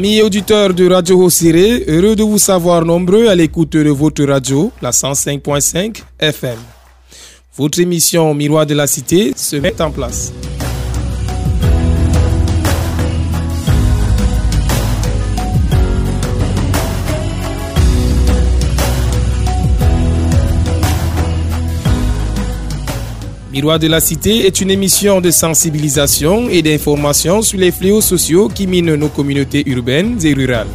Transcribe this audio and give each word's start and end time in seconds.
Amis 0.00 0.22
auditeurs 0.22 0.72
de 0.72 0.88
Radio 0.88 1.22
Hossiré, 1.22 1.84
heureux 1.86 2.16
de 2.16 2.22
vous 2.22 2.38
savoir 2.38 2.86
nombreux 2.86 3.28
à 3.28 3.34
l'écoute 3.34 3.76
de 3.76 3.90
votre 3.90 4.24
radio, 4.24 4.72
la 4.80 4.92
105.5 4.92 6.02
FM. 6.18 6.56
Votre 7.54 7.80
émission 7.80 8.32
Miroir 8.32 8.64
de 8.64 8.72
la 8.72 8.86
Cité 8.86 9.34
se 9.36 9.56
met 9.56 9.78
en 9.78 9.90
place. 9.90 10.32
Miroir 23.52 23.80
de 23.80 23.88
la 23.88 23.98
Cité 23.98 24.46
est 24.46 24.60
une 24.60 24.70
émission 24.70 25.20
de 25.20 25.32
sensibilisation 25.32 26.48
et 26.48 26.62
d'information 26.62 27.42
sur 27.42 27.58
les 27.58 27.72
fléaux 27.72 28.00
sociaux 28.00 28.48
qui 28.48 28.68
minent 28.68 28.94
nos 28.94 29.08
communautés 29.08 29.68
urbaines 29.68 30.24
et 30.24 30.34
rurales. 30.34 30.68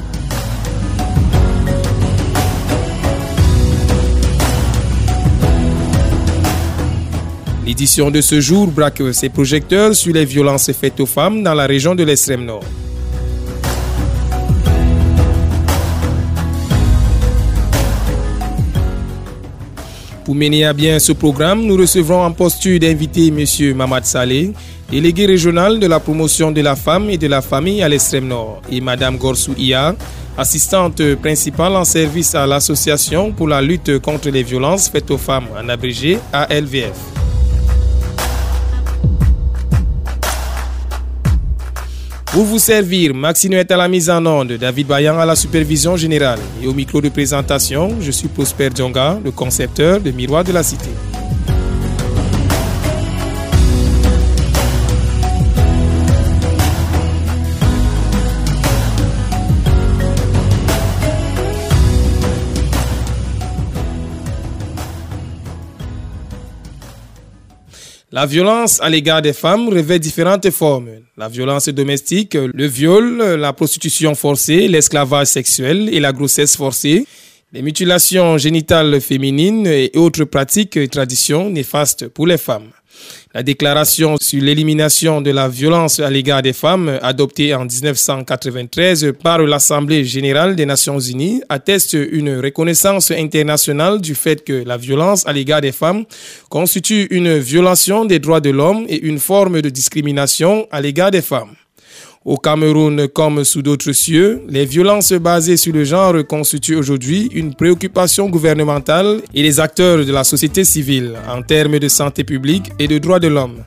L'édition 7.65 8.11
de 8.11 8.19
ce 8.19 8.41
jour 8.41 8.67
braque 8.67 9.01
ses 9.13 9.29
projecteurs 9.29 9.95
sur 9.95 10.13
les 10.13 10.25
violences 10.25 10.69
faites 10.73 10.99
aux 10.99 11.05
femmes 11.05 11.43
dans 11.43 11.53
la 11.53 11.67
région 11.67 11.95
de 11.95 12.03
l'extrême 12.03 12.43
nord. 12.43 12.63
Pour 20.25 20.33
mener 20.33 20.65
à 20.65 20.73
bien 20.73 20.97
ce 20.97 21.11
programme, 21.11 21.61
nous 21.67 21.77
recevrons 21.77 22.23
en 22.23 22.31
posture 22.31 22.79
d'invité 22.79 23.27
M. 23.27 23.75
Mamad 23.75 24.05
Saleh, 24.05 24.53
délégué 24.89 25.27
régional 25.27 25.77
de 25.79 25.85
la 25.85 25.99
promotion 25.99 26.51
de 26.51 26.61
la 26.61 26.75
femme 26.75 27.11
et 27.11 27.17
de 27.19 27.27
la 27.27 27.43
famille 27.43 27.83
à 27.83 27.87
l'extrême 27.87 28.27
nord, 28.27 28.59
et 28.71 28.81
Mme 28.81 29.17
Gorsou 29.17 29.53
Ia, 29.55 29.95
assistante 30.35 31.13
principale 31.17 31.75
en 31.75 31.85
service 31.85 32.33
à 32.33 32.47
l'Association 32.47 33.31
pour 33.31 33.47
la 33.47 33.61
lutte 33.61 33.99
contre 33.99 34.29
les 34.31 34.41
violences 34.41 34.89
faites 34.89 35.11
aux 35.11 35.19
femmes, 35.19 35.45
en 35.55 35.69
abrégé 35.69 36.17
ALVF. 36.33 37.14
Pour 42.36 42.44
vous 42.44 42.59
servir, 42.59 43.14
Maxime 43.14 43.53
est 43.53 43.72
à 43.72 43.78
la 43.78 43.88
mise 43.88 44.09
en 44.09 44.25
onde, 44.25 44.58
David 44.58 44.88
Bayan 44.88 45.17
à 45.17 45.25
la 45.25 45.38
supervision 45.38 45.95
générale. 45.95 46.39
Et 46.61 46.67
au 46.67 46.73
micro 46.73 47.00
de 47.00 47.08
présentation, 47.08 47.95
je 48.02 48.11
suis 48.11 48.28
Prosper 48.28 48.67
Djonga, 48.75 49.19
le 49.23 49.31
concepteur 49.31 50.02
de 50.02 50.11
Miroir 50.11 50.44
de 50.44 50.52
la 50.52 50.61
Cité. 50.61 50.89
La 68.15 68.25
violence 68.25 68.79
à 68.81 68.89
l'égard 68.89 69.21
des 69.21 69.33
femmes 69.33 69.67
revêt 69.67 69.99
différentes 69.99 70.49
formes. 70.49 70.87
La 71.17 71.27
violence 71.27 71.67
domestique, 71.67 72.35
le 72.35 72.65
viol, 72.65 73.17
la 73.17 73.51
prostitution 73.51 74.15
forcée, 74.15 74.69
l'esclavage 74.69 75.27
sexuel 75.27 75.89
et 75.91 75.99
la 75.99 76.13
grossesse 76.13 76.55
forcée, 76.55 77.05
les 77.51 77.61
mutilations 77.61 78.37
génitales 78.37 79.01
féminines 79.01 79.67
et 79.67 79.91
autres 79.95 80.23
pratiques 80.23 80.77
et 80.77 80.87
traditions 80.87 81.49
néfastes 81.49 82.07
pour 82.07 82.25
les 82.25 82.37
femmes. 82.37 82.69
La 83.35 83.44
déclaration 83.44 84.16
sur 84.22 84.41
l'élimination 84.41 85.19
de 85.19 85.29
la 85.29 85.50
violence 85.50 86.00
à 86.00 86.09
l'égard 86.09 86.41
des 86.41 86.53
femmes, 86.53 86.97
adoptée 87.01 87.53
en 87.53 87.66
1993 87.66 89.12
par 89.22 89.40
l'Assemblée 89.40 90.06
générale 90.06 90.56
des 90.56 90.66
Nations 90.66 91.01
unies, 91.01 91.41
atteste 91.50 91.97
une 92.12 92.40
reconnaissance 92.40 93.12
internationale 93.12 94.00
du 94.00 94.16
fait 94.16 94.45
que 94.45 94.63
la 94.66 94.78
violence 94.78 95.28
à 95.28 95.34
l'égard 95.34 95.59
des 95.59 95.74
femmes 95.74 96.06
constitue 96.47 97.07
une 97.12 97.38
violation 97.38 98.06
des 98.06 98.19
droits 98.19 98.40
de 98.40 98.51
l'homme 98.51 98.85
et 98.88 99.01
une 99.01 99.19
forme 99.19 99.62
de 99.62 99.68
discrimination 99.68 100.66
à 100.72 100.79
l'égard 100.79 101.12
des 101.12 101.22
femmes. 101.22 101.56
Au 102.25 102.38
Cameroun 102.38 103.08
comme 103.08 103.44
sous 103.44 103.62
d'autres 103.62 103.91
cieux, 103.91 104.41
les 104.50 104.66
violences 104.66 105.13
basées 105.13 105.58
sur 105.58 105.74
le 105.74 105.84
genre 105.84 106.16
constituent 106.28 106.75
aujourd'hui 106.75 107.30
une 107.36 107.53
préoccupation 107.53 108.30
gouvernementale 108.30 109.22
et 109.36 109.44
les 109.44 109.59
acteurs 109.59 110.03
de 110.03 110.12
la 110.12 110.24
société 110.24 110.63
civile 110.63 111.13
en 111.30 111.44
termes 111.44 111.78
de 111.78 111.88
santé 111.88 112.24
publique 112.24 112.72
et 112.80 112.88
de 112.88 112.97
droits 112.97 113.19
de 113.19 113.28
l'homme. 113.28 113.63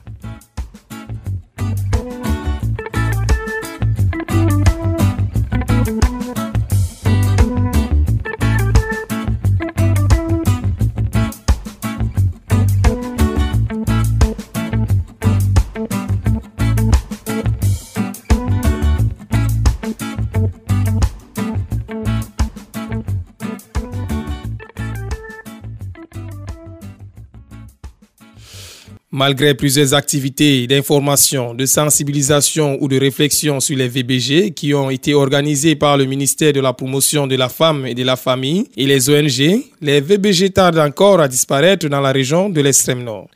Malgré 29.19 29.53
plusieurs 29.53 29.93
activités 29.93 30.65
d'information, 30.65 31.53
de 31.53 31.65
sensibilisation 31.65 32.77
ou 32.79 32.87
de 32.87 32.97
réflexion 32.97 33.59
sur 33.59 33.75
les 33.75 33.89
VBG 33.89 34.51
qui 34.51 34.73
ont 34.73 34.89
été 34.89 35.13
organisées 35.13 35.75
par 35.75 35.97
le 35.97 36.05
ministère 36.05 36.53
de 36.53 36.61
la 36.61 36.71
Promotion 36.71 37.27
de 37.27 37.35
la 37.35 37.49
Femme 37.49 37.85
et 37.85 37.93
de 37.93 38.03
la 38.05 38.15
Famille 38.15 38.69
et 38.77 38.85
les 38.85 39.09
ONG, 39.09 39.61
les 39.81 39.99
VBG 39.99 40.51
tardent 40.51 40.79
encore 40.79 41.19
à 41.19 41.27
disparaître 41.27 41.89
dans 41.89 41.99
la 41.99 42.13
région 42.13 42.47
de 42.49 42.61
l'extrême 42.61 43.03
nord. 43.03 43.27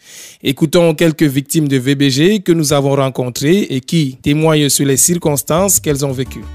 Écoutons 0.41 0.95
quelques 0.95 1.23
victimes 1.23 1.67
de 1.67 1.75
VBG 1.75 2.39
que 2.39 2.53
nous 2.53 2.71
avons 2.71 2.95
rencontrées 2.95 3.67
et 3.69 3.81
qui 3.81 4.17
témoignent 4.21 4.69
sur 4.69 4.85
les 4.85 4.95
circonstances 4.95 5.81
qu'elles 5.81 6.05
ont 6.05 6.13
vécues. 6.13 6.45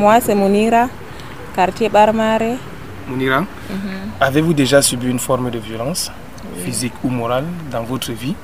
Moi, 0.00 0.18
c'est 0.22 0.34
Mounira, 0.34 0.88
quartier 1.54 1.90
Barmare. 1.90 2.56
Mounira, 3.06 3.44
avez-vous 4.18 4.54
déjà 4.54 4.80
subi 4.80 5.10
une 5.10 5.18
forme 5.18 5.50
de 5.50 5.58
violence, 5.58 6.10
physique 6.64 6.94
ou 7.04 7.10
morale, 7.10 7.44
dans 7.70 7.82
votre 7.82 8.10
vie? 8.12 8.34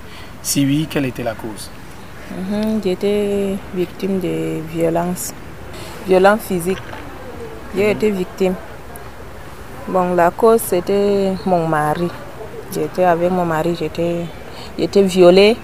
Si 0.42 0.66
oui, 0.66 0.86
quelle 0.90 1.06
était 1.06 1.22
la 1.22 1.32
cause? 1.32 1.70
Mhm, 2.30 2.82
J'étais 2.84 3.56
victime 3.74 4.20
de 4.20 4.60
violence, 4.70 5.32
violence 6.06 6.40
physique. 6.42 6.82
J'ai 7.74 7.92
été 7.92 8.10
victime. 8.10 8.54
Bon, 9.88 10.14
la 10.14 10.30
cause 10.32 10.60
c'était 10.60 11.32
mon 11.46 11.66
mari. 11.66 12.08
J'étais 12.74 13.04
avec 13.04 13.30
mon 13.30 13.46
mari, 13.46 13.74
j'étais, 13.78 14.26
j'étais 14.78 15.02
violée. 15.04 15.56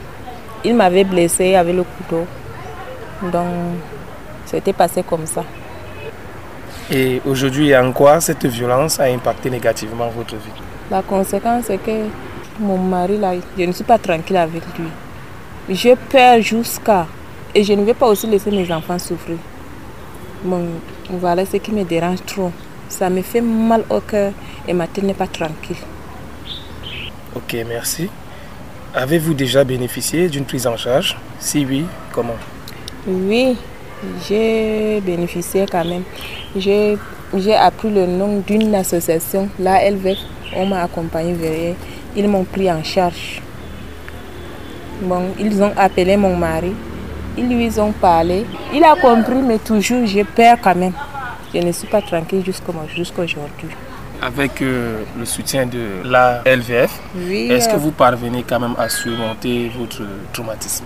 Il 0.64 0.74
m'avait 0.74 1.04
blessée 1.04 1.54
avec 1.54 1.76
le 1.76 1.82
couteau. 1.84 2.24
Donc, 3.30 3.76
c'était 4.46 4.72
passé 4.72 5.02
comme 5.02 5.26
ça. 5.26 5.44
Et 6.90 7.22
aujourd'hui, 7.24 7.74
en 7.76 7.92
quoi 7.92 8.20
cette 8.20 8.44
violence 8.46 9.00
a 9.00 9.04
impacté 9.04 9.48
négativement 9.50 10.08
votre 10.08 10.34
vie? 10.34 10.60
La 10.90 11.02
conséquence, 11.02 11.64
c'est 11.66 11.78
que 11.78 12.06
mon 12.60 12.76
mari, 12.76 13.18
là, 13.18 13.32
je 13.58 13.64
ne 13.64 13.72
suis 13.72 13.84
pas 13.84 13.98
tranquille 13.98 14.36
avec 14.36 14.62
lui. 14.78 14.88
Je 15.74 15.94
peur 15.94 16.40
jusqu'à... 16.42 17.06
Et 17.54 17.64
je 17.64 17.72
ne 17.74 17.84
vais 17.84 17.94
pas 17.94 18.06
aussi 18.06 18.26
laisser 18.26 18.50
mes 18.50 18.70
enfants 18.72 18.98
souffrir. 18.98 19.36
Bon, 20.42 20.66
voilà 21.10 21.44
ce 21.46 21.58
qui 21.58 21.70
me 21.70 21.84
dérange 21.84 22.24
trop. 22.26 22.50
Ça 22.88 23.08
me 23.08 23.22
fait 23.22 23.40
mal 23.40 23.84
au 23.90 24.00
cœur 24.00 24.32
et 24.66 24.72
ma 24.72 24.86
tête 24.86 25.04
n'est 25.04 25.14
pas 25.14 25.26
tranquille. 25.26 25.76
Ok, 27.34 27.56
merci. 27.68 28.08
Avez-vous 28.94 29.34
déjà 29.34 29.64
bénéficié 29.64 30.28
d'une 30.28 30.44
prise 30.44 30.66
en 30.66 30.76
charge? 30.76 31.16
Si 31.38 31.64
oui, 31.64 31.84
comment? 32.12 32.36
Oui, 33.06 33.56
j'ai 34.26 35.00
bénéficié 35.00 35.66
quand 35.70 35.84
même. 35.84 36.02
J'ai 36.56 36.96
appris 37.54 37.90
le 37.90 38.06
nom 38.06 38.42
d'une 38.46 38.74
association, 38.74 39.48
la 39.58 39.88
LVF. 39.90 40.18
On 40.54 40.66
m'a 40.66 40.82
accompagné 40.82 41.32
vers 41.32 41.74
Ils 42.16 42.28
m'ont 42.28 42.44
pris 42.44 42.70
en 42.70 42.82
charge. 42.84 43.40
Bon, 45.02 45.22
ils 45.38 45.62
ont 45.62 45.72
appelé 45.76 46.16
mon 46.16 46.36
mari. 46.36 46.72
Ils 47.36 47.48
lui 47.48 47.80
ont 47.80 47.92
parlé. 47.92 48.44
Il 48.74 48.84
a 48.84 48.94
compris, 48.94 49.40
mais 49.42 49.58
toujours 49.58 50.06
j'ai 50.06 50.24
peur 50.24 50.58
quand 50.62 50.74
même. 50.74 50.92
Je 51.54 51.58
ne 51.60 51.72
suis 51.72 51.86
pas 51.88 52.02
tranquille 52.02 52.44
jusqu'au- 52.44 52.74
jusqu'aujourd'hui. 52.94 53.68
Avec 54.20 54.62
euh, 54.62 55.02
le 55.18 55.24
soutien 55.24 55.66
de 55.66 56.02
la 56.04 56.42
LVF, 56.44 57.00
Oui, 57.16 57.48
est-ce 57.50 57.68
que 57.68 57.74
euh, 57.74 57.78
vous 57.78 57.90
parvenez 57.90 58.44
quand 58.48 58.60
même 58.60 58.74
à 58.78 58.88
surmonter 58.88 59.70
votre 59.76 60.02
traumatisme? 60.32 60.84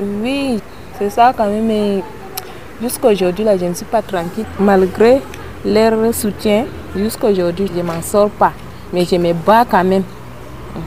Oui, 0.00 0.58
c'est 0.98 1.10
ça 1.10 1.34
quand 1.36 1.46
même. 1.48 1.66
Mais 1.66 2.02
jusqu'aujourd'hui, 2.82 3.44
là, 3.44 3.56
je 3.56 3.64
ne 3.64 3.74
suis 3.74 3.86
pas 3.86 4.02
tranquille. 4.02 4.44
Malgré 4.58 5.20
leur 5.64 6.14
soutien, 6.14 6.66
jusqu'aujourd'hui, 6.96 7.68
je 7.72 7.78
ne 7.78 7.82
m'en 7.82 8.02
sors 8.02 8.30
pas. 8.30 8.52
Mais 8.92 9.04
je 9.04 9.16
me 9.16 9.32
bats 9.32 9.64
quand 9.68 9.84
même. 9.84 10.02
Mhm. 10.74 10.82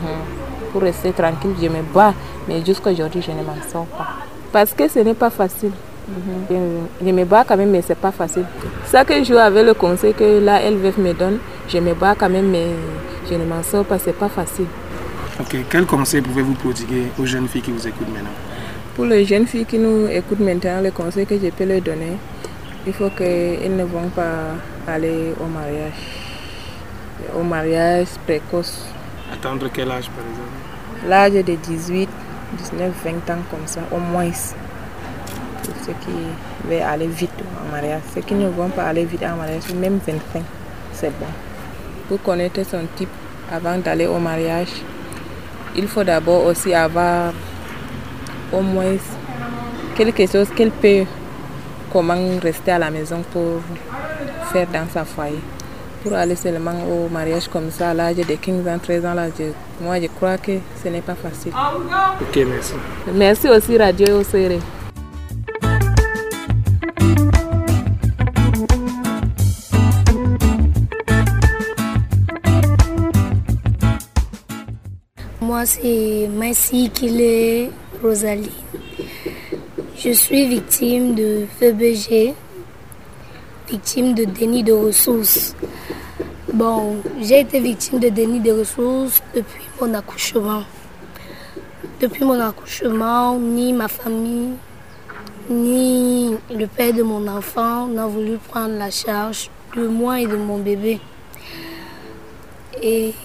Pour 0.72 0.82
rester 0.82 1.12
tranquille, 1.12 1.56
je 1.62 1.68
me 1.68 1.82
bats. 1.94 2.14
Mais 2.48 2.64
jusqu'à 2.64 2.92
aujourd'hui, 2.92 3.22
je 3.22 3.32
ne 3.32 3.44
m'en 3.44 3.56
sors 3.72 3.86
pas. 3.86 4.08
Parce 4.52 4.74
que 4.74 4.88
ce 4.88 5.00
n'est 5.00 5.14
pas 5.14 5.30
facile. 5.30 5.72
Mhm. 6.08 6.88
Je, 7.02 7.12
me 7.12 7.24
bats 7.26 7.44
quand 7.48 7.58
même, 7.58 7.72
mais 7.72 7.82
ce 7.82 7.90
n'est 7.90 7.96
pas 7.96 8.12
facile. 8.12 8.46
Ça 8.86 9.04
que 9.04 9.24
je 9.24 9.34
avais 9.34 9.64
le 9.64 9.74
conseil 9.74 10.14
que 10.14 10.40
la 10.40 10.62
LVF 10.70 10.98
me 10.98 11.14
donne, 11.14 11.40
je 11.68 11.80
me 11.80 11.94
bats 11.96 12.14
quand 12.16 12.30
même, 12.30 12.50
mais 12.52 12.68
je 13.30 13.34
ne 13.36 13.46
m'en 13.46 13.64
sors 13.64 13.86
pas, 13.86 13.98
ce 13.98 14.08
n'est 14.08 14.14
pas 14.14 14.30
facile. 14.30 14.68
Ok, 15.40 15.58
quel 15.70 15.86
conseil 15.86 16.22
pouvez-vous 16.22 16.54
prodiguer 16.54 17.08
aux 17.20 17.26
jeunes 17.26 17.48
filles 17.48 17.62
qui 17.64 17.72
vous 17.72 17.88
écoutent 17.88 18.14
maintenant? 18.14 18.30
Pour 18.96 19.04
les 19.04 19.26
jeunes 19.26 19.46
filles 19.46 19.66
qui 19.66 19.78
nous 19.78 20.08
écoutent 20.08 20.40
maintenant, 20.40 20.80
le 20.82 20.90
conseil 20.90 21.26
que 21.26 21.38
je 21.38 21.50
peux 21.50 21.66
leur 21.66 21.82
donner, 21.82 22.16
il 22.88 22.94
faut 22.94 23.10
qu'elles 23.10 23.76
ne 23.76 23.84
vont 23.84 24.08
pas 24.08 24.56
aller 24.88 25.34
au 25.38 25.48
mariage. 25.48 25.92
Au 27.38 27.44
mariage 27.44 28.08
précoce. 28.26 28.86
Attendre 29.34 29.68
quel 29.74 29.92
âge 29.92 30.10
par 30.10 30.24
exemple? 30.26 31.10
L'âge 31.10 31.46
de 31.46 31.56
18, 31.56 32.08
19, 32.58 32.94
20 33.04 33.34
ans 33.34 33.42
comme 33.52 33.66
ça, 33.66 33.82
au 33.92 33.98
moins. 33.98 34.32
Pour 35.64 35.74
ceux 35.86 35.92
qui 36.06 36.70
veulent 36.70 36.82
aller 36.82 37.08
vite 37.08 37.32
en 37.68 37.72
mariage. 37.72 38.02
Ceux 38.14 38.22
qui 38.22 38.34
ne 38.34 38.48
vont 38.48 38.70
pas 38.70 38.84
aller 38.86 39.04
vite 39.04 39.24
en 39.24 39.36
mariage, 39.36 39.74
même 39.76 40.00
25, 40.08 40.42
c'est 40.94 41.10
bon. 41.20 41.26
Pour 42.08 42.22
connaître 42.24 42.64
son 42.66 42.84
type 42.96 43.10
avant 43.52 43.78
d'aller 43.78 44.08
au 44.08 44.20
mariage, 44.20 44.70
il 45.76 45.86
faut 45.86 46.06
d'abord 46.06 46.46
aussi 46.46 46.74
avoir 46.74 47.34
au 48.58 48.62
moins 48.62 48.96
quelque 49.96 50.26
chose 50.28 50.48
qu'elle 50.56 50.72
peut 50.72 51.06
comment 51.92 52.16
rester 52.42 52.72
à 52.72 52.80
la 52.80 52.92
maison 52.92 53.22
pour 53.32 53.62
faire 54.52 54.68
dans 54.74 54.88
sa 54.94 55.06
foyer. 55.06 55.40
Pour 56.04 56.14
aller 56.14 56.36
seulement 56.36 56.76
au 56.88 57.10
mariage 57.10 57.48
comme 57.48 57.72
ça 57.72 57.90
à 57.90 57.94
l'âge 57.94 58.18
de 58.18 58.36
15 58.36 58.68
ans, 58.68 58.78
13 58.82 59.06
ans, 59.06 59.14
là, 59.14 59.28
moi 59.82 60.00
je 60.00 60.08
crois 60.08 60.38
que 60.38 60.52
ce 60.84 60.90
n'est 60.90 61.02
pas 61.02 61.16
facile. 61.16 61.52
Ok, 62.22 62.46
merci. 62.48 62.74
Merci 63.14 63.50
aussi 63.50 63.78
Radio 63.78 64.20
Osere. 64.20 64.60
Moi, 75.42 75.66
c'est 75.66 76.28
Messi 76.34 76.90
Kile 76.90 77.70
Rosalie. 78.06 78.52
Je 79.98 80.12
suis 80.12 80.48
victime 80.48 81.16
de 81.16 81.48
FBG, 81.60 82.36
victime 83.68 84.14
de 84.14 84.26
déni 84.26 84.62
de 84.62 84.74
ressources. 84.74 85.56
Bon, 86.54 86.98
j'ai 87.20 87.40
été 87.40 87.60
victime 87.60 87.98
de 87.98 88.10
déni 88.10 88.40
de 88.42 88.52
ressources 88.52 89.24
depuis 89.34 89.66
mon 89.82 89.92
accouchement. 89.96 90.62
Depuis 92.00 92.24
mon 92.24 92.40
accouchement, 92.40 93.40
ni 93.40 93.74
ma 93.74 93.88
famille, 93.88 94.54
ni 95.50 96.36
le 96.54 96.68
père 96.68 96.94
de 96.94 97.02
mon 97.02 97.28
enfant 97.28 97.88
n'ont 97.88 98.10
voulu 98.10 98.38
prendre 98.38 98.78
la 98.78 98.92
charge 98.92 99.50
de 99.76 99.88
moi 99.88 100.22
et 100.22 100.28
de 100.28 100.38
mon 100.38 100.60
bébé. 100.60 101.00
Et 102.84 103.16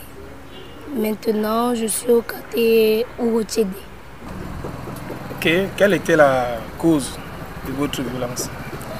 maintenant, 0.97 1.75
je 1.75 1.85
suis 1.85 2.11
au 2.11 2.23
quartier 2.23 3.05
Ourotiédé. 3.19 3.90
Ok, 5.43 5.51
quelle 5.75 5.95
était 5.95 6.17
la 6.17 6.59
cause 6.77 7.13
de 7.67 7.73
votre 7.73 8.03
violence? 8.03 8.51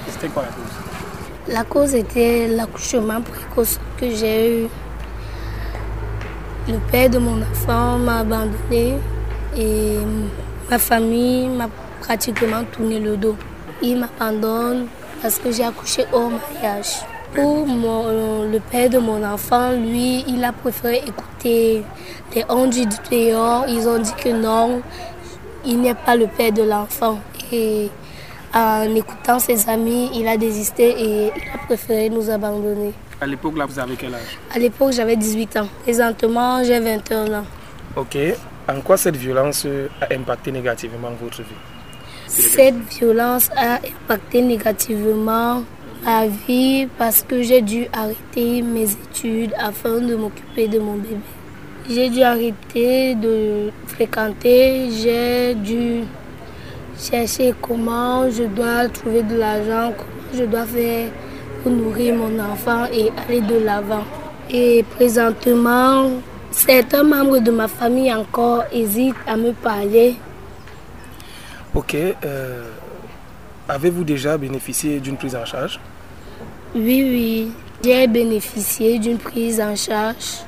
C'était 0.07 0.27
quoi 0.27 0.41
la 0.41 0.47
cause? 0.47 1.53
La 1.53 1.63
cause 1.63 1.93
était 1.93 2.47
l'accouchement 2.47 3.21
précoce 3.21 3.79
que 3.95 4.09
j'ai 4.09 4.63
eu. 4.63 4.67
Le 6.67 6.79
père 6.91 7.11
de 7.11 7.19
mon 7.19 7.39
enfant 7.43 7.99
m'a 7.99 8.21
abandonné 8.21 8.97
et 9.55 9.99
ma 10.67 10.79
famille 10.79 11.47
m'a 11.47 11.69
pratiquement 11.99 12.63
tourné 12.71 12.99
le 12.99 13.17
dos. 13.17 13.35
Il 13.83 13.99
m'abandonne 13.99 14.87
parce 15.21 15.37
que 15.37 15.51
j'ai 15.51 15.65
accouché 15.65 16.05
au 16.11 16.29
mariage. 16.29 17.01
Pour 17.35 17.67
le 17.67 18.59
père 18.71 18.89
de 18.89 18.97
mon 18.97 19.23
enfant, 19.23 19.71
lui, 19.73 20.25
il 20.27 20.43
a 20.43 20.51
préféré 20.51 21.03
écouter 21.05 21.83
les 22.35 22.43
ondes 22.49 22.71
du 22.71 22.85
dehors. 22.85 23.65
Ils 23.69 23.87
ont 23.87 23.99
dit 23.99 24.13
que 24.21 24.29
non, 24.29 24.81
il 25.65 25.81
n'est 25.81 25.95
pas 25.95 26.15
le 26.15 26.27
père 26.27 26.51
de 26.51 26.63
l'enfant. 26.63 27.19
Et 27.51 27.89
en 28.53 28.83
écoutant 28.95 29.39
ses 29.39 29.69
amis, 29.69 30.09
il 30.13 30.27
a 30.27 30.37
désisté 30.37 30.89
et 30.89 31.25
il 31.27 31.49
a 31.53 31.65
préféré 31.65 32.09
nous 32.09 32.29
abandonner. 32.29 32.93
À 33.19 33.27
l'époque, 33.27 33.57
là, 33.57 33.65
vous 33.65 33.77
avez 33.77 33.95
quel 33.95 34.15
âge? 34.15 34.37
À 34.53 34.59
l'époque, 34.59 34.93
j'avais 34.93 35.15
18 35.15 35.57
ans. 35.57 35.67
Présentement, 35.83 36.63
j'ai 36.63 36.79
21 36.79 37.33
ans. 37.33 37.45
Ok. 37.95 38.17
En 38.67 38.81
quoi 38.81 38.97
cette 38.97 39.17
violence 39.17 39.65
a 40.01 40.13
impacté 40.13 40.51
négativement 40.51 41.11
votre 41.21 41.41
vie? 41.41 41.61
Cette 42.27 42.77
violence 42.97 43.49
a 43.55 43.75
impacté 43.75 44.41
négativement 44.41 45.63
ma 46.03 46.25
vie 46.25 46.87
parce 46.97 47.21
que 47.23 47.41
j'ai 47.43 47.61
dû 47.61 47.87
arrêter 47.93 48.61
mes 48.61 48.89
études 48.91 49.53
afin 49.59 49.99
de 49.99 50.15
m'occuper 50.15 50.67
de 50.67 50.79
mon 50.79 50.93
bébé. 50.93 51.17
J'ai 51.89 52.09
dû 52.09 52.21
arrêter 52.21 53.15
de 53.15 53.71
fréquenter, 53.87 54.89
j'ai 54.91 55.55
dû 55.55 56.03
chercher 56.97 57.53
comment 57.61 58.29
je 58.29 58.43
dois 58.43 58.87
trouver 58.89 59.23
de 59.23 59.35
l'argent, 59.35 59.93
comment 59.97 60.31
je 60.33 60.43
dois 60.45 60.65
faire 60.65 61.09
pour 61.63 61.71
nourrir 61.71 62.15
mon 62.15 62.39
enfant 62.39 62.85
et 62.93 63.11
aller 63.27 63.41
de 63.41 63.57
l'avant. 63.65 64.03
Et 64.49 64.83
présentement, 64.95 66.11
certains 66.51 67.03
membres 67.03 67.39
de 67.39 67.51
ma 67.51 67.67
famille 67.67 68.13
encore 68.13 68.63
hésitent 68.71 69.15
à 69.27 69.35
me 69.35 69.51
parler. 69.51 70.15
Ok. 71.73 71.95
Euh, 71.95 72.63
Avez-vous 73.69 74.03
déjà 74.03 74.37
bénéficié 74.37 74.99
d'une 74.99 75.15
prise 75.15 75.35
en 75.35 75.45
charge? 75.45 75.79
Oui, 76.75 77.03
oui. 77.03 77.51
J'ai 77.83 78.05
bénéficié 78.07 78.99
d'une 78.99 79.17
prise 79.17 79.61
en 79.61 79.75
charge 79.75 80.43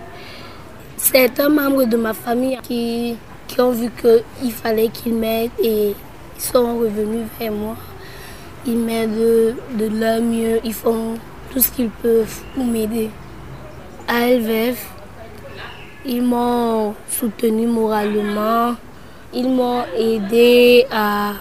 certains 1.04 1.50
membres 1.50 1.84
de 1.84 1.98
ma 1.98 2.14
famille 2.14 2.58
qui, 2.64 3.18
qui 3.48 3.62
ont 3.62 3.72
vu 3.72 3.90
qu'il 3.92 4.52
fallait 4.52 4.88
qu'ils 4.88 5.14
m'aident 5.14 5.52
et 5.62 5.90
ils 5.90 6.42
sont 6.42 6.80
revenus 6.80 7.28
vers 7.40 7.52
moi. 7.52 7.76
Ils 8.66 8.78
m'aident 8.78 9.56
de, 9.78 9.88
leur 10.00 10.22
mieux, 10.22 10.60
ils 10.64 10.74
font 10.74 11.16
tout 11.52 11.60
ce 11.60 11.70
qu'ils 11.72 11.90
peuvent 11.90 12.42
pour 12.56 12.64
m'aider. 12.64 13.10
À 14.08 14.28
LVF, 14.30 14.88
ils 16.06 16.22
m'ont 16.22 16.96
soutenu 17.10 17.68
moralement, 17.68 18.76
ils 19.34 19.50
m'ont 19.50 19.84
aidé 19.98 20.86
à 20.90 21.34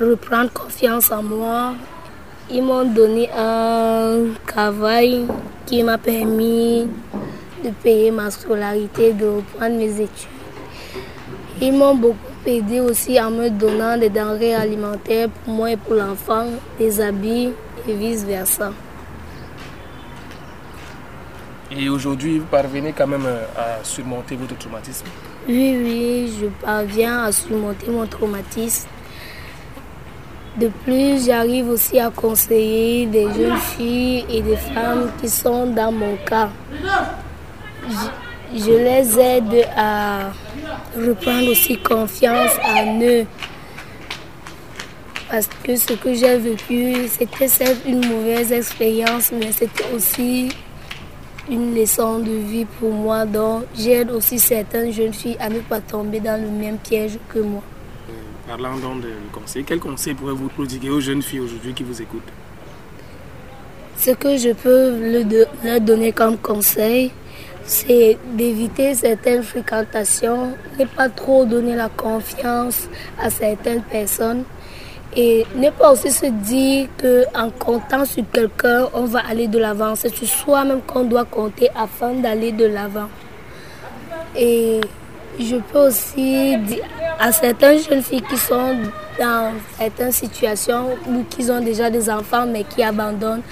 reprendre 0.00 0.50
confiance 0.52 1.10
en 1.12 1.22
moi. 1.22 1.74
Ils 2.50 2.62
m'ont 2.62 2.84
donné 2.84 3.28
un 3.36 4.24
travail 4.46 5.26
qui 5.66 5.82
m'a 5.82 5.98
permis 5.98 6.88
de 7.64 7.70
payer 7.70 8.10
ma 8.10 8.30
scolarité, 8.30 9.12
de 9.12 9.26
reprendre 9.26 9.76
mes 9.76 10.00
études. 10.00 10.28
Ils 11.60 11.72
m'ont 11.72 11.94
beaucoup 11.94 12.18
aidé 12.44 12.80
aussi 12.80 13.20
en 13.20 13.30
me 13.30 13.48
donnant 13.48 13.96
des 13.96 14.08
denrées 14.08 14.54
alimentaires 14.54 15.28
pour 15.28 15.54
moi 15.54 15.70
et 15.70 15.76
pour 15.76 15.94
l'enfant, 15.94 16.46
des 16.78 17.00
habits 17.00 17.52
et 17.88 17.94
vice-versa. 17.94 18.72
Et 21.70 21.88
aujourd'hui, 21.88 22.38
vous 22.38 22.46
parvenez 22.46 22.92
quand 22.92 23.06
même 23.06 23.24
euh, 23.26 23.44
à 23.56 23.84
surmonter 23.84 24.36
votre 24.36 24.58
traumatisme? 24.58 25.06
Oui, 25.48 25.78
oui, 25.82 26.32
je 26.40 26.46
parviens 26.64 27.24
à 27.24 27.32
surmonter 27.32 27.90
mon 27.90 28.06
traumatisme. 28.06 28.88
De 30.58 30.68
plus, 30.84 31.24
j'arrive 31.24 31.70
aussi 31.70 31.98
à 31.98 32.10
conseiller 32.10 33.06
des 33.06 33.24
jeunes 33.32 33.56
filles 33.56 34.26
et 34.28 34.42
des 34.42 34.56
femmes 34.56 35.10
qui 35.18 35.30
sont 35.30 35.66
dans 35.68 35.90
mon 35.90 36.16
cas 36.26 36.50
je, 38.54 38.70
les 38.70 39.18
aide 39.18 39.68
à 39.76 40.32
reprendre 40.96 41.50
aussi 41.50 41.76
confiance 41.78 42.52
en 42.64 43.00
eux. 43.00 43.26
Parce 45.30 45.48
que 45.64 45.74
ce 45.76 45.94
que 45.94 46.12
j'ai 46.12 46.36
vécu, 46.36 47.08
c'était 47.08 47.48
certes 47.48 47.80
une 47.86 48.06
mauvaise 48.06 48.52
expérience, 48.52 49.32
mais 49.32 49.50
c'était 49.52 49.86
aussi 49.94 50.50
une 51.50 51.74
leçon 51.74 52.18
de 52.18 52.32
vie 52.32 52.66
pour 52.78 52.92
moi. 52.92 53.24
Donc 53.24 53.64
j'aide 53.74 54.10
aussi 54.10 54.38
certaines 54.38 54.92
jeunes 54.92 55.14
filles 55.14 55.38
à 55.40 55.48
ne 55.48 55.60
pas 55.60 55.80
tomber 55.80 56.20
dans 56.20 56.40
le 56.40 56.48
même 56.48 56.78
piège 56.78 57.18
que 57.28 57.38
moi. 57.38 57.62
Parlant 58.46 58.76
donc 58.76 59.00
de 59.02 59.12
conseils, 59.32 59.64
quel 59.64 59.78
conseil 59.78 60.14
pourrez-vous 60.14 60.48
prodiguer 60.48 60.90
aux 60.90 61.00
jeunes 61.00 61.22
filles 61.22 61.40
aujourd'hui 61.40 61.72
qui 61.72 61.84
vous 61.84 62.02
écoutent? 62.02 62.30
Ce 63.96 64.10
que 64.10 64.36
je 64.36 64.52
peux 64.52 64.98
leur 65.64 65.80
donner 65.80 66.12
comme 66.12 66.36
conseil, 66.36 67.12
c'est 67.64 68.18
d'éviter 68.34 68.94
certaines 68.94 69.42
fréquentations, 69.42 70.52
ne 70.78 70.84
pas 70.84 71.08
trop 71.08 71.44
donner 71.44 71.76
la 71.76 71.88
confiance 71.88 72.88
à 73.20 73.30
certaines 73.30 73.82
personnes 73.82 74.44
Et 75.14 75.46
ne 75.54 75.68
pas 75.68 75.92
aussi 75.92 76.10
se 76.10 76.24
dire 76.26 76.88
qu'en 76.98 77.50
comptant 77.50 78.06
sur 78.06 78.24
quelqu'un, 78.32 78.88
on 78.94 79.04
va 79.04 79.20
aller 79.28 79.46
de 79.46 79.58
l'avant. 79.58 79.94
C'est 79.94 80.14
sur 80.14 80.26
soi-même 80.26 80.80
qu'on 80.86 81.04
doit 81.04 81.26
compter 81.26 81.68
afin 81.76 82.14
d'aller 82.14 82.50
de 82.50 82.64
l'avant. 82.64 83.08
Et 84.34 84.80
je 85.38 85.56
peux 85.56 85.88
aussi 85.88 86.56
dire 86.56 86.84
à 87.18 87.30
certaines 87.30 87.78
jeunes 87.78 88.02
filles 88.02 88.22
qui 88.22 88.38
sont 88.38 88.74
dans 89.18 89.52
certaines 89.78 90.12
situations 90.12 90.96
ou 91.06 91.24
qui 91.28 91.50
ont 91.50 91.60
déjà 91.60 91.90
des 91.90 92.08
enfants 92.08 92.46
mais 92.46 92.64
qui 92.64 92.82
abandonnent, 92.82 93.42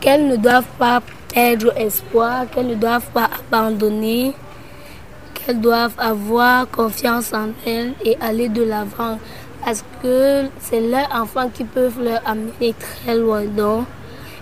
qu'elles 0.00 0.28
ne 0.28 0.36
doivent 0.36 0.72
pas 0.78 1.00
perdre 1.32 1.72
espoir, 1.76 2.46
qu'elles 2.50 2.68
ne 2.68 2.74
doivent 2.74 3.10
pas 3.12 3.28
abandonner, 3.52 4.34
qu'elles 5.34 5.60
doivent 5.60 5.98
avoir 5.98 6.68
confiance 6.70 7.32
en 7.32 7.48
elles 7.66 7.94
et 8.04 8.16
aller 8.20 8.48
de 8.48 8.62
l'avant 8.62 9.18
parce 9.64 9.84
que 10.02 10.44
c'est 10.60 10.80
leurs 10.80 11.12
enfants 11.14 11.50
qui 11.52 11.64
peuvent 11.64 12.02
leur 12.02 12.26
amener 12.26 12.74
très 12.78 13.16
loin. 13.16 13.44
Donc, 13.44 13.86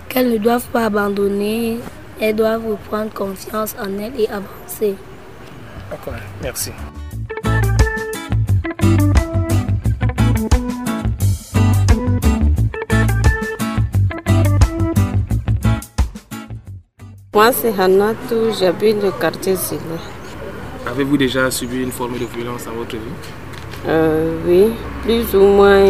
qu'elles 0.07 0.31
ne 0.31 0.37
doivent 0.37 0.67
pas 0.67 0.85
abandonner, 0.85 1.79
elles 2.21 2.35
doivent 2.35 2.65
reprendre 2.65 3.11
confiance 3.13 3.75
en 3.79 3.97
elles 3.99 4.19
et 4.19 4.29
avancer. 4.29 4.95
Merci. 6.41 6.71
Moi, 17.37 17.51
c'est 17.51 17.79
Hanatou, 17.79 18.51
j'habite 18.59 18.99
le 19.03 19.11
quartier 19.11 19.55
Zile. 19.55 19.77
Avez-vous 20.87 21.17
déjà 21.17 21.51
subi 21.51 21.83
une 21.83 21.91
forme 21.91 22.13
de 22.17 22.25
violence 22.25 22.65
dans 22.65 22.71
votre 22.71 22.95
vie? 22.95 23.13
Euh, 23.87 24.39
Oui, 24.47 24.73
plus 25.03 25.35
ou 25.37 25.43
moins 25.45 25.85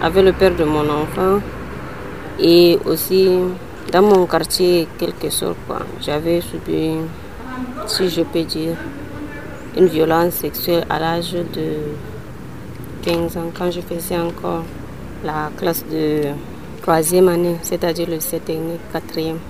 avec 0.00 0.24
le 0.24 0.32
père 0.32 0.56
de 0.56 0.64
mon 0.64 0.88
enfant 0.88 1.40
et 2.38 2.78
aussi 2.86 3.28
dans 3.92 4.00
mon 4.00 4.24
quartier, 4.24 4.88
quelque 4.98 5.28
chose. 5.28 5.54
J'avais 6.00 6.40
subi, 6.40 6.92
si 7.86 8.08
je 8.08 8.22
peux 8.22 8.44
dire, 8.44 8.74
une 9.76 9.84
violence 9.86 10.32
sexuelle 10.32 10.86
à 10.88 10.98
l'âge 10.98 11.32
de 11.32 11.68
15 13.02 13.36
ans, 13.36 13.52
quand 13.52 13.70
je 13.70 13.82
faisais 13.82 14.16
encore 14.18 14.64
la 15.22 15.50
classe 15.58 15.84
de 15.92 16.22
troisième 16.80 17.28
année, 17.28 17.56
c'est-à-dire 17.60 18.08
le 18.08 18.18
7 18.18 18.46
technique, 18.46 18.80
quatrième. 18.90 19.40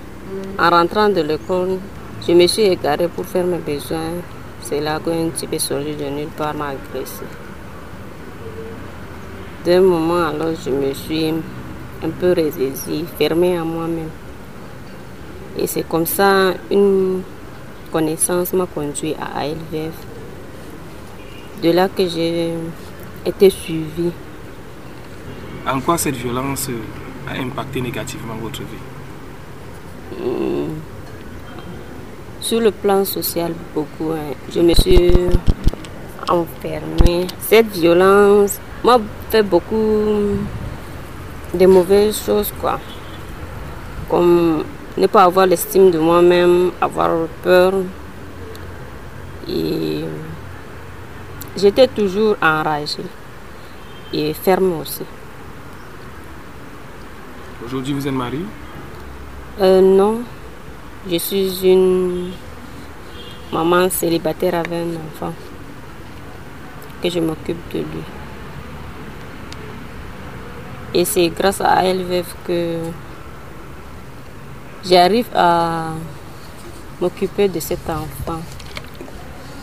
En 0.59 0.71
rentrant 0.71 1.09
de 1.09 1.23
l'école, 1.23 1.79
je 2.27 2.33
me 2.33 2.47
suis 2.47 2.63
égarée 2.63 3.09
pour 3.09 3.25
faire 3.25 3.45
mes 3.45 3.59
besoins. 3.59 4.21
C'est 4.63 4.81
là 4.81 5.01
qu'un 5.05 5.31
type 5.31 5.59
sorti 5.59 5.97
de 5.97 6.05
nulle 6.05 6.29
part 6.37 6.55
m'a 6.55 6.69
agressé. 6.69 7.25
D'un 9.65 9.81
moment, 9.81 10.27
alors, 10.29 10.55
je 10.65 10.71
me 10.71 10.95
suis 10.95 11.31
un 11.31 12.11
peu 12.21 12.33
résaisie, 12.33 13.05
fermée 13.19 13.57
à 13.57 13.65
moi-même. 13.65 14.11
Et 15.59 15.67
c'est 15.67 15.89
comme 15.89 16.07
ça, 16.07 16.55
une 16.71 17.23
connaissance 17.91 18.53
m'a 18.53 18.67
conduit 18.67 19.15
à 19.15 19.41
ALVF. 19.41 19.95
De 21.63 21.71
là 21.73 21.89
que 21.89 22.07
j'ai 22.07 22.55
été 23.27 23.51
suivie. 23.51 24.13
En 25.67 25.81
quoi 25.81 25.99
cette 25.99 26.17
violence 26.17 26.71
a 27.29 27.41
impacté 27.41 27.81
négativement 27.81 28.37
votre 28.41 28.61
vie? 28.61 28.90
Sur 32.40 32.61
le 32.61 32.71
plan 32.71 33.05
social, 33.05 33.52
beaucoup. 33.75 34.12
hein. 34.12 34.35
Je 34.52 34.61
me 34.61 34.75
suis 34.75 35.12
enfermée. 36.29 37.26
Cette 37.38 37.69
violence 37.69 38.59
m'a 38.83 38.99
fait 39.31 39.43
beaucoup 39.43 40.37
de 41.55 41.67
mauvaises 41.67 42.21
choses, 42.25 42.52
quoi. 42.61 42.81
Comme 44.09 44.64
ne 44.97 45.07
pas 45.07 45.25
avoir 45.25 45.47
l'estime 45.47 45.90
de 45.90 45.99
moi-même, 45.99 46.73
avoir 46.81 47.11
peur. 47.43 47.75
Et 49.49 50.00
j'étais 51.57 51.88
toujours 51.88 52.37
enragée 52.43 53.07
et 54.12 54.33
ferme 54.35 54.81
aussi. 54.81 55.02
Aujourd'hui, 57.64 57.95
vous 57.95 58.07
êtes 58.07 58.14
marié 58.14 58.45
Euh, 59.61 59.83
non, 59.83 60.23
je 61.07 61.19
suis 61.19 61.67
une 61.67 62.31
maman 63.52 63.90
célibataire 63.90 64.55
avec 64.55 64.73
un 64.73 64.97
enfant 64.97 65.35
que 67.02 67.11
je 67.11 67.21
m'occupe 67.21 67.59
de 67.75 67.81
lui. 67.81 68.05
Et 70.95 71.05
c'est 71.05 71.29
grâce 71.29 71.61
à 71.61 71.83
LVF 71.83 72.35
que 72.47 72.79
j'arrive 74.83 75.29
à 75.35 75.90
m'occuper 76.99 77.49
de 77.49 77.61
cet 77.61 77.90
enfant, 77.90 78.40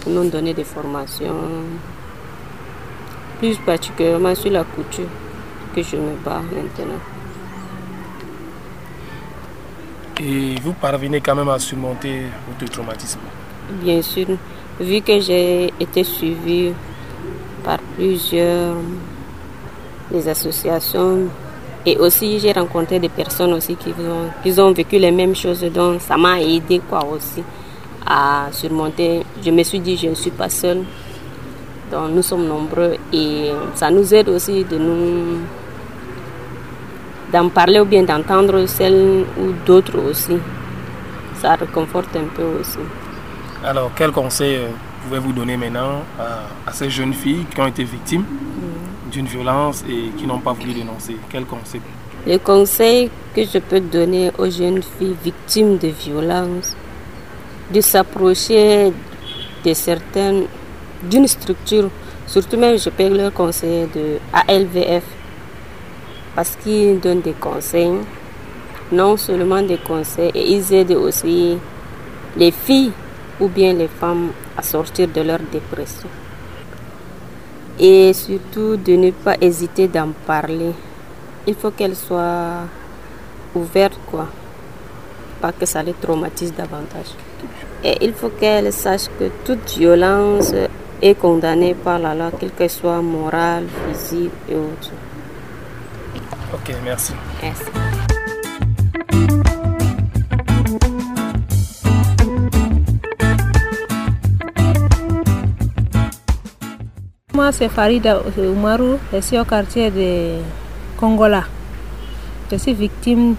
pour 0.01 0.11
nous 0.11 0.29
donner 0.29 0.53
des 0.53 0.63
formations, 0.63 1.33
plus 3.39 3.57
particulièrement 3.57 4.35
sur 4.35 4.51
la 4.51 4.63
couture 4.63 5.09
que 5.75 5.81
je 5.81 5.95
me 5.95 6.15
bats 6.23 6.43
maintenant. 6.53 7.16
Et 10.19 10.55
vous 10.63 10.73
parvenez 10.73 11.21
quand 11.21 11.35
même 11.35 11.49
à 11.49 11.59
surmonter 11.59 12.23
votre 12.47 12.71
traumatisme. 12.71 13.19
Bien 13.83 14.01
sûr, 14.01 14.27
vu 14.79 15.01
que 15.01 15.19
j'ai 15.19 15.71
été 15.79 16.03
suivie 16.03 16.73
par 17.63 17.77
plusieurs 17.95 18.75
des 20.09 20.27
associations 20.27 21.27
et 21.85 21.97
aussi 21.97 22.39
j'ai 22.39 22.51
rencontré 22.51 22.99
des 22.99 23.09
personnes 23.09 23.53
aussi 23.53 23.75
qui 23.75 23.89
ont, 23.89 24.29
qui 24.41 24.59
ont 24.59 24.71
vécu 24.71 24.97
les 24.97 25.11
mêmes 25.11 25.35
choses, 25.35 25.63
donc 25.65 26.01
ça 26.01 26.17
m'a 26.17 26.41
aidé 26.41 26.81
quoi 26.89 27.05
aussi 27.05 27.43
à 28.05 28.47
surmonter. 28.51 29.23
Je 29.43 29.51
me 29.51 29.63
suis 29.63 29.79
dit 29.79 29.97
je 29.97 30.07
ne 30.07 30.15
suis 30.15 30.31
pas 30.31 30.49
seule, 30.49 30.83
donc 31.91 32.11
nous 32.11 32.23
sommes 32.23 32.47
nombreux 32.47 32.95
et 33.13 33.51
ça 33.75 33.91
nous 33.91 34.13
aide 34.13 34.29
aussi 34.29 34.63
de 34.63 34.77
nous 34.77 35.39
d'en 37.31 37.49
parler 37.49 37.79
ou 37.79 37.85
bien 37.85 38.03
d'entendre 38.03 38.65
celles 38.65 39.25
ou 39.39 39.51
d'autres 39.65 39.97
aussi. 39.99 40.37
Ça 41.41 41.55
réconforte 41.55 42.15
un 42.15 42.27
peu 42.35 42.43
aussi. 42.59 42.79
Alors, 43.63 43.91
quel 43.95 44.11
conseil 44.11 44.55
euh, 44.55 44.67
pouvez-vous 45.03 45.33
donner 45.33 45.57
maintenant 45.57 46.03
à, 46.19 46.69
à 46.69 46.71
ces 46.73 46.89
jeunes 46.89 47.13
filles 47.13 47.45
qui 47.53 47.59
ont 47.59 47.67
été 47.67 47.83
victimes 47.83 48.23
d'une 49.11 49.25
violence 49.25 49.83
et 49.89 50.09
qui 50.17 50.25
n'ont 50.25 50.39
pas 50.39 50.53
voulu 50.53 50.73
dénoncer? 50.73 51.17
Quel 51.29 51.45
conseil? 51.45 51.81
Le 52.25 52.37
conseil 52.37 53.09
que 53.35 53.43
je 53.43 53.59
peux 53.59 53.79
donner 53.79 54.31
aux 54.37 54.49
jeunes 54.49 54.81
filles 54.97 55.15
victimes 55.23 55.77
de 55.77 55.87
violences, 55.87 56.75
de 57.73 57.81
s'approcher 57.81 58.91
de 59.65 59.73
certaines, 59.73 60.43
d'une 61.03 61.27
structure, 61.27 61.89
surtout 62.25 62.57
même 62.57 62.77
je 62.77 62.89
peux 62.89 63.07
leur 63.09 63.33
conseiller 63.33 63.87
de 63.93 64.17
ALVF, 64.33 65.03
parce 66.37 66.55
qu'ils 66.55 66.99
donnent 66.99 67.21
des 67.21 67.33
conseils, 67.33 67.97
non 68.91 69.17
seulement 69.17 69.63
des 69.63 69.79
conseils, 69.79 70.29
et 70.35 70.53
ils 70.53 70.71
aident 70.71 70.91
aussi 70.91 71.57
les 72.37 72.51
filles 72.51 72.91
ou 73.39 73.47
bien 73.47 73.73
les 73.73 73.87
femmes 73.87 74.29
à 74.55 74.61
sortir 74.61 75.07
de 75.07 75.21
leur 75.21 75.39
dépression. 75.51 76.07
Et 77.79 78.13
surtout 78.13 78.77
de 78.77 78.93
ne 78.93 79.09
pas 79.09 79.35
hésiter 79.41 79.87
d'en 79.87 80.09
parler. 80.27 80.73
Il 81.47 81.55
faut 81.55 81.71
qu'elles 81.71 81.95
soient 81.95 82.67
ouvertes, 83.55 83.99
quoi. 84.05 84.27
Pas 85.41 85.51
que 85.53 85.65
ça 85.65 85.81
les 85.81 85.93
traumatise 85.93 86.53
davantage. 86.53 87.15
Et 87.83 87.97
il 88.05 88.13
faut 88.13 88.29
qu'elles 88.29 88.71
sachent 88.71 89.09
que 89.19 89.31
toute 89.43 89.75
violence 89.75 90.53
est 91.01 91.15
condamnée 91.15 91.73
par 91.73 91.97
la 91.97 92.13
loi, 92.13 92.29
quelle 92.39 92.51
qu'elle 92.51 92.69
soit 92.69 93.01
morale, 93.01 93.65
physique 93.87 94.29
et 94.47 94.53
autres. 94.53 94.91
Ok, 96.53 96.73
merci. 96.83 97.13
Merci. 97.43 97.65
Moi, 107.33 107.51
c'est 107.51 107.67
Farida 107.67 108.21
Oumarou, 108.37 108.97
je 109.13 109.19
suis 109.19 109.37
au 109.37 109.43
quartier 109.43 109.91
de 109.91 110.37
Congola. 110.97 111.43
Je 112.49 112.55
suis 112.55 112.73
victime 112.73 113.35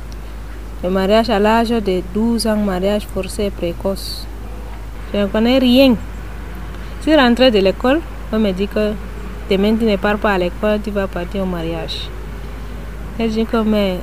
de 0.84 0.88
mariage 0.88 1.30
à 1.30 1.38
l'âge 1.38 1.70
de 1.70 2.02
12 2.14 2.46
ans, 2.46 2.56
mariage 2.56 3.06
forcé 3.06 3.50
précoce. 3.50 4.26
Je 5.12 5.20
ne 5.20 5.26
connais 5.26 5.58
rien. 5.58 5.96
Je 6.98 7.02
suis 7.02 7.16
rentrée 7.16 7.50
de 7.50 7.58
l'école, 7.58 8.00
on 8.32 8.38
me 8.38 8.52
dit 8.52 8.68
que 8.68 8.92
demain 9.50 9.74
tu 9.76 9.86
ne 9.86 9.96
pars 9.96 10.18
pas 10.18 10.32
à 10.34 10.38
l'école, 10.38 10.80
tu 10.84 10.90
vas 10.90 11.06
partir 11.06 11.42
au 11.42 11.46
mariage. 11.46 12.08
Je 13.20 13.24
dis 13.26 13.44
que 13.46 13.56
mais 13.64 13.98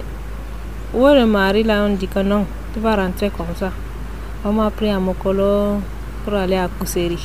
où 0.93 1.07
est 1.07 1.17
le 1.17 1.25
mari 1.25 1.63
là 1.63 1.85
On 1.85 1.95
dit 1.95 2.05
que 2.05 2.19
non, 2.19 2.45
tu 2.73 2.81
vas 2.81 2.97
rentrer 2.97 3.29
comme 3.29 3.55
ça. 3.55 3.71
On 4.43 4.51
m'a 4.51 4.69
pris 4.69 4.89
à 4.89 4.99
Mokolo 4.99 5.79
pour 6.25 6.33
aller 6.33 6.57
à 6.57 6.67
Kousseri. 6.67 7.17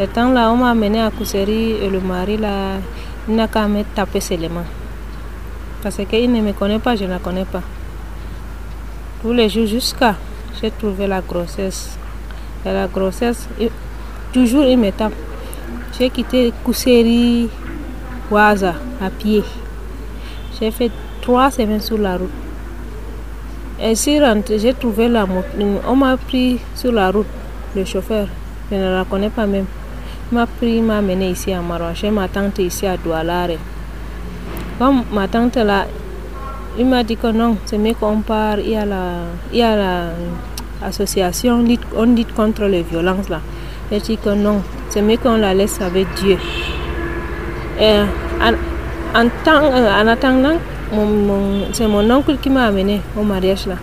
Le 0.00 0.06
temps 0.08 0.32
là, 0.32 0.50
on 0.50 0.56
m'a 0.56 0.70
amené 0.70 1.00
à 1.00 1.12
Kousseri 1.12 1.76
et 1.80 1.88
le 1.88 2.00
mari 2.00 2.36
là, 2.36 2.78
il 3.28 3.36
n'a 3.36 3.46
qu'à 3.46 3.68
me 3.68 3.84
taper 3.94 4.18
seulement. 4.18 4.64
Parce 5.84 6.00
qu'il 6.04 6.32
ne 6.32 6.40
me 6.40 6.52
connaît 6.52 6.80
pas, 6.80 6.96
je 6.96 7.04
ne 7.04 7.10
la 7.10 7.20
connais 7.20 7.44
pas. 7.44 7.62
Tous 9.22 9.32
les 9.32 9.48
jours 9.48 9.66
jusqu'à 9.66 10.16
j'ai 10.60 10.72
trouvé 10.72 11.06
la 11.06 11.20
grossesse. 11.20 11.96
Et 12.66 12.72
la 12.72 12.88
grossesse, 12.88 13.48
toujours 14.32 14.64
il 14.64 14.78
me 14.78 14.90
tape. 14.90 15.12
J'ai 15.96 16.10
quitté 16.10 16.52
Kousséri, 16.64 17.48
Ouaza, 18.32 18.74
à 19.00 19.08
pied. 19.08 19.44
J'ai 20.58 20.70
fait 20.70 20.90
trois 21.20 21.50
semaines 21.50 21.80
sur 21.80 21.98
la 21.98 22.16
route. 22.16 22.30
Et 23.80 23.94
si 23.94 24.18
j'ai 24.58 24.74
trouvé 24.74 25.08
la 25.08 25.26
moto. 25.26 25.46
On 25.88 25.96
m'a 25.96 26.16
pris 26.16 26.60
sur 26.74 26.92
la 26.92 27.10
route, 27.10 27.26
le 27.74 27.84
chauffeur. 27.84 28.28
Je 28.70 28.76
ne 28.76 28.94
la 28.96 29.04
connais 29.04 29.30
pas 29.30 29.46
même. 29.46 29.66
Il 30.30 30.38
m'a 30.38 30.46
pris, 30.46 30.76
il 30.76 30.82
m'a 30.82 30.98
amené 30.98 31.30
ici 31.30 31.52
à 31.52 31.60
Maroc. 31.60 31.94
J'ai 31.94 32.10
ma 32.10 32.28
tante 32.28 32.58
ici 32.60 32.86
à 32.86 32.96
Doualare. 32.96 33.58
Comme 34.78 35.02
ma 35.12 35.26
tante 35.28 35.56
là, 35.56 35.86
il 36.78 36.86
m'a 36.86 37.02
dit 37.02 37.16
que 37.16 37.26
non, 37.26 37.56
c'est 37.66 37.76
mieux 37.76 37.94
qu'on 37.94 38.20
part. 38.20 38.58
Il 38.60 38.70
y 38.70 38.76
a 38.76 38.86
la, 38.86 39.16
il 39.52 39.58
y 39.58 39.62
a 39.62 40.10
l'association, 40.80 41.64
on 41.96 42.06
dit 42.06 42.24
contre 42.24 42.64
les 42.64 42.82
violences 42.82 43.28
là. 43.28 43.40
J'ai 43.90 44.00
dit 44.00 44.16
que 44.16 44.30
non, 44.30 44.62
c'est 44.88 45.02
mieux 45.02 45.18
qu'on 45.18 45.36
la 45.36 45.52
laisse 45.52 45.80
avec 45.80 46.06
Dieu. 46.14 46.38
Et 47.78 48.00
en, 49.14 49.26
en 49.26 50.06
attendant, 50.08 50.56
c'est 51.72 51.86
mon 51.86 52.10
oncle 52.10 52.36
qui 52.38 52.50
m'a 52.50 52.66
amené 52.66 53.00
au 53.18 53.22
mariage 53.22 53.66
là. 53.66 53.76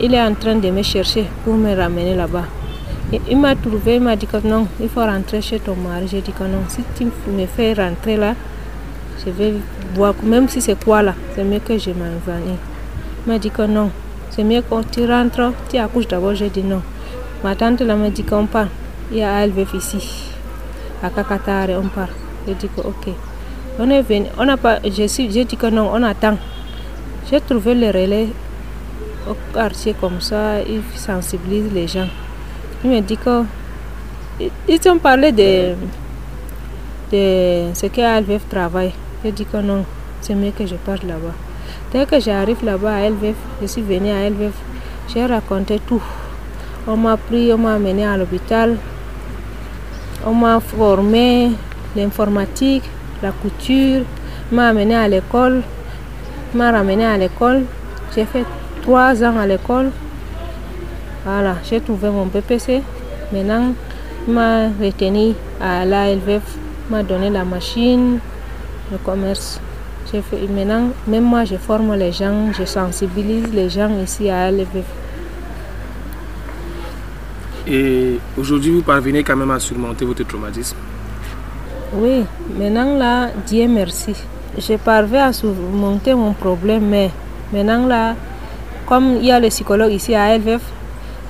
Il, 0.00 0.14
est 0.14 0.20
en 0.20 0.34
train 0.34 0.56
de 0.56 0.70
me 0.70 0.82
chercher 0.82 1.24
pour 1.44 1.54
me 1.54 1.74
ramener 1.74 2.14
là-bas. 2.14 2.44
Il 3.30 3.38
m'a 3.38 3.54
trouvé, 3.54 3.96
il 3.96 4.00
m'a 4.02 4.16
dit 4.16 4.26
que 4.26 4.36
non, 4.46 4.66
il 4.80 4.88
faut 4.88 5.00
rentrer 5.00 5.40
chez 5.40 5.58
ton 5.58 5.74
mari. 5.76 6.06
J'ai 6.10 6.20
dit 6.20 6.32
que 6.32 6.44
non, 6.44 6.62
si 6.68 6.82
tu 6.94 7.04
me 7.04 7.46
fais 7.46 7.72
rentrer 7.72 8.16
là, 8.16 8.34
je 9.24 9.30
vais 9.30 9.54
voir, 9.94 10.14
même 10.22 10.48
si 10.48 10.60
c'est 10.60 10.82
quoi 10.82 11.02
là, 11.02 11.14
c'est 11.34 11.44
mieux 11.44 11.58
que 11.58 11.78
je 11.78 11.90
m'envahis. 11.90 12.58
Il 13.26 13.32
m'a 13.32 13.38
dit 13.38 13.50
que 13.50 13.62
non, 13.62 13.90
c'est 14.30 14.44
mieux 14.44 14.62
quand 14.68 14.90
tu 14.90 15.06
rentres, 15.06 15.52
tu 15.70 15.78
accouches 15.78 16.08
d'abord. 16.08 16.34
J'ai 16.34 16.50
dit 16.50 16.62
non. 16.62 16.82
Ma 17.42 17.56
tante 17.56 17.80
là 17.80 17.96
m'a 17.96 18.10
dit 18.10 18.24
qu'on 18.24 18.46
part. 18.46 18.68
Il 19.10 19.18
y 19.18 19.22
a 19.22 19.36
Alvef 19.36 19.74
ici, 19.74 20.30
à 21.02 21.10
Kakatare, 21.10 21.70
on 21.82 21.88
part. 21.88 22.08
J'ai 22.46 22.54
dit 22.54 22.68
que 22.68 22.80
ok. 22.80 23.14
On 23.78 23.88
est 23.88 24.02
venu, 24.02 24.26
on 24.38 24.44
n'a 24.44 24.58
pas, 24.58 24.80
j'ai 24.84 25.06
dit 25.06 25.56
que 25.56 25.66
non, 25.68 25.90
on 25.94 26.02
attend. 26.02 26.36
J'ai 27.30 27.40
trouvé 27.40 27.74
le 27.74 27.86
relais 27.86 28.28
au 29.26 29.34
quartier 29.54 29.94
comme 29.98 30.20
ça, 30.20 30.60
ils 30.60 30.82
sensibilisent 30.94 31.72
les 31.72 31.86
gens. 31.88 32.08
Il 32.84 32.90
me 32.90 33.00
dit 33.00 33.16
que 33.16 33.44
ils 34.68 34.88
ont 34.90 34.98
parlé 34.98 35.32
de, 35.32 35.74
de 37.12 37.72
ce 37.72 37.86
qu'Alvef 37.86 38.46
travaille. 38.48 38.92
J'ai 39.24 39.32
dit 39.32 39.46
que 39.46 39.56
non, 39.56 39.84
c'est 40.20 40.34
mieux 40.34 40.50
que 40.50 40.66
je 40.66 40.74
parte 40.74 41.04
là-bas. 41.04 41.34
Dès 41.92 42.04
que 42.04 42.20
j'arrive 42.20 42.62
là-bas 42.64 42.94
à 42.96 43.08
LVF, 43.08 43.36
je 43.62 43.66
suis 43.66 43.82
venue 43.82 44.10
à 44.10 44.28
LVF, 44.28 44.52
j'ai 45.12 45.24
raconté 45.24 45.80
tout. 45.86 46.02
On 46.86 46.96
m'a 46.96 47.16
pris, 47.16 47.52
on 47.52 47.58
m'a 47.58 47.74
amené 47.74 48.04
à 48.04 48.16
l'hôpital, 48.18 48.76
on 50.26 50.34
m'a 50.34 50.60
formé 50.60 51.52
l'informatique, 51.96 52.84
la 53.22 53.30
couture, 53.32 54.02
m'a 54.50 54.68
amené 54.68 54.94
à 54.94 55.08
l'école, 55.08 55.62
m'a 56.54 56.70
ramené 56.72 57.04
à 57.04 57.16
l'école. 57.16 57.62
J'ai 58.14 58.24
fait 58.24 58.44
trois 58.82 59.22
ans 59.22 59.38
à 59.38 59.46
l'école. 59.46 59.90
Voilà, 61.24 61.56
j'ai 61.64 61.80
trouvé 61.80 62.10
mon 62.10 62.26
PPC. 62.26 62.82
Maintenant, 63.32 63.74
m'a 64.28 64.68
retenu 64.68 65.34
à 65.60 65.84
l'ALVF, 65.84 66.42
m'a 66.90 67.02
donné 67.02 67.30
la 67.30 67.44
machine, 67.44 68.18
le 68.90 68.98
commerce. 68.98 69.60
Fait, 70.06 70.46
maintenant, 70.46 70.88
même 71.06 71.24
moi, 71.24 71.44
je 71.46 71.56
forme 71.56 71.94
les 71.94 72.12
gens, 72.12 72.52
je 72.52 72.64
sensibilise 72.66 73.50
les 73.54 73.70
gens 73.70 73.90
ici 74.02 74.28
à 74.28 74.50
l'ALVF. 74.50 74.84
Et 77.66 78.18
aujourd'hui, 78.36 78.72
vous 78.72 78.82
parvenez 78.82 79.22
quand 79.22 79.36
même 79.36 79.52
à 79.52 79.60
surmonter 79.60 80.04
votre 80.04 80.24
traumatisme? 80.24 80.76
Oui, 81.94 82.24
maintenant 82.58 82.96
là, 82.96 83.30
Dieu 83.46 83.68
merci. 83.68 84.14
Je 84.58 84.74
parviens 84.76 85.26
à 85.28 85.32
surmonter 85.32 86.14
mon 86.14 86.32
problème, 86.32 86.88
mais 86.88 87.10
maintenant 87.52 87.86
là, 87.86 88.14
comme 88.86 89.16
il 89.16 89.26
y 89.26 89.32
a 89.32 89.40
le 89.40 89.48
psychologue 89.48 89.92
ici 89.92 90.14
à 90.14 90.36
LVF, 90.36 90.62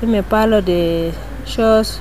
il 0.03 0.09
me 0.09 0.22
parle 0.22 0.62
de 0.62 1.11
choses, 1.46 2.01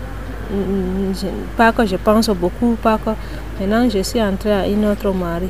pas 1.58 1.71
que 1.71 1.86
je 1.86 1.95
pense 1.97 2.30
beaucoup, 2.30 2.76
pas 2.82 2.97
que. 2.97 3.12
Maintenant, 3.60 3.88
je 3.89 4.02
suis 4.02 4.21
entrée 4.21 4.52
à 4.54 4.67
une 4.67 4.86
autre 4.86 5.12
mari. 5.13 5.50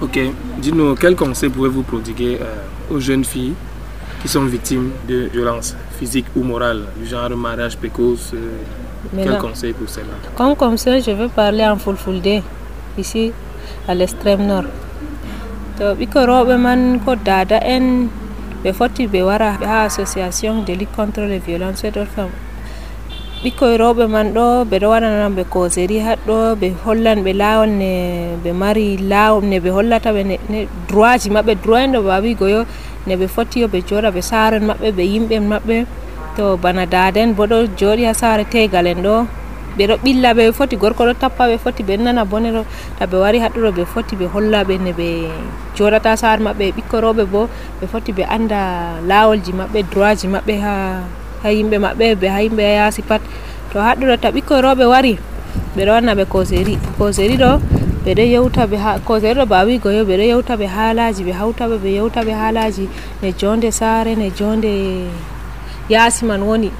Ok, 0.00 0.18
dis-nous, 0.58 0.94
quel 0.96 1.14
conseil 1.14 1.48
pouvez-vous 1.48 1.82
prodiguer 1.82 2.38
euh, 2.40 2.94
aux 2.94 3.00
jeunes 3.00 3.24
filles 3.24 3.54
qui 4.20 4.28
sont 4.28 4.44
victimes 4.44 4.90
de 5.08 5.28
violences 5.32 5.76
physiques 5.98 6.26
ou 6.34 6.42
morales, 6.42 6.82
du 6.98 7.06
genre 7.06 7.30
mariage 7.30 7.76
précoce 7.76 8.32
euh, 8.34 8.58
quel 9.14 9.38
conseil 9.38 9.72
pour 9.72 9.88
cela? 9.88 10.14
Comme 10.36 10.54
conseil, 10.56 11.02
je 11.02 11.10
veux 11.12 11.28
parler 11.28 11.66
en 11.66 11.76
fulfulde, 11.76 12.42
ici 12.98 13.32
à 13.88 13.94
l'extrême 13.94 14.46
nord. 14.46 14.64
to 15.78 15.94
ɓikko 15.98 16.20
rewɓe 16.30 16.56
man 16.56 17.00
ko 17.04 17.12
dada 17.28 17.58
en 17.74 18.08
ɓe 18.62 18.70
foti 18.78 19.02
ɓe 19.12 19.20
wara 19.28 19.50
ha 19.70 19.84
association 19.84 20.64
de 20.66 20.72
lutte 20.78 20.94
contre 20.96 21.22
les 21.32 21.38
violences 21.38 21.92
de 21.96 22.04
femme 22.14 22.32
ɓikkoye 23.42 23.76
rewɓe 23.82 24.06
man 24.14 24.32
ɗo 24.36 24.64
ɓeɗo 24.70 24.86
waɗanan 24.92 25.34
ɓe 25.36 25.44
causerie 25.52 26.00
haɗɗo 26.06 26.36
ɓe 26.60 26.68
hollan 26.84 27.18
ɓe 27.26 27.32
lawol 27.42 27.70
ne 27.80 27.90
ɓe 28.42 28.50
mari 28.62 28.96
lawol 28.96 29.44
ne 29.44 29.56
ɓe 29.64 29.70
hollata 29.76 30.10
ɓe 30.16 30.22
ne 30.52 30.58
droit 30.88 31.18
ji 31.22 31.28
maɓɓe 31.36 31.54
droit 31.62 31.84
en 31.84 31.92
ɗo 31.96 32.00
bawigo 32.08 32.46
yo 32.48 32.60
ne 33.06 33.14
ɓe 33.20 33.26
foti 33.34 33.60
yo 33.60 33.68
ɓe 33.68 33.78
joɗa 33.88 34.10
ɓe 34.16 34.22
saren 34.30 34.64
maɓɓe 34.68 34.88
ɓe 34.96 35.04
yimɓe 35.12 35.36
maɓɓe 35.52 35.76
to 36.36 36.56
bana 36.62 36.84
daden 36.94 37.34
bo 37.36 37.46
ɗo 37.46 37.58
jooɗi 37.78 38.04
ha 38.08 38.12
saare 38.20 38.44
tegal 38.52 38.86
en 38.86 39.00
ɗo 39.06 39.16
ɓeɗo 39.76 39.94
ɓilla 40.04 40.30
ɓe 40.38 40.52
foti 40.56 40.76
gorko 40.76 41.02
ɗo 41.08 41.14
tappa 41.22 41.44
ɓe 41.50 41.56
foti 41.64 41.82
ɓe 41.88 41.94
nana 42.04 42.24
bonero 42.24 42.62
ta 42.98 43.04
ɓe 43.10 43.16
wari 43.22 43.38
haɗɗoɗo 43.44 43.70
ɓe 43.76 43.84
foti 43.92 44.14
ɓe 44.20 44.26
holla 44.34 44.64
ɓe 44.68 44.74
ne 44.84 44.92
ɓe 44.98 45.08
joɗata 45.76 46.16
sare 46.16 46.40
maɓɓe 46.46 46.64
ɓikkon 46.76 47.00
roɓe 47.06 47.24
bo 47.32 47.48
ɓe 47.80 47.84
foti 47.92 48.10
ɓe 48.16 48.24
anda 48.36 48.60
lawolji 49.08 49.52
maɓɓe 49.60 49.80
droit 49.90 50.16
ji 50.20 50.28
maɓɓe 50.34 50.54
ha 50.64 50.72
ha 51.42 51.48
yimɓe 51.56 51.76
maɓɓe 51.84 52.06
ɓe 52.20 52.26
ha 52.34 52.38
yimɓe 52.44 52.64
yasi 52.80 53.02
pat. 53.02 53.20
To 53.72 53.78
haɗɗoɗo 53.86 54.16
ta 54.22 54.28
ɓikkon 54.32 54.60
roɓe 54.64 54.84
wari 54.92 55.12
ɓeɗo 55.76 55.90
wanna 55.92 56.12
ɓe 56.18 56.24
causerie 56.32 56.78
causerie 56.98 57.36
ɗo 57.36 57.60
ɓeɗo 58.04 58.22
yewta 58.32 58.62
ɓe 58.70 58.76
ha 58.84 58.90
causerie 59.06 59.36
ɗo 59.40 59.44
ba 59.46 59.64
yo 59.68 60.04
ɓeɗo 60.08 60.24
yewta 60.32 60.56
ɓe 60.56 60.66
haalaji 60.76 61.20
ɓe 61.28 61.32
hawtaɓe 61.40 61.76
ɓe 61.84 61.90
yewta 61.96 62.20
ɓe 62.24 62.32
haalaji 62.40 62.88
ne 63.22 63.28
jonde 63.40 63.68
saare 63.72 64.14
ne 64.16 64.30
jonde 64.38 64.72
yaasi 65.88 66.24
man 66.24 66.42
woni. 66.42 66.70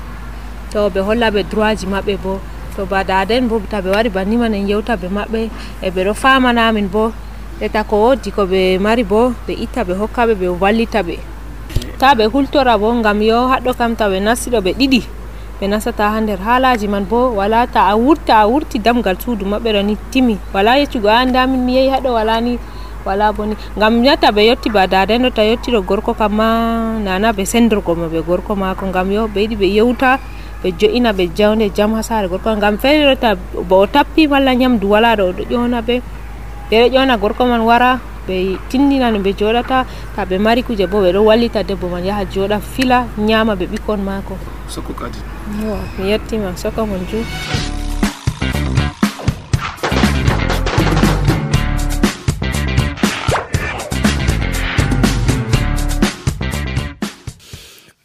To 0.73 0.89
ɓe 0.91 1.01
holla 1.01 1.31
ɓe 1.31 1.43
droit 1.51 1.79
ji 1.81 1.87
maɓɓe 1.87 2.17
bo. 2.23 2.41
To 2.77 2.85
ba 2.87 3.05
dada 3.05 3.41
bo 3.41 3.61
ta 3.71 3.81
ɓe 3.81 3.91
wari 3.95 4.11
banniman 4.11 4.55
en 4.55 4.69
yewta 4.69 4.97
ɓe 4.97 5.09
maɓɓe. 5.09 5.41
E 5.83 5.89
ɓeɗo 5.91 6.13
famanamin 6.15 6.89
bo. 6.89 7.13
Ɓeta 7.61 7.85
ko 7.89 7.97
wodi 7.97 8.31
ko 8.31 8.43
ɓe 8.47 8.79
mari 8.79 9.05
bo 9.05 9.33
ɓe 9.47 9.53
itta 9.65 9.85
ɓe 9.85 9.95
hokkaɓe 10.01 10.35
ɓe 10.41 10.49
wallita 10.61 11.01
ɓe. 11.03 11.17
Ta 11.99 12.15
ɓe 12.15 12.25
hultora 12.33 12.77
bo 12.79 12.93
gam 13.03 13.23
yo 13.23 13.49
haɗɗo 13.49 13.73
kam 13.79 13.97
ta 13.97 14.09
ɓe 14.09 14.21
nastiɗo 14.21 14.61
ɓe 14.61 14.73
ɗiɗi. 14.79 15.03
Ɓe 15.61 15.65
nasata 15.69 16.11
ha 16.13 16.21
nder 16.21 16.39
haalaji 16.39 16.89
man 16.89 17.05
bo. 17.05 17.31
Wala 17.33 17.67
ta 17.67 17.89
a 17.89 17.97
wurta 17.97 18.41
a 18.43 18.47
wurti 18.47 18.79
damgal 18.79 19.17
suudu 19.21 19.45
maɓɓe 19.47 19.71
ɗo 19.73 19.83
ni 19.87 19.97
timi. 20.11 20.37
Wala 20.53 20.77
yeccugo 20.79 21.09
a 21.09 21.25
ndamin 21.25 21.65
mi 21.65 21.73
yehi 21.77 21.89
haɗo 21.89 22.13
wala 22.13 22.41
ni 22.41 22.59
wala 23.07 23.33
boni 23.33 23.55
ngam 23.79 24.03
yata 24.05 24.35
ɓe 24.35 24.43
yetti 24.51 24.69
ba 24.71 24.87
dada 24.87 25.15
ɗo 25.19 25.31
ta 25.31 25.43
yettiɗo 25.47 25.81
gorko 25.87 26.13
kam 26.15 26.33
ma 26.35 26.49
nana 26.99 27.33
ɓe 27.33 27.45
sendorgomo 27.47 28.11
be 28.11 28.21
gorko 28.21 28.57
mako. 28.57 28.87
Ngam 28.91 29.13
yo 29.13 29.23
ɓe 29.31 29.41
yiɗi 29.47 29.57
ɓe 29.57 29.67
yewta 29.79 30.19
ɓe 30.63 30.69
jo'ina 30.79 31.13
ɓe 31.13 31.31
jawde 31.37 31.71
jam 31.71 31.95
ha 31.95 32.03
saare 32.03 32.29
gorko. 32.29 32.51
Ngam 32.57 32.79
feere 32.79 33.15
ɗo 33.15 33.21
ta 33.21 33.35
bo 33.69 33.77
o 33.83 33.87
tappi 33.87 34.27
walla 34.27 34.55
nyamdu 34.55 34.91
wala 34.91 35.15
ɗo 35.17 35.25
oɗo 35.31 35.43
ƴona 35.51 35.81
ɓe 35.87 36.03
ɓeɗo 36.71 36.87
ƴona 36.95 37.15
gorko 37.17 37.47
man 37.47 37.61
wara 37.63 38.01
ɓe 38.27 38.59
tindinano 38.69 39.19
ɓe 39.23 39.33
joɗata 39.39 39.87
ta 40.17 40.25
ɓe 40.27 40.39
mari 40.39 40.63
kuje 40.67 40.87
bo 40.91 40.99
ɓeɗo 40.99 41.23
wallita 41.23 41.63
debbo 41.63 41.87
man 41.89 42.05
yaha 42.05 42.25
joɗa 42.27 42.59
fila 42.61 43.07
nyama 43.19 43.55
ɓe 43.55 43.67
ɓikkon 43.71 44.03
mako. 44.03 44.35
Soko 44.69 44.93
kadi. 44.93 45.19
Mi 45.99 46.11
yettima 46.11 46.57
soko 46.57 46.87
mon 46.87 47.07
ju 47.07 47.23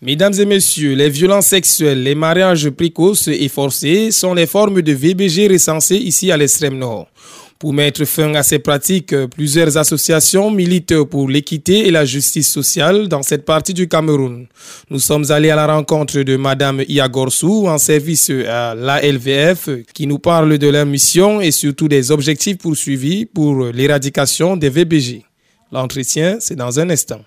Mesdames 0.04 0.34
et 0.40 0.46
messieurs, 0.46 0.96
les 0.96 1.10
violences 1.10 1.46
sexuelles, 1.46 2.02
les 2.02 2.16
mariages 2.16 2.72
précoces 2.72 3.28
et 3.28 3.48
forcés 3.50 4.10
sont 4.10 4.34
les 4.34 4.48
formes 4.48 4.82
de 4.82 4.94
VBG 4.94 5.48
recensées 5.48 5.98
ici 5.98 6.32
à 6.32 6.38
l'extrême 6.38 6.76
nord. 6.76 7.08
Pour 7.60 7.72
mettre 7.72 8.04
fin 8.06 8.34
à 8.34 8.42
ces 8.42 8.58
pratiques, 8.58 9.16
plusieurs 9.28 9.78
associations 9.78 10.50
militent 10.50 11.04
pour 11.04 11.30
l'équité 11.30 11.86
et 11.88 11.92
la 11.92 12.04
justice 12.04 12.52
sociale 12.52 13.10
dans 13.10 13.22
cette 13.22 13.46
partie 13.46 13.76
du 13.76 13.88
Cameroun. 13.88 14.48
Nous 14.90 14.98
sommes 14.98 15.30
allés 15.30 15.52
à 15.52 15.56
la 15.56 15.68
rencontre 15.68 16.24
de 16.24 16.36
Madame 16.36 16.82
Iagorsou 16.88 17.68
en 17.68 17.78
service 17.78 18.32
à 18.50 18.74
l'ALVF 18.74 19.70
qui 19.94 20.08
nous 20.08 20.18
parle 20.18 20.58
de 20.58 20.68
leur 20.68 20.88
mission 20.88 21.42
et 21.42 21.52
surtout 21.52 21.88
des 21.88 22.10
objectifs 22.10 22.58
poursuivis 22.58 23.28
pour 23.28 23.66
l'éradication 23.66 24.58
des 24.58 24.70
VBG. 24.70 25.24
L'entretien, 25.72 26.38
c'est 26.40 26.56
dans 26.56 26.80
un 26.80 26.90
instant. 26.90 27.22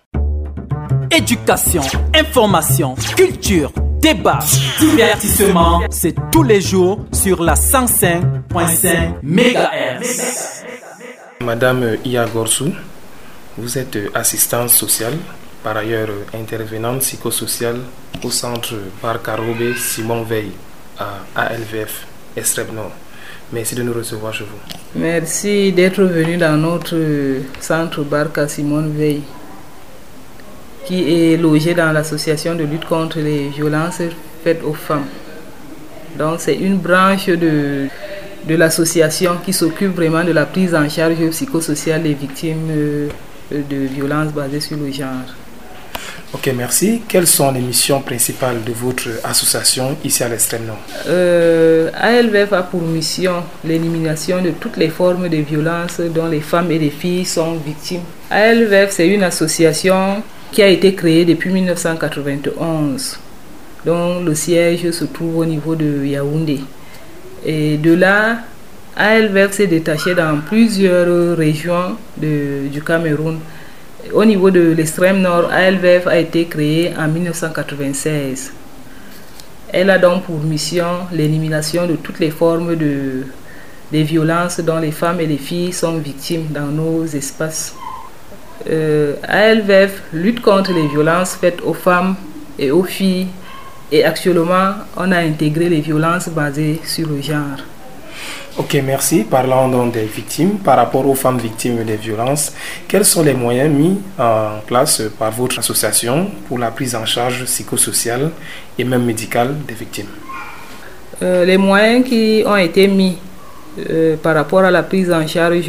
Éducation, 1.16 1.82
information, 2.12 2.96
culture, 3.16 3.70
débat, 4.00 4.40
divertissement, 4.80 5.82
c'est 5.88 6.16
tous 6.32 6.42
les 6.42 6.60
jours 6.60 7.06
sur 7.12 7.40
la 7.40 7.54
105.5 7.54 9.22
MHz. 9.22 10.64
Madame 11.40 11.98
Ia 12.04 12.26
Gorsou, 12.26 12.72
vous 13.56 13.78
êtes 13.78 13.96
assistante 14.12 14.70
sociale, 14.70 15.14
par 15.62 15.76
ailleurs 15.76 16.08
intervenante 16.34 16.98
psychosociale 17.02 17.78
au 18.24 18.30
centre 18.32 18.74
Barcarobé 19.00 19.72
Simon 19.76 20.24
Veil 20.24 20.50
à 20.98 21.20
ALVF 21.36 22.08
Estreb 22.36 22.74
Nord. 22.74 22.90
Merci 23.52 23.76
de 23.76 23.84
nous 23.84 23.92
recevoir 23.92 24.34
chez 24.34 24.44
vous. 24.44 25.00
Merci 25.00 25.70
d'être 25.70 26.02
venu 26.02 26.36
dans 26.38 26.56
notre 26.56 26.96
centre 27.60 28.02
Barca 28.02 28.48
Simon 28.48 28.88
Veil 28.88 29.22
qui 30.86 31.32
est 31.32 31.36
logé 31.36 31.74
dans 31.74 31.92
l'association 31.92 32.54
de 32.54 32.64
lutte 32.64 32.84
contre 32.84 33.18
les 33.20 33.48
violences 33.48 34.02
faites 34.42 34.62
aux 34.64 34.74
femmes. 34.74 35.06
Donc 36.18 36.36
c'est 36.38 36.54
une 36.54 36.76
branche 36.76 37.26
de, 37.26 37.86
de 38.48 38.54
l'association 38.54 39.32
qui 39.44 39.52
s'occupe 39.52 39.94
vraiment 39.94 40.22
de 40.22 40.32
la 40.32 40.46
prise 40.46 40.74
en 40.74 40.88
charge 40.88 41.28
psychosociale 41.30 42.02
des 42.02 42.14
victimes 42.14 42.68
euh, 42.70 43.08
de 43.50 43.76
violences 43.86 44.32
basées 44.32 44.60
sur 44.60 44.76
le 44.76 44.90
genre. 44.90 45.26
Ok, 46.32 46.50
merci. 46.56 47.02
Quelles 47.08 47.28
sont 47.28 47.52
les 47.52 47.60
missions 47.60 48.00
principales 48.00 48.62
de 48.64 48.72
votre 48.72 49.08
association 49.22 49.96
ici 50.04 50.24
à 50.24 50.28
l'extrême 50.28 50.66
nord? 50.66 50.80
Euh, 51.06 51.90
ALVF 51.94 52.52
a 52.52 52.62
pour 52.64 52.82
mission 52.82 53.44
l'élimination 53.64 54.42
de 54.42 54.50
toutes 54.50 54.76
les 54.76 54.88
formes 54.88 55.28
de 55.28 55.36
violence 55.36 56.00
dont 56.00 56.26
les 56.26 56.40
femmes 56.40 56.72
et 56.72 56.78
les 56.78 56.90
filles 56.90 57.24
sont 57.24 57.54
victimes. 57.54 58.02
ALVF, 58.30 58.90
c'est 58.90 59.06
une 59.06 59.22
association 59.22 60.24
qui 60.54 60.62
a 60.62 60.68
été 60.68 60.94
créé 60.94 61.24
depuis 61.24 61.50
1991, 61.50 63.18
dont 63.84 64.22
le 64.22 64.36
siège 64.36 64.88
se 64.92 65.04
trouve 65.04 65.38
au 65.38 65.44
niveau 65.44 65.74
de 65.74 66.04
Yaoundé. 66.04 66.60
Et 67.44 67.76
de 67.76 67.92
là, 67.92 68.38
ALVF 68.96 69.50
s'est 69.50 69.66
détaché 69.66 70.14
dans 70.14 70.38
plusieurs 70.46 71.36
régions 71.36 71.96
du 72.16 72.80
Cameroun. 72.86 73.40
Au 74.12 74.24
niveau 74.24 74.52
de 74.52 74.60
l'extrême 74.60 75.22
nord, 75.22 75.50
ALVF 75.50 76.06
a 76.06 76.18
été 76.18 76.44
créé 76.44 76.92
en 76.96 77.08
1996. 77.08 78.52
Elle 79.72 79.90
a 79.90 79.98
donc 79.98 80.22
pour 80.22 80.38
mission 80.38 81.08
l'élimination 81.10 81.88
de 81.88 81.96
toutes 81.96 82.20
les 82.20 82.30
formes 82.30 82.76
de, 82.76 83.24
de 83.92 83.98
violences 83.98 84.60
dont 84.60 84.78
les 84.78 84.92
femmes 84.92 85.20
et 85.20 85.26
les 85.26 85.38
filles 85.38 85.72
sont 85.72 85.98
victimes 85.98 86.46
dans 86.50 86.68
nos 86.68 87.04
espaces 87.06 87.74
euh, 88.70 89.14
ALVF 89.22 90.02
lutte 90.12 90.40
contre 90.40 90.72
les 90.72 90.86
violences 90.88 91.34
faites 91.34 91.60
aux 91.62 91.74
femmes 91.74 92.16
et 92.58 92.70
aux 92.70 92.84
filles 92.84 93.28
et 93.92 94.04
actuellement 94.04 94.74
on 94.96 95.12
a 95.12 95.18
intégré 95.18 95.68
les 95.68 95.80
violences 95.80 96.28
basées 96.28 96.80
sur 96.84 97.08
le 97.08 97.20
genre. 97.20 97.58
Ok, 98.56 98.80
merci. 98.84 99.24
Parlant 99.24 99.68
donc 99.68 99.92
des 99.94 100.04
victimes, 100.04 100.58
par 100.58 100.76
rapport 100.76 101.04
aux 101.08 101.16
femmes 101.16 101.38
victimes 101.38 101.82
des 101.82 101.96
violences, 101.96 102.52
quels 102.86 103.04
sont 103.04 103.24
les 103.24 103.34
moyens 103.34 103.68
mis 103.68 103.98
en 104.16 104.60
place 104.64 105.02
par 105.18 105.32
votre 105.32 105.58
association 105.58 106.30
pour 106.46 106.60
la 106.60 106.70
prise 106.70 106.94
en 106.94 107.04
charge 107.04 107.44
psychosociale 107.46 108.30
et 108.78 108.84
même 108.84 109.04
médicale 109.04 109.56
des 109.66 109.74
victimes? 109.74 110.06
Euh, 111.20 111.44
Les 111.44 111.56
moyens 111.56 112.04
qui 112.06 112.44
ont 112.46 112.56
été 112.56 112.86
mis 112.86 113.18
euh, 113.90 114.16
par 114.22 114.36
rapport 114.36 114.60
à 114.60 114.70
la 114.70 114.84
prise 114.84 115.10
en 115.10 115.26
charge 115.26 115.68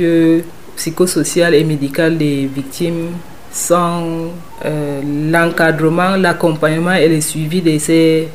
psychosocial 0.76 1.54
et 1.54 1.64
médical 1.64 2.18
des 2.18 2.50
victimes 2.54 3.10
sont 3.52 4.32
euh, 4.66 5.02
l'encadrement, 5.32 6.16
l'accompagnement 6.18 6.94
et 6.94 7.08
le 7.08 7.22
suivi 7.22 7.62
de 7.62 7.78
ces 7.80 8.28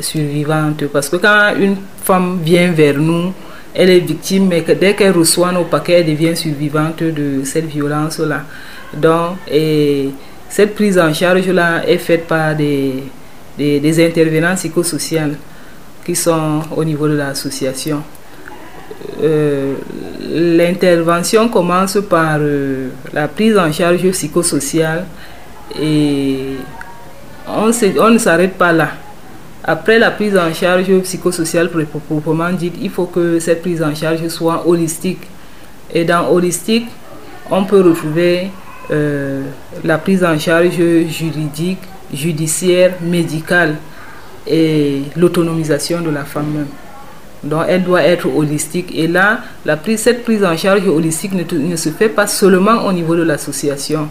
survivantes. 0.00 0.86
Parce 0.92 1.08
que 1.08 1.16
quand 1.16 1.54
une 1.58 1.76
femme 2.02 2.40
vient 2.42 2.72
vers 2.72 2.98
nous, 2.98 3.32
elle 3.72 3.90
est 3.90 4.00
victime, 4.00 4.48
mais 4.48 4.62
dès 4.62 4.94
qu'elle 4.94 5.12
reçoit 5.12 5.52
nos 5.52 5.64
paquets, 5.64 6.00
elle 6.00 6.06
devient 6.06 6.36
survivante 6.36 7.02
de 7.02 7.42
cette 7.44 7.66
violence-là. 7.66 8.42
Donc, 8.92 9.36
et 9.50 10.10
cette 10.48 10.74
prise 10.74 10.98
en 10.98 11.12
charge-là 11.12 11.86
est 11.86 11.98
faite 11.98 12.26
par 12.26 12.54
des, 12.54 13.04
des, 13.58 13.80
des 13.80 14.06
intervenants 14.06 14.54
psychosociaux 14.54 15.34
qui 16.04 16.14
sont 16.14 16.62
au 16.76 16.84
niveau 16.84 17.08
de 17.08 17.14
l'association. 17.14 18.02
Euh, 19.22 19.74
l'intervention 20.32 21.48
commence 21.48 21.98
par 22.08 22.38
euh, 22.40 22.88
la 23.12 23.28
prise 23.28 23.56
en 23.56 23.70
charge 23.70 24.10
psychosociale 24.10 25.04
et 25.80 26.56
on, 27.46 27.66
ne 28.10 28.18
s'arrête 28.18 28.54
pas 28.54 28.72
là. 28.72 28.88
Après 29.62 29.98
la 29.98 30.10
prise 30.10 30.36
en 30.36 30.52
charge 30.52 30.92
psychosociale 31.02 31.70
proprement 32.08 32.50
dite, 32.50 32.74
il 32.82 32.90
faut 32.90 33.06
que 33.06 33.38
cette 33.38 33.62
prise 33.62 33.82
en 33.82 33.94
charge 33.94 34.26
soit 34.28 34.66
holistique. 34.66 35.22
Et 35.92 36.04
dans 36.04 36.28
holistique, 36.30 36.88
on 37.50 37.64
peut 37.64 37.80
retrouver 37.80 38.48
euh, 38.90 39.42
la 39.84 39.98
prise 39.98 40.24
en 40.24 40.38
charge 40.38 40.70
juridique, 41.08 41.78
judiciaire, 42.12 42.94
médicale 43.00 43.76
et 44.46 45.02
l'autonomisation 45.16 46.00
de 46.00 46.10
la 46.10 46.24
femme 46.24 46.50
même. 46.52 46.66
Donc 47.44 47.64
elle 47.68 47.84
doit 47.84 48.02
être 48.02 48.26
holistique. 48.26 48.92
Et 48.94 49.06
là, 49.06 49.40
la 49.64 49.76
prise, 49.76 50.00
cette 50.00 50.24
prise 50.24 50.44
en 50.44 50.56
charge 50.56 50.86
holistique 50.88 51.32
ne, 51.32 51.44
ne 51.58 51.76
se 51.76 51.90
fait 51.90 52.08
pas 52.08 52.26
seulement 52.26 52.84
au 52.86 52.92
niveau 52.92 53.14
de 53.16 53.22
l'association. 53.22 54.08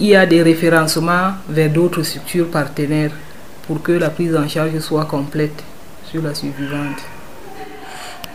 Il 0.00 0.08
y 0.08 0.16
a 0.16 0.26
des 0.26 0.42
référencements 0.42 1.32
vers 1.48 1.70
d'autres 1.70 2.02
structures 2.02 2.48
partenaires 2.48 3.12
pour 3.66 3.82
que 3.82 3.92
la 3.92 4.10
prise 4.10 4.34
en 4.36 4.48
charge 4.48 4.78
soit 4.80 5.04
complète 5.04 5.62
sur 6.10 6.22
la 6.22 6.34
suivante. 6.34 6.98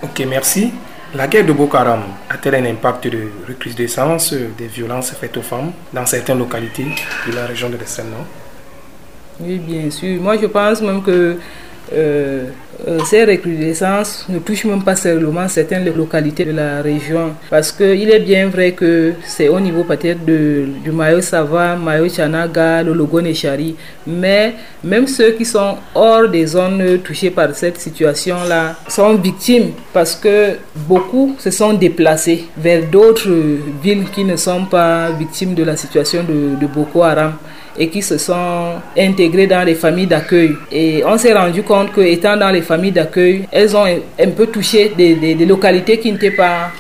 Ok, 0.04 0.24
merci. 0.30 0.72
La 1.16 1.28
guerre 1.28 1.46
de 1.46 1.54
Boko 1.54 1.78
Haram 1.78 2.02
a-t-elle 2.30 2.56
un 2.56 2.66
impact 2.66 3.08
de 3.08 3.30
recrudescence 3.48 4.34
des 4.34 4.68
violences 4.68 5.12
faites 5.12 5.38
aux 5.38 5.42
femmes 5.42 5.72
dans 5.94 6.06
certaines 6.06 6.38
localités 6.38 6.88
de 7.28 7.34
la 7.34 7.46
région 7.46 7.70
de 7.70 7.76
nord 7.76 8.26
Oui, 9.40 9.58
bien 9.58 9.90
sûr. 9.90 10.22
Moi, 10.22 10.38
je 10.38 10.48
pense 10.48 10.82
même 10.82 11.02
que 11.02 11.38
euh, 11.94 12.46
euh, 12.88 13.00
ces 13.06 13.24
recrudescences 13.26 14.26
ne 14.30 14.40
touchent 14.40 14.66
même 14.66 14.84
pas 14.84 14.96
seulement 14.96 15.48
certaines 15.48 15.92
localités 15.96 16.46
de 16.46 16.52
la 16.52 16.82
région. 16.82 17.34
Parce 17.50 17.72
qu'il 17.72 18.10
est 18.10 18.20
bien 18.20 18.48
vrai 18.48 18.74
que 18.74 19.14
c'est 19.26 19.48
au 19.48 19.60
niveau 19.60 19.84
peut-être 19.84 20.24
du 20.26 20.92
Mayo 20.92 21.22
Sava, 21.22 21.76
Mayo 21.76 22.08
Chanaga, 22.10 22.84
le 22.84 22.94
Logo 22.94 23.22
Nechari. 23.22 23.76
Mais 24.06 24.54
même 24.84 25.08
ceux 25.08 25.32
qui 25.32 25.46
sont 25.46 25.78
hors 25.96 26.28
des 26.30 26.46
zones 26.46 27.00
touchées 27.04 27.32
par 27.32 27.56
cette 27.56 27.80
situation-là 27.80 28.76
sont 28.88 29.16
victimes 29.16 29.72
parce 29.94 30.16
que 30.16 30.54
beaucoup 30.76 31.36
se 31.40 31.50
sont 31.52 31.74
déplacés 31.74 32.46
vers 32.58 32.84
d'autres 32.86 33.30
villes 33.82 34.06
qui 34.14 34.24
ne 34.24 34.36
sont 34.36 34.66
pas 34.66 35.10
victimes 35.12 35.56
de 35.56 35.64
la 35.64 35.76
situation 35.76 36.24
de 36.24 36.68
Boko 36.68 37.02
Haram 37.04 37.34
et 37.78 37.90
qui 37.90 38.02
se 38.02 38.18
sont 38.18 38.74
intégrés 38.98 39.48
dans 39.48 39.64
les 39.64 39.76
familles 39.76 40.08
d'accueil. 40.08 40.56
Et 40.72 41.04
on 41.06 41.18
s'est 41.18 41.34
rendu 41.34 41.64
compte 41.64 41.92
que 41.92 42.02
étant 42.02 42.36
dans 42.38 42.50
les 42.50 42.62
familles 42.62 42.92
d'accueil, 42.92 43.48
elles 43.52 43.76
ont 43.76 43.86
un 43.86 44.30
peu 44.32 44.48
touché 44.48 44.94
des, 44.98 45.36
localités 45.46 46.00
qui 46.00 46.12
n'étaient 46.12 46.32
pas 46.32 46.72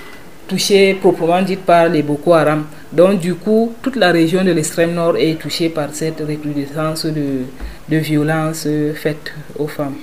touchées 0.47 0.93
proprement 0.95 1.41
dites 1.41 1.65
par 1.65 1.89
les 1.89 2.01
Boko 2.01 2.33
Haram. 2.33 2.65
Donc 2.91 3.19
du 3.19 3.35
coup, 3.35 3.73
toute 3.81 3.97
la 3.97 4.11
région 4.11 4.43
de 4.43 4.51
l'extrême 4.51 4.93
nord 4.93 5.17
est 5.17 5.35
touchée 5.39 5.69
par 5.69 5.89
cette 5.93 6.19
recrudescence 6.19 7.05
de, 7.05 7.43
de 7.89 7.97
violences 7.97 8.67
faites 8.95 9.33
aux 9.59 9.67
femmes. 9.67 9.95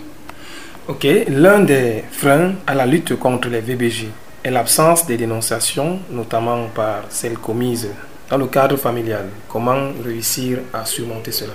Ok, 0.87 1.07
l'un 1.29 1.61
des 1.61 2.05
freins 2.13 2.53
à 2.67 2.75
la 2.75 2.85
lutte 2.85 3.17
contre 3.17 3.49
les 3.49 3.61
VBJ 3.61 4.05
est 4.45 4.51
l'absence 4.51 5.07
des 5.07 5.17
dénonciations, 5.17 5.99
notamment 6.11 6.67
par 6.75 7.05
celles 7.09 7.39
commises 7.39 7.89
dans 8.31 8.39
le 8.39 8.47
cadre 8.47 8.77
familial. 8.77 9.27
Comment 9.49 9.91
réussir 10.05 10.59
à 10.73 10.85
surmonter 10.85 11.33
cela? 11.33 11.53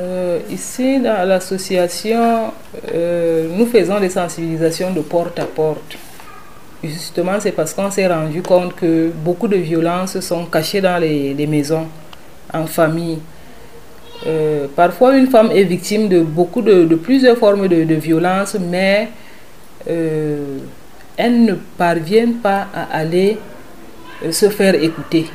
Euh, 0.00 0.38
Ici, 0.50 0.98
dans 1.00 1.28
l'association, 1.28 2.52
euh, 2.94 3.48
nous 3.56 3.66
faisons 3.66 4.00
des 4.00 4.08
sensibilisations 4.08 4.92
de 4.92 5.00
porte 5.00 5.38
à 5.38 5.44
porte. 5.44 5.96
Justement, 6.82 7.38
c'est 7.38 7.52
parce 7.52 7.74
qu'on 7.74 7.90
s'est 7.90 8.06
rendu 8.06 8.40
compte 8.40 8.74
que 8.74 9.10
beaucoup 9.14 9.48
de 9.48 9.56
violences 9.56 10.18
sont 10.20 10.46
cachées 10.46 10.80
dans 10.80 10.96
les, 10.98 11.46
maisons, 11.46 11.86
en 12.54 12.66
famille. 12.66 13.18
Euh, 14.26 14.66
parfois, 14.74 15.16
une 15.16 15.26
femme 15.26 15.50
est 15.50 15.64
victime 15.64 16.08
de 16.08 16.20
beaucoup 16.22 16.62
de, 16.62 16.86
plusieurs 16.94 17.36
formes 17.36 17.68
de, 17.68 17.84
de 17.84 18.58
mais 18.70 19.08
elle 19.86 21.44
ne 21.44 21.54
parvient 21.76 22.32
pas 22.42 22.68
à 22.74 22.96
aller 22.96 23.36
se 24.30 24.48
faire 24.48 24.74
écouter. 24.74 25.26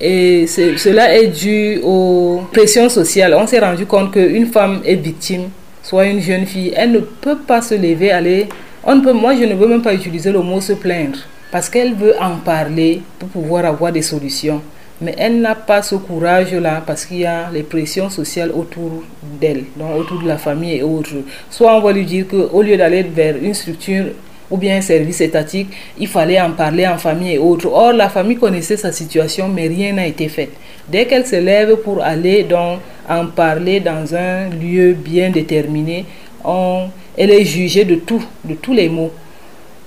Et 0.00 0.46
cela 0.46 1.16
est 1.16 1.28
dû 1.28 1.80
aux 1.82 2.42
pressions 2.52 2.88
sociales. 2.88 3.34
On 3.34 3.46
s'est 3.46 3.60
rendu 3.60 3.86
compte 3.86 4.12
qu'une 4.12 4.46
femme 4.46 4.80
est 4.84 4.96
victime, 4.96 5.50
soit 5.82 6.06
une 6.06 6.20
jeune 6.20 6.46
fille, 6.46 6.72
elle 6.76 6.92
ne 6.92 6.98
peut 6.98 7.38
pas 7.38 7.62
se 7.62 7.74
lever, 7.74 8.10
aller. 8.10 8.48
On 8.84 9.00
peut, 9.00 9.12
moi, 9.12 9.34
je 9.34 9.44
ne 9.44 9.54
veux 9.54 9.66
même 9.66 9.82
pas 9.82 9.94
utiliser 9.94 10.32
le 10.32 10.40
mot 10.40 10.60
se 10.60 10.72
plaindre 10.72 11.18
parce 11.50 11.70
qu'elle 11.70 11.94
veut 11.94 12.14
en 12.20 12.36
parler 12.38 13.02
pour 13.18 13.28
pouvoir 13.28 13.64
avoir 13.64 13.92
des 13.92 14.02
solutions. 14.02 14.60
Mais 15.00 15.14
elle 15.18 15.40
n'a 15.40 15.54
pas 15.54 15.82
ce 15.82 15.94
courage-là 15.94 16.82
parce 16.86 17.04
qu'il 17.04 17.18
y 17.18 17.26
a 17.26 17.50
les 17.52 17.62
pressions 17.62 18.10
sociales 18.10 18.50
autour 18.52 19.04
d'elle, 19.40 19.64
donc 19.76 19.96
autour 19.96 20.22
de 20.22 20.28
la 20.28 20.38
famille 20.38 20.76
et 20.76 20.82
autres. 20.82 21.14
Soit 21.50 21.76
on 21.76 21.80
va 21.80 21.92
lui 21.92 22.04
dire 22.04 22.26
qu'au 22.28 22.62
lieu 22.62 22.76
d'aller 22.76 23.02
vers 23.02 23.36
une 23.36 23.54
structure 23.54 24.06
ou 24.50 24.56
bien 24.56 24.76
un 24.76 24.80
service 24.80 25.20
étatique, 25.20 25.68
il 25.98 26.08
fallait 26.08 26.40
en 26.40 26.52
parler 26.52 26.86
en 26.86 26.98
famille 26.98 27.34
et 27.34 27.38
autres. 27.38 27.66
Or, 27.66 27.92
la 27.92 28.08
famille 28.08 28.36
connaissait 28.36 28.76
sa 28.76 28.92
situation, 28.92 29.48
mais 29.48 29.68
rien 29.68 29.92
n'a 29.92 30.06
été 30.06 30.28
fait. 30.28 30.50
Dès 30.88 31.06
qu'elle 31.06 31.26
se 31.26 31.36
lève 31.36 31.76
pour 31.76 32.02
aller 32.02 32.44
donc, 32.44 32.80
en 33.08 33.26
parler 33.26 33.80
dans 33.80 34.14
un 34.14 34.50
lieu 34.50 34.92
bien 34.92 35.30
déterminé, 35.30 36.04
on, 36.44 36.88
elle 37.16 37.30
est 37.30 37.44
jugée 37.44 37.84
de 37.84 37.96
tout, 37.96 38.22
de 38.44 38.54
tous 38.54 38.74
les 38.74 38.88
mots. 38.88 39.12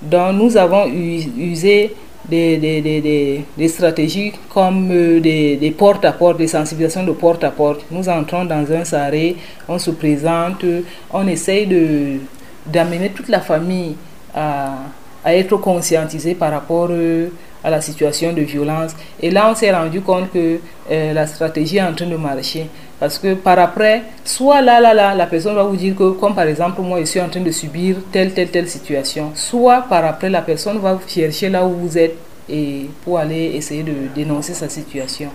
Donc, 0.01 0.35
nous 0.35 0.57
avons 0.57 0.87
usé 0.87 1.93
des, 2.29 2.57
des, 2.57 2.81
des, 2.81 3.45
des, 3.57 3.67
stratégies 3.67 4.33
comme 4.49 4.89
euh, 4.91 5.19
des, 5.19 5.73
porte-à-porte, 5.77 6.37
des 6.37 6.47
sensibilisations 6.47 7.03
de 7.03 7.11
porte-à-porte. 7.11 7.85
Nous 7.89 8.09
entrons 8.09 8.45
dans 8.45 8.71
un 8.71 8.83
saré, 8.83 9.35
on 9.67 9.79
se 9.79 9.91
présente, 9.91 10.65
on 11.11 11.27
essaye 11.27 11.67
d'amener 12.65 13.09
toute 13.09 13.29
la 13.29 13.39
famille 13.39 13.95
à, 14.37 15.33
être 15.33 15.57
conscientisée 15.57 16.35
par 16.35 16.51
rapport 16.51 16.87
euh, 16.89 17.27
à 17.63 17.69
la 17.69 17.81
situation 17.81 18.31
de 18.31 18.41
violence. 18.41 18.91
Et 19.21 19.29
là, 19.29 19.49
on 19.51 19.55
s'est 19.55 19.71
rendu 19.73 19.99
compte 19.99 20.31
que 20.31 20.59
euh, 20.89 21.13
la 21.13 21.27
stratégie 21.27 21.77
est 21.77 21.81
en 21.81 21.93
train 21.93 22.05
de 22.05 22.15
marcher. 22.15 22.67
Parce 22.99 23.19
que 23.19 23.33
par 23.33 23.59
après, 23.59 24.03
soit 24.23 24.61
là, 24.61 24.79
là, 24.79 24.93
là, 24.93 25.13
la 25.13 25.27
personne 25.27 25.55
va 25.55 25.63
vous 25.63 25.75
dire 25.75 25.95
que, 25.95 26.11
comme 26.11 26.33
par 26.33 26.45
exemple, 26.47 26.81
moi, 26.81 26.99
je 27.01 27.05
suis 27.05 27.19
en 27.21 27.29
train 27.29 27.41
de 27.41 27.51
subir 27.51 27.97
telle, 28.11 28.33
telle, 28.33 28.49
telle 28.49 28.69
situation. 28.69 29.31
Soit 29.35 29.81
par 29.89 30.05
après, 30.05 30.29
la 30.29 30.41
personne 30.41 30.77
va 30.79 30.97
chercher 31.07 31.49
là 31.49 31.65
où 31.65 31.73
vous 31.73 31.97
êtes 31.97 32.15
et 32.49 32.89
pour 33.03 33.19
aller 33.19 33.51
essayer 33.55 33.83
de 33.83 33.93
dénoncer 34.15 34.53
sa 34.53 34.69
situation. 34.69 35.29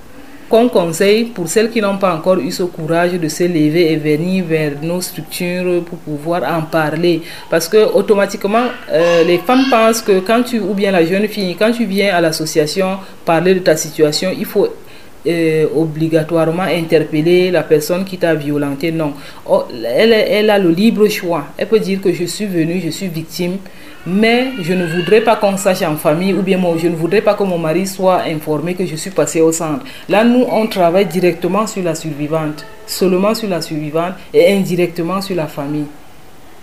Comme 0.48 0.68
conseil, 0.68 1.24
pour 1.24 1.48
celles 1.48 1.70
qui 1.70 1.80
n'ont 1.80 1.96
pas 1.96 2.14
encore 2.14 2.38
eu 2.38 2.50
ce 2.50 2.64
courage 2.64 3.12
de 3.12 3.28
se 3.28 3.44
lever 3.44 3.92
et 3.92 3.96
venir 3.96 4.44
vers 4.44 4.72
nos 4.82 5.00
structures 5.00 5.82
pour 5.84 5.98
pouvoir 5.98 6.42
en 6.44 6.62
parler, 6.62 7.22
parce 7.48 7.68
que 7.68 7.90
automatiquement, 7.94 8.66
euh, 8.90 9.24
les 9.24 9.38
femmes 9.38 9.64
pensent 9.70 10.02
que 10.02 10.20
quand 10.20 10.42
tu, 10.42 10.60
ou 10.60 10.74
bien 10.74 10.90
la 10.90 11.06
jeune 11.06 11.26
fille, 11.26 11.56
quand 11.58 11.72
tu 11.72 11.86
viens 11.86 12.14
à 12.14 12.20
l'association 12.20 12.98
parler 13.24 13.54
de 13.54 13.60
ta 13.60 13.76
situation, 13.76 14.30
il 14.36 14.44
faut 14.44 14.68
euh, 15.24 15.66
obligatoirement 15.74 16.64
interpeller 16.64 17.50
la 17.50 17.62
personne 17.62 18.04
qui 18.04 18.18
t'a 18.18 18.34
violenté. 18.34 18.90
Non. 18.90 19.12
Oh, 19.48 19.64
elle, 19.86 20.12
elle 20.12 20.50
a 20.50 20.58
le 20.58 20.70
libre 20.70 21.08
choix. 21.08 21.44
Elle 21.56 21.68
peut 21.68 21.78
dire 21.78 22.00
que 22.00 22.12
je 22.12 22.24
suis 22.24 22.46
venue, 22.46 22.80
je 22.84 22.90
suis 22.90 23.06
victime, 23.06 23.58
mais 24.06 24.52
je 24.60 24.72
ne 24.72 24.86
voudrais 24.86 25.20
pas 25.20 25.36
qu'on 25.36 25.56
sache 25.56 25.82
en 25.82 25.96
famille 25.96 26.34
ou 26.34 26.42
bien 26.42 26.58
moi, 26.58 26.74
je 26.76 26.88
ne 26.88 26.96
voudrais 26.96 27.20
pas 27.20 27.34
que 27.34 27.42
mon 27.44 27.58
mari 27.58 27.86
soit 27.86 28.22
informé 28.22 28.74
que 28.74 28.84
je 28.84 28.96
suis 28.96 29.10
passée 29.10 29.40
au 29.40 29.52
centre. 29.52 29.84
Là, 30.08 30.24
nous, 30.24 30.44
on 30.50 30.66
travaille 30.66 31.06
directement 31.06 31.66
sur 31.66 31.82
la 31.82 31.94
survivante, 31.94 32.64
seulement 32.86 33.34
sur 33.34 33.48
la 33.48 33.62
survivante 33.62 34.14
et 34.34 34.52
indirectement 34.52 35.20
sur 35.20 35.36
la 35.36 35.46
famille. 35.46 35.86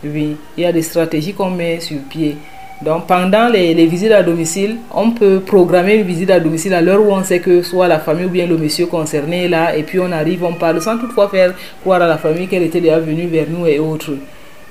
Oui, 0.03 0.37
il 0.57 0.63
y 0.63 0.65
a 0.65 0.71
des 0.71 0.81
stratégies 0.81 1.33
qu'on 1.33 1.49
met 1.49 1.79
sur 1.79 1.97
pied. 2.09 2.37
Donc 2.81 3.07
pendant 3.07 3.49
les, 3.49 3.73
visites 3.85 4.13
à 4.13 4.23
domicile, 4.23 4.77
on 4.93 5.11
peut 5.11 5.41
programmer 5.45 5.95
une 5.95 6.07
visite 6.07 6.29
à 6.29 6.39
domicile 6.39 6.73
à 6.73 6.81
l'heure 6.81 7.01
où 7.01 7.11
on 7.11 7.23
sait 7.25 7.39
que 7.39 7.61
soit 7.61 7.89
la 7.89 7.99
famille 7.99 8.25
ou 8.25 8.29
bien 8.29 8.47
le 8.47 8.57
monsieur 8.57 8.85
concerné 8.85 9.45
est 9.45 9.49
là, 9.49 9.75
et 9.75 9.83
puis 9.83 9.99
on 9.99 10.09
arrive, 10.13 10.45
on 10.45 10.53
parle 10.53 10.81
sans 10.81 10.97
toutefois 10.97 11.27
faire 11.27 11.53
croire 11.81 12.01
à 12.01 12.07
la 12.07 12.17
famille 12.17 12.47
qu'elle 12.47 12.63
était 12.63 12.79
déjà 12.79 12.99
venue 12.99 13.27
vers 13.27 13.47
nous 13.49 13.67
et 13.67 13.79
autres. 13.79 14.13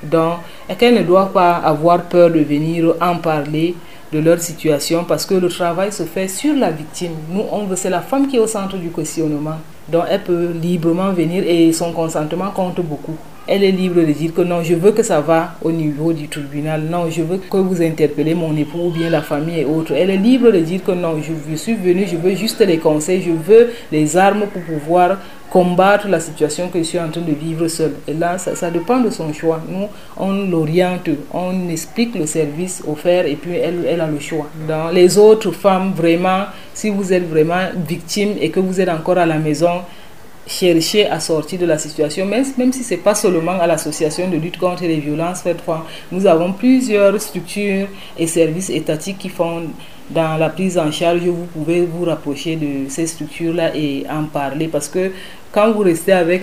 Donc, 0.02 0.38
et 0.68 0.74
qu'elle 0.74 0.94
ne 0.94 1.02
doit 1.02 1.32
pas 1.32 1.56
avoir 1.56 2.02
peur 2.02 2.30
de 2.30 2.40
venir 2.40 2.94
en 3.00 3.16
parler 3.16 3.74
de 4.12 4.18
leur 4.18 4.40
situation 4.40 5.04
parce 5.04 5.26
que 5.26 5.34
le 5.34 5.48
travail 5.48 5.92
se 5.92 6.04
fait 6.04 6.28
sur 6.28 6.54
la 6.54 6.70
victime. 6.70 7.12
Nous, 7.30 7.44
on 7.50 7.64
veut, 7.64 7.76
c'est 7.76 7.90
la 7.90 8.00
femme 8.00 8.26
qui 8.26 8.36
est 8.36 8.40
au 8.40 8.46
centre 8.46 8.76
du 8.76 8.90
questionnement. 8.90 9.58
Donc, 9.88 10.04
elle 10.08 10.22
peut 10.22 10.52
librement 10.60 11.12
venir 11.12 11.44
et 11.46 11.72
son 11.72 11.92
consentement 11.92 12.50
compte 12.50 12.80
beaucoup 12.80 13.16
elle 13.48 13.64
est 13.64 13.72
libre 13.72 14.02
de 14.02 14.12
dire 14.12 14.34
que 14.34 14.42
non, 14.42 14.62
je 14.62 14.74
veux 14.74 14.92
que 14.92 15.02
ça 15.02 15.22
va 15.22 15.54
au 15.62 15.72
niveau 15.72 16.12
du 16.12 16.28
tribunal, 16.28 16.82
non, 16.82 17.10
je 17.10 17.22
veux 17.22 17.38
que 17.38 17.56
vous 17.56 17.80
interpellez 17.80 18.34
mon 18.34 18.54
époux 18.54 18.88
ou 18.88 18.90
bien 18.90 19.08
la 19.08 19.22
famille 19.22 19.60
et 19.60 19.64
autres. 19.64 19.92
Elle 19.96 20.10
est 20.10 20.18
libre 20.18 20.50
de 20.50 20.58
dire 20.58 20.84
que 20.84 20.92
non, 20.92 21.16
je, 21.22 21.56
suis 21.56 21.74
venue, 21.74 22.06
je 22.06 22.16
veux 22.16 22.34
juste 22.34 22.60
les 22.60 22.76
conseils, 22.76 23.22
je 23.22 23.30
veux 23.30 23.70
les 23.90 24.16
armes 24.18 24.44
pour 24.52 24.60
pouvoir 24.62 25.16
combattre 25.50 26.08
la 26.08 26.20
situation 26.20 26.68
que 26.68 26.78
je 26.78 26.84
suis 26.84 27.00
en 27.00 27.08
train 27.08 27.22
de 27.22 27.32
vivre 27.32 27.66
seule. 27.68 27.94
Et 28.06 28.12
là, 28.12 28.36
ça, 28.36 28.70
dépend 28.70 29.00
de 29.00 29.08
son 29.08 29.32
choix. 29.32 29.62
Nous, 29.66 29.86
on 30.18 30.46
l'oriente, 30.50 31.08
on 31.32 31.70
explique 31.70 32.14
le 32.16 32.26
service 32.26 32.82
offert 32.86 33.24
et 33.24 33.36
puis 33.36 33.54
elle, 33.54 33.86
elle 33.88 34.02
a 34.02 34.06
le 34.06 34.20
choix. 34.20 34.46
Dans 34.68 34.90
les 34.90 35.16
autres 35.16 35.52
femmes, 35.52 35.92
vraiment, 35.96 36.44
si 36.74 36.90
vous 36.90 37.14
êtes 37.14 37.26
vraiment 37.26 37.68
victime 37.88 38.34
et 38.40 38.50
que 38.50 38.60
vous 38.60 38.78
êtes 38.78 38.90
encore 38.90 39.16
à 39.16 39.24
la 39.24 39.38
maison, 39.38 39.80
chercher 40.48 41.06
à 41.06 41.20
sortir 41.20 41.58
de 41.60 41.66
la 41.66 41.78
situation, 41.78 42.26
même, 42.26 42.44
même 42.56 42.72
si 42.72 42.82
ce 42.82 42.94
n'est 42.94 43.00
pas 43.00 43.14
seulement 43.14 43.60
à 43.60 43.66
l'association 43.66 44.28
de 44.28 44.36
lutte 44.36 44.58
contre 44.58 44.82
les 44.82 44.96
violences 44.96 45.44
fois. 45.64 45.86
Nous 46.10 46.26
avons 46.26 46.52
plusieurs 46.52 47.20
structures 47.20 47.86
et 48.18 48.26
services 48.26 48.70
étatiques 48.70 49.18
qui 49.18 49.28
font 49.28 49.62
dans 50.10 50.38
la 50.38 50.48
prise 50.48 50.78
en 50.78 50.90
charge, 50.90 51.20
vous 51.20 51.46
pouvez 51.52 51.84
vous 51.84 52.06
rapprocher 52.06 52.56
de 52.56 52.88
ces 52.88 53.06
structures-là 53.06 53.76
et 53.76 54.06
en 54.10 54.24
parler 54.24 54.66
parce 54.66 54.88
que 54.88 55.12
quand 55.52 55.72
vous 55.72 55.80
restez 55.80 56.12
avec 56.12 56.42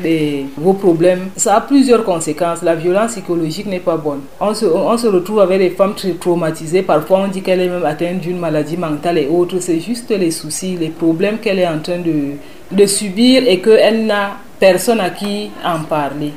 vos 0.58 0.74
problèmes, 0.74 1.30
ça 1.36 1.56
a 1.56 1.62
plusieurs 1.62 2.04
conséquences. 2.04 2.64
La 2.64 2.76
violence 2.76 3.12
psychologique 3.12 3.68
n'est 3.68 3.80
pas 3.80 3.98
bonne. 3.98 4.22
On 4.40 4.54
se, 4.54 4.66
on 4.66 4.98
se 4.98 5.08
retrouve 5.08 5.40
avec 5.40 5.60
des 5.60 5.70
femmes 5.70 5.94
très 5.94 6.14
traumatisées. 6.14 6.82
Parfois, 6.82 7.20
on 7.20 7.28
dit 7.28 7.42
qu'elle 7.42 7.62
est 7.62 7.70
même 7.70 7.86
atteinte 7.86 8.22
d'une 8.22 8.40
maladie 8.40 8.78
mentale 8.78 9.20
et 9.20 9.28
autres. 9.28 9.60
C'est 9.60 9.80
juste 9.80 10.10
les 10.10 10.32
soucis, 10.32 10.76
les 10.76 10.90
problèmes 10.90 11.38
qu'elle 11.38 11.60
est 11.60 11.68
en 11.68 11.80
train 11.80 12.00
de, 12.00 12.32
de 12.72 12.86
subir 12.86 13.44
et 13.48 13.60
qu'elle 13.60 14.06
n'a 14.06 14.38
personne 14.60 15.00
à 15.00 15.10
qui 15.10 15.52
en 15.64 15.84
parler. 15.84 16.32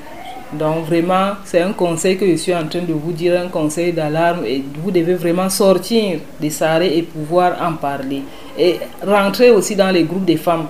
Donc 0.53 0.87
vraiment, 0.87 1.33
c'est 1.45 1.61
un 1.61 1.73
conseil 1.73 2.17
que 2.17 2.27
je 2.27 2.37
suis 2.37 2.55
en 2.55 2.67
train 2.67 2.81
de 2.81 2.93
vous 2.93 3.13
dire, 3.13 3.39
un 3.39 3.49
conseil 3.49 3.93
d'alarme 3.93 4.45
et 4.47 4.65
vous 4.83 4.91
devez 4.91 5.15
vraiment 5.15 5.51
sortir 5.51 6.21
des 6.41 6.49
sarrés 6.51 6.97
et 6.97 7.03
pouvoir 7.03 7.57
en 7.63 7.75
parler. 7.75 8.23
Et 8.59 8.77
rentrer 9.07 9.51
aussi 9.51 9.77
dans 9.77 9.91
les 9.91 10.05
groupes 10.05 10.25
des 10.25 10.39
femmes, 10.39 10.67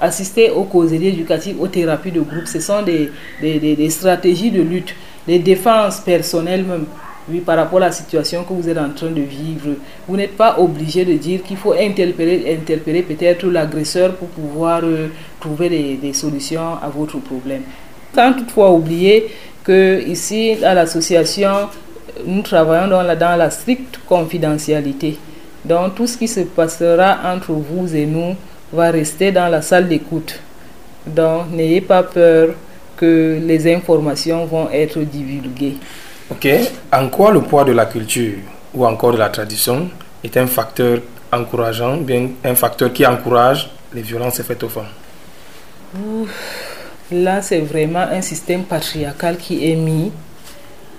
assister 0.00 0.50
aux 0.50 0.64
causeries 0.64 1.08
éducatives, 1.08 1.60
aux 1.60 1.68
thérapies 1.68 2.10
de 2.10 2.20
groupe. 2.20 2.46
Ce 2.46 2.58
sont 2.58 2.82
des, 2.82 3.10
des, 3.40 3.58
des, 3.76 3.90
stratégies 3.90 4.50
de 4.50 4.62
lutte, 4.62 4.94
des 5.28 5.38
défenses 5.38 6.00
personnelles 6.00 6.64
même. 6.64 6.86
Par 7.38 7.56
rapport 7.56 7.78
à 7.78 7.86
la 7.86 7.92
situation 7.92 8.42
que 8.42 8.52
vous 8.52 8.68
êtes 8.68 8.78
en 8.78 8.90
train 8.90 9.10
de 9.10 9.20
vivre. 9.20 9.76
Vous 10.08 10.16
n'êtes 10.16 10.36
pas 10.36 10.58
obligé 10.58 11.04
de 11.04 11.14
dire 11.14 11.42
qu'il 11.42 11.56
faut 11.56 11.72
interpeller, 11.74 13.02
peut-être 13.02 13.46
l'agresseur 13.46 14.14
pour 14.14 14.28
pouvoir 14.28 14.80
euh, 14.82 15.08
trouver 15.38 15.68
des, 16.02 16.12
solutions 16.12 16.74
à 16.82 16.88
votre 16.88 17.18
problème. 17.18 17.62
Sans 18.14 18.32
toutefois 18.32 18.72
oublier 18.72 19.28
que 19.62 20.02
ici, 20.06 20.56
à 20.64 20.74
l'association, 20.74 21.68
nous 22.26 22.42
travaillons 22.42 22.88
dans 22.88 23.36
la 23.36 23.50
stricte 23.50 24.00
confidentialité. 24.08 25.16
Donc 25.64 25.94
tout 25.94 26.06
ce 26.06 26.16
qui 26.16 26.26
se 26.26 26.40
passera 26.40 27.18
entre 27.24 27.52
vous 27.52 27.94
et 27.94 28.06
nous 28.06 28.34
va 28.72 28.90
rester 28.90 29.30
dans 29.30 29.48
la 29.48 29.62
salle 29.62 29.88
d'écoute. 29.88 30.40
Donc 31.06 31.50
n'ayez 31.52 31.80
pas 31.80 32.02
peur 32.02 32.54
que 32.96 33.38
les 33.42 33.72
informations 33.72 34.44
vont 34.46 34.68
être 34.70 34.98
divulguées. 35.00 35.76
Ok. 36.30 36.48
En 36.92 37.08
quoi 37.08 37.32
le 37.32 37.40
poids 37.40 37.64
de 37.64 37.72
la 37.72 37.86
culture 37.86 38.38
ou 38.72 38.86
encore 38.86 39.12
de 39.12 39.18
la 39.18 39.28
tradition 39.28 39.88
est 40.22 40.36
un 40.36 40.46
facteur 40.46 41.00
encourageant, 41.32 41.96
bien 41.96 42.28
un 42.44 42.54
facteur 42.54 42.92
qui 42.92 43.04
encourage 43.06 43.70
les 43.92 44.02
violences 44.02 44.40
faites 44.42 44.62
aux 44.62 44.68
femmes? 44.68 44.84
Là, 47.10 47.42
c'est 47.42 47.58
vraiment 47.60 48.06
un 48.10 48.20
système 48.20 48.62
patriarcal 48.62 49.36
qui 49.36 49.70
est 49.70 49.74
mis. 49.74 50.12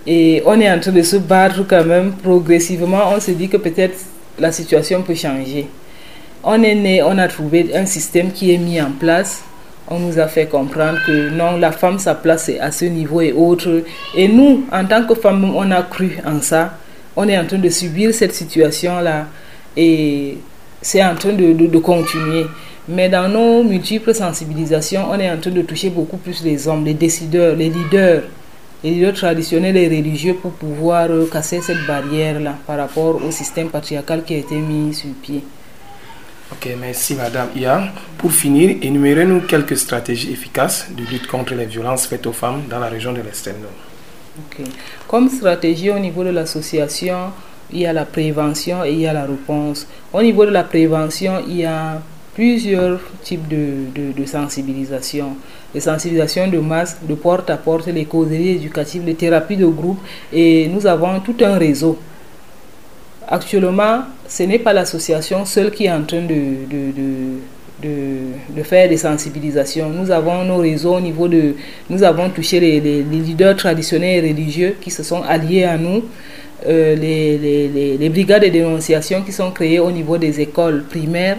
Et 0.05 0.41
on 0.45 0.59
est 0.59 0.69
en 0.69 0.79
train 0.79 0.91
de 0.91 1.01
se 1.01 1.15
battre 1.15 1.65
quand 1.67 1.85
même 1.85 2.13
progressivement. 2.13 3.11
On 3.15 3.19
se 3.19 3.31
dit 3.31 3.47
que 3.47 3.57
peut-être 3.57 3.97
la 4.37 4.51
situation 4.51 5.01
peut 5.03 5.15
changer. 5.15 5.67
On 6.43 6.61
est 6.63 6.75
né, 6.75 7.03
on 7.03 7.17
a 7.17 7.27
trouvé 7.27 7.71
un 7.75 7.85
système 7.85 8.31
qui 8.31 8.53
est 8.53 8.57
mis 8.57 8.81
en 8.81 8.91
place. 8.91 9.43
On 9.93 9.99
nous 9.99 10.19
a 10.19 10.27
fait 10.30 10.45
comprendre 10.45 10.99
que 11.06 11.30
non, 11.32 11.58
la 11.58 11.73
femme, 11.73 11.99
sa 11.99 12.15
place 12.15 12.47
est 12.47 12.62
à 12.62 12.71
ce 12.71 12.86
niveau 12.86 13.19
et 13.19 13.34
autre. 13.34 13.84
Et 14.15 14.30
nous, 14.30 14.63
en 14.71 14.86
tant 14.86 15.06
que 15.06 15.13
femmes, 15.15 15.43
on 15.54 15.69
a 15.69 15.82
cru 15.84 16.17
en 16.25 16.39
ça. 16.41 16.77
On 17.17 17.27
est 17.27 17.38
en 17.38 17.45
train 17.45 17.58
de 17.58 17.67
subir 17.67 18.13
cette 18.13 18.34
situation-là. 18.34 19.27
Et 19.75 20.38
c'est 20.82 21.04
en 21.04 21.15
train 21.15 21.34
de, 21.34 21.77
continuer. 21.80 22.45
Mais 22.88 23.10
dans 23.10 23.27
nos 23.27 23.65
multiples 23.65 24.15
sensibilisations, 24.15 25.08
on 25.12 25.19
est 25.19 25.30
en 25.30 25.38
train 25.38 25.51
de 25.51 25.62
toucher 25.62 25.89
beaucoup 25.89 26.17
plus 26.17 26.41
les 26.41 26.69
hommes, 26.69 26.86
les 26.86 26.93
décideurs, 26.93 27.58
les 27.58 27.69
leaders, 27.69 28.23
les 28.86 28.91
leaders 28.91 29.13
traditionnels 29.13 29.75
et 29.75 29.89
religieux 29.89 30.36
pour 30.41 30.51
pouvoir 30.51 31.10
casser 31.30 31.60
cette 31.60 31.86
barrière-là 31.86 32.56
par 32.65 32.77
rapport 32.77 33.19
au 33.21 33.30
système 33.30 33.67
patriarcal 33.67 34.23
qui 34.23 34.36
a 34.36 34.38
été 34.38 34.56
mis 34.56 34.93
sur 34.93 35.10
pied. 35.21 35.43
Ok, 36.51 36.67
merci 36.79 37.15
Madame 37.15 37.47
Ia. 37.55 37.93
Pour 38.17 38.31
finir, 38.31 38.77
énumérez-nous 38.81 39.41
quelques 39.41 39.77
stratégies 39.77 40.31
efficaces 40.31 40.87
de 40.95 41.03
lutte 41.05 41.27
contre 41.27 41.55
les 41.55 41.65
violences 41.65 42.05
faites 42.07 42.27
aux 42.27 42.33
femmes 42.33 42.63
dans 42.69 42.79
la 42.79 42.87
région 42.87 43.13
de 43.13 43.21
l'Estelle 43.21 43.55
Ok. 44.37 44.65
Comme 45.07 45.29
stratégie 45.29 45.89
au 45.89 45.99
niveau 45.99 46.23
de 46.23 46.29
l'association, 46.29 47.31
il 47.71 47.79
y 47.79 47.85
a 47.85 47.93
la 47.93 48.05
prévention 48.05 48.83
et 48.83 48.91
il 48.91 48.99
y 48.99 49.07
a 49.07 49.13
la 49.13 49.25
réponse. 49.25 49.87
Au 50.13 50.21
niveau 50.21 50.45
de 50.45 50.51
la 50.51 50.63
prévention, 50.63 51.41
il 51.47 51.57
y 51.57 51.65
a 51.65 52.01
plusieurs 52.33 52.99
types 53.23 53.47
de, 53.47 53.85
de, 53.95 54.11
de 54.11 54.25
sensibilisation. 54.25 55.35
Les 55.73 55.79
sensibilisations 55.81 56.47
de 56.49 56.59
masse, 56.59 56.97
de 57.01 57.15
porte 57.15 57.49
à 57.49 57.57
porte, 57.57 57.87
les 57.87 58.05
causeries 58.05 58.49
éducatives, 58.55 59.03
les 59.05 59.15
thérapies 59.15 59.57
de 59.57 59.65
groupe. 59.65 59.99
Et 60.33 60.67
nous 60.67 60.85
avons 60.85 61.19
tout 61.21 61.35
un 61.41 61.57
réseau. 61.57 61.97
Actuellement, 63.33 64.01
ce 64.27 64.43
n'est 64.43 64.59
pas 64.59 64.73
l'association 64.73 65.45
seule 65.45 65.71
qui 65.71 65.85
est 65.85 65.91
en 65.91 66.03
train 66.03 66.19
de, 66.19 66.67
de, 66.69 66.91
de, 67.81 68.57
de, 68.57 68.63
faire 68.63 68.89
des 68.89 68.97
sensibilisations. 68.97 69.89
Nous 69.89 70.11
avons 70.11 70.43
nos 70.43 70.57
réseaux 70.57 70.95
au 70.95 70.99
niveau 70.99 71.29
de... 71.29 71.55
Nous 71.89 72.03
avons 72.03 72.29
touché 72.29 72.59
les, 72.59 72.81
les, 72.81 73.03
les 73.03 73.17
leaders 73.19 73.55
traditionnels 73.55 74.25
et 74.25 74.31
religieux 74.31 74.75
qui 74.81 74.91
se 74.91 75.01
sont 75.01 75.21
alliés 75.23 75.63
à 75.63 75.77
nous. 75.77 76.03
Euh, 76.67 76.93
les, 76.95 77.37
les, 77.37 77.97
les, 77.97 78.09
brigades 78.09 78.43
de 78.43 78.49
dénonciation 78.49 79.21
qui 79.23 79.31
sont 79.31 79.49
créées 79.51 79.79
au 79.79 79.91
niveau 79.91 80.17
des 80.17 80.41
écoles 80.41 80.83
primaires. 80.89 81.37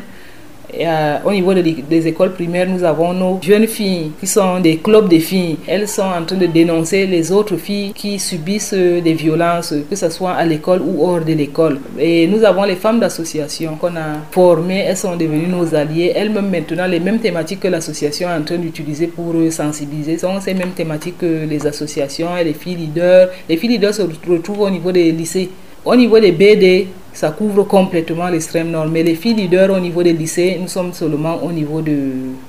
Euh, 0.75 1.18
au 1.25 1.33
niveau 1.33 1.53
de, 1.55 1.61
des 1.62 2.07
écoles 2.07 2.33
primaires, 2.33 2.66
nous 2.68 2.83
avons 2.83 3.12
nos 3.12 3.38
jeunes 3.42 3.66
filles 3.66 4.12
qui 4.18 4.27
sont 4.27 4.61
des 4.61 4.79
clubs 4.79 5.09
de 5.09 5.18
filles. 5.18 5.59
Elles 5.66 5.88
sont 5.88 6.03
en 6.03 6.25
train 6.25 6.37
de 6.37 6.46
dénoncer 6.46 7.07
les 7.07 7.31
autres 7.31 7.57
filles 7.57 7.92
qui 7.94 8.18
subissent 8.18 8.72
des 8.75 9.12
violences, 9.12 9.75
que 9.88 9.96
ce 9.96 10.09
soit 10.09 10.33
à 10.33 10.44
l'école 10.44 10.81
ou 10.83 11.05
hors 11.05 11.20
de 11.20 11.33
l'école. 11.33 11.79
Et 11.98 12.27
nous 12.27 12.42
avons 12.44 12.64
les 12.64 12.77
femmes 12.77 13.01
d'association 13.01 13.77
qu'on 13.77 13.96
a 13.96 14.20
formées. 14.31 14.85
Elles 14.87 14.96
sont 14.96 15.16
devenues 15.16 15.46
nos 15.48 15.75
alliées. 15.75 16.12
Elles-mêmes 16.14 16.51
maintenant, 16.51 16.87
les 16.87 17.01
mêmes 17.01 17.18
thématiques 17.18 17.61
que 17.61 17.68
l'association 17.68 18.29
est 18.31 18.35
en 18.35 18.42
train 18.42 18.57
d'utiliser 18.57 19.09
pour 19.09 19.35
sensibiliser 19.51 20.18
sont 20.18 20.40
ces 20.40 20.55
mêmes 20.55 20.70
thématiques 20.70 21.18
que 21.18 21.46
les 21.48 21.66
associations 21.66 22.37
et 22.37 22.44
les 22.44 22.55
filles 22.55 22.77
leaders. 22.77 23.29
Les 23.48 23.57
filles 23.57 23.70
leaders 23.70 23.94
se 23.94 24.03
retrouvent 24.03 24.61
au 24.61 24.70
niveau 24.70 24.92
des 24.92 25.12
lycées. 25.12 25.51
Au 25.85 25.97
niveau 25.97 26.21
des 26.21 26.31
BD, 26.31 26.87
ça 27.12 27.31
couvre 27.31 27.64
complètement 27.64 28.29
l'extrême 28.29 28.71
nord. 28.71 28.87
Mais 28.87 29.03
les 29.03 29.16
filles 29.16 29.35
leaders 29.35 29.71
au 29.71 29.81
niveau 29.81 30.01
des 30.05 30.12
lycées, 30.12 30.57
nous 30.61 30.68
sommes 30.68 30.92
seulement 30.92 31.42
au 31.42 31.51
niveau 31.51 31.81
de, 31.81 31.99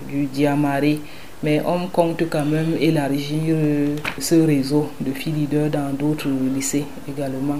du 0.08 0.26
Diamaré. 0.32 1.00
Mais 1.42 1.60
on 1.66 1.88
compte 1.88 2.24
quand 2.30 2.46
même 2.46 2.78
élargir 2.80 3.56
ce 4.20 4.36
réseau 4.36 4.88
de 5.02 5.12
filles 5.12 5.34
leaders 5.34 5.70
dans 5.72 5.90
d'autres 5.98 6.28
lycées 6.54 6.86
également. 7.10 7.58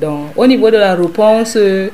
Donc, 0.00 0.28
au 0.36 0.46
niveau 0.46 0.70
de 0.70 0.78
la 0.78 0.94
réponse, 0.94 1.54
euh, 1.56 1.90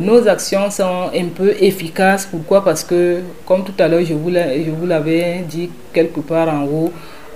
nos 0.00 0.26
actions 0.26 0.68
sont 0.68 1.10
un 1.14 1.26
peu 1.32 1.54
efficaces. 1.60 2.26
Pourquoi? 2.26 2.64
Parce 2.64 2.82
que, 2.82 3.20
comme 3.46 3.62
tout 3.62 3.72
à 3.78 3.86
l'heure, 3.86 4.04
je 4.04 4.14
vous 4.14 4.86
l'avais 4.86 5.44
dit 5.48 5.70
quelque 5.92 6.20
part 6.20 6.48
en 6.48 6.64
haut, 6.64 6.92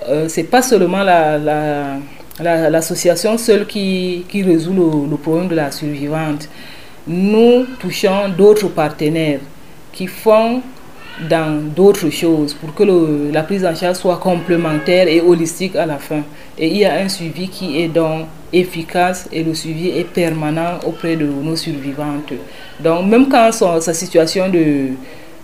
euh, 0.09 0.27
c'est 0.29 0.45
pas 0.45 0.63
seulement 0.63 1.05
la 1.05 1.99
l'association 2.43 3.37
seule 3.39 3.67
qui, 3.67 4.25
qui 4.29 4.43
résout 4.43 4.73
le, 4.73 5.17
problème 5.17 5.49
de 5.49 5.55
la 5.55 5.71
survivante. 5.71 6.49
Nous 7.07 7.67
touchons 7.79 8.29
d'autres 8.37 8.69
partenaires 8.69 9.41
qui 9.93 10.07
font 10.07 10.63
dans 11.29 11.61
d'autres 11.75 12.09
choses 12.11 12.55
pour 12.55 12.75
que 12.75 13.31
la 13.33 13.43
prise 13.43 13.65
en 13.65 13.75
charge 13.75 13.97
soit 13.97 14.17
complémentaire 14.17 15.07
et 15.09 15.21
holistique 15.21 15.77
à 15.77 15.85
la 15.87 15.99
fin. 15.99 16.23
Et 16.59 16.69
il 16.69 16.77
y 16.79 16.85
a 16.85 16.95
un 16.95 17.09
suivi 17.09 17.49
qui 17.49 17.81
est 17.83 17.89
donc 17.89 18.27
efficace 18.53 19.29
et 19.33 19.43
le 19.43 19.55
suivi 19.55 19.89
est 19.89 20.05
permanent 20.05 20.79
auprès 20.87 21.17
de 21.17 21.27
nos 21.27 21.57
survivantes. 21.57 22.33
Donc 22.81 23.07
même 23.07 23.29
quand 23.29 23.53
son, 23.53 23.81
sa 23.81 23.95
situation 23.95 24.49
de, 24.49 24.91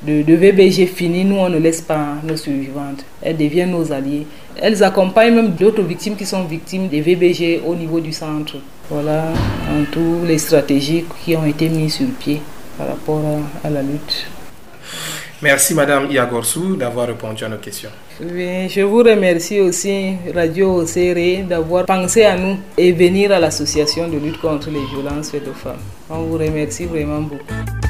de, 0.02 0.22
de 0.22 0.34
VBG 0.34 0.86
finit, 0.86 1.24
nous 1.24 1.36
on 1.36 1.48
ne 1.48 1.58
laisse 1.58 1.80
pas 1.80 2.14
nos 2.24 2.36
survivantes. 2.36 3.04
Elles 3.22 3.36
deviennent 3.36 3.70
nos 3.72 3.92
alliés. 3.92 4.26
Elles 4.60 4.82
accompagnent 4.82 5.34
même 5.34 5.50
d'autres 5.50 5.82
victimes 5.82 6.16
qui 6.16 6.26
sont 6.26 6.44
victimes 6.44 6.88
des 6.88 7.00
VBG 7.00 7.62
au 7.66 7.74
niveau 7.74 8.00
du 8.00 8.12
centre. 8.12 8.56
Voilà 8.90 9.24
en 9.70 9.84
tout 9.90 10.20
les 10.26 10.38
stratégies 10.38 11.04
qui 11.24 11.36
ont 11.36 11.44
été 11.44 11.68
mises 11.68 11.94
sur 11.94 12.06
pied 12.18 12.40
par 12.78 12.88
rapport 12.88 13.20
à, 13.64 13.66
à 13.66 13.70
la 13.70 13.82
lutte. 13.82 14.26
Merci 15.42 15.74
Madame 15.74 16.10
Iagorsou 16.10 16.76
d'avoir 16.76 17.08
répondu 17.08 17.44
à 17.44 17.48
nos 17.48 17.58
questions. 17.58 17.90
Oui, 18.20 18.70
je 18.70 18.80
vous 18.80 19.02
remercie 19.02 19.60
aussi 19.60 20.14
Radio 20.34 20.76
Océré 20.76 21.44
d'avoir 21.46 21.84
pensé 21.84 22.24
à 22.24 22.36
nous 22.38 22.56
et 22.78 22.92
venir 22.92 23.30
à 23.32 23.38
l'association 23.38 24.08
de 24.08 24.16
lutte 24.16 24.40
contre 24.40 24.70
les 24.70 24.84
violences 24.86 25.30
faites 25.30 25.46
aux 25.46 25.52
femmes. 25.52 25.76
On 26.08 26.22
vous 26.22 26.38
remercie 26.38 26.86
vraiment 26.86 27.20
beaucoup. 27.20 27.85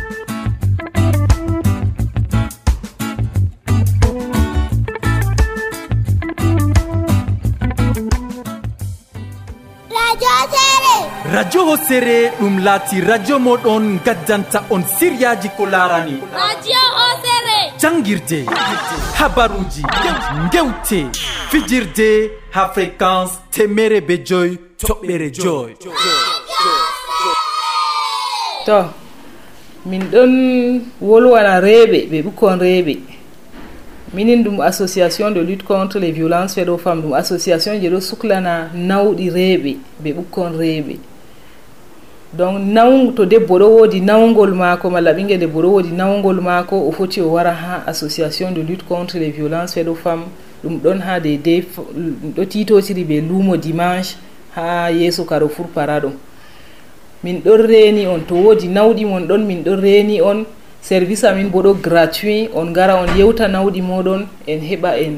radio 11.37 11.65
hosere 11.65 12.33
ɗum 12.41 12.59
laati 12.65 13.01
radio 13.01 13.39
moɗon 13.39 13.99
gaddanta 14.05 14.65
on 14.71 14.83
siryaji 14.99 15.49
ko 15.57 15.67
larani 15.67 16.17
radio 16.33 16.81
hosere. 16.97 17.59
Janguirde 17.81 18.47
habaruji 19.19 19.83
gewte 20.53 21.01
fijirde 21.51 22.31
ha 22.55 22.71
fréquence 22.75 23.33
temere 23.51 24.01
be 24.01 24.17
joyi 24.25 24.57
toɓɓere 24.81 25.31
joyi 25.31 25.75
to 28.67 28.85
min 29.85 30.03
ɗon 30.13 30.33
wolwana 31.03 31.61
reeɓe 31.61 31.99
ɓe 32.11 32.23
ɓukkon 32.25 32.59
reeɓe. 32.61 32.97
Minin 34.15 34.43
ɗum 34.45 34.61
association 34.61 35.31
de 35.35 35.41
lutte 35.41 35.65
contre 35.65 35.99
les 35.99 36.13
violences 36.13 36.55
fait 36.55 36.65
ɗo 36.65 36.79
femme 36.79 37.03
ɗum 37.03 37.13
association 37.15 37.75
je 37.83 37.89
ɗo 37.91 38.01
suklana 38.01 38.71
nawɗi 38.75 39.29
reeɓe 39.31 39.77
ɓe 40.03 40.13
ɓukkon 40.17 40.57
reeɓe. 40.59 40.97
donc 42.33 42.59
naw 42.61 43.11
to 43.13 43.25
debbo 43.27 43.59
ɗo 43.59 43.69
woodi 43.71 44.01
nawgol 44.01 44.55
maako 44.55 44.91
malla 44.91 45.13
ɓingel 45.13 45.39
debbo 45.39 45.63
ɗo 45.63 45.69
woodi 45.69 45.89
nawgol 45.93 46.41
maako 46.41 46.89
o 46.89 46.93
foti 46.93 47.21
o 47.21 47.33
wara 47.33 47.53
ha 47.53 47.83
association 47.87 48.51
de 48.53 48.63
lutte 48.63 48.85
contre 48.89 49.19
les 49.19 49.31
violences 49.31 49.75
fait 49.75 49.85
ɗo 49.85 49.95
femme 49.95 50.25
ɗum 50.65 50.79
ɗon 50.83 51.01
ha 51.01 51.21
de 51.21 51.37
de 51.37 51.65
ɗo 52.37 52.45
titotiri 52.45 53.05
ɓe 53.05 53.21
luumo 53.29 53.57
dimanche 53.57 54.17
ha 54.55 54.91
yeeso 54.91 55.25
karo 55.25 55.49
four 55.49 55.67
para 55.75 56.01
ɗum 56.01 56.13
min 57.25 57.41
ɗon 57.45 57.67
reeni 57.67 58.07
on 58.07 58.21
to 58.27 58.35
woodi 58.35 58.69
nawɗi 58.69 59.05
mon 59.05 59.21
ɗon 59.27 59.45
min 59.47 59.63
ɗon 59.63 59.81
reeni 59.81 60.21
on. 60.21 60.45
Service 60.87 61.25
amin 61.25 61.49
bo 61.51 61.63
ɗo 61.63 61.75
gratuit 61.83 62.49
on 62.55 62.71
gara 62.73 62.95
on 63.03 63.09
yewta 63.19 63.49
nawɗi 63.49 63.83
moɗon 63.83 64.27
en 64.47 64.61
heɓa 64.61 64.91
en 65.03 65.15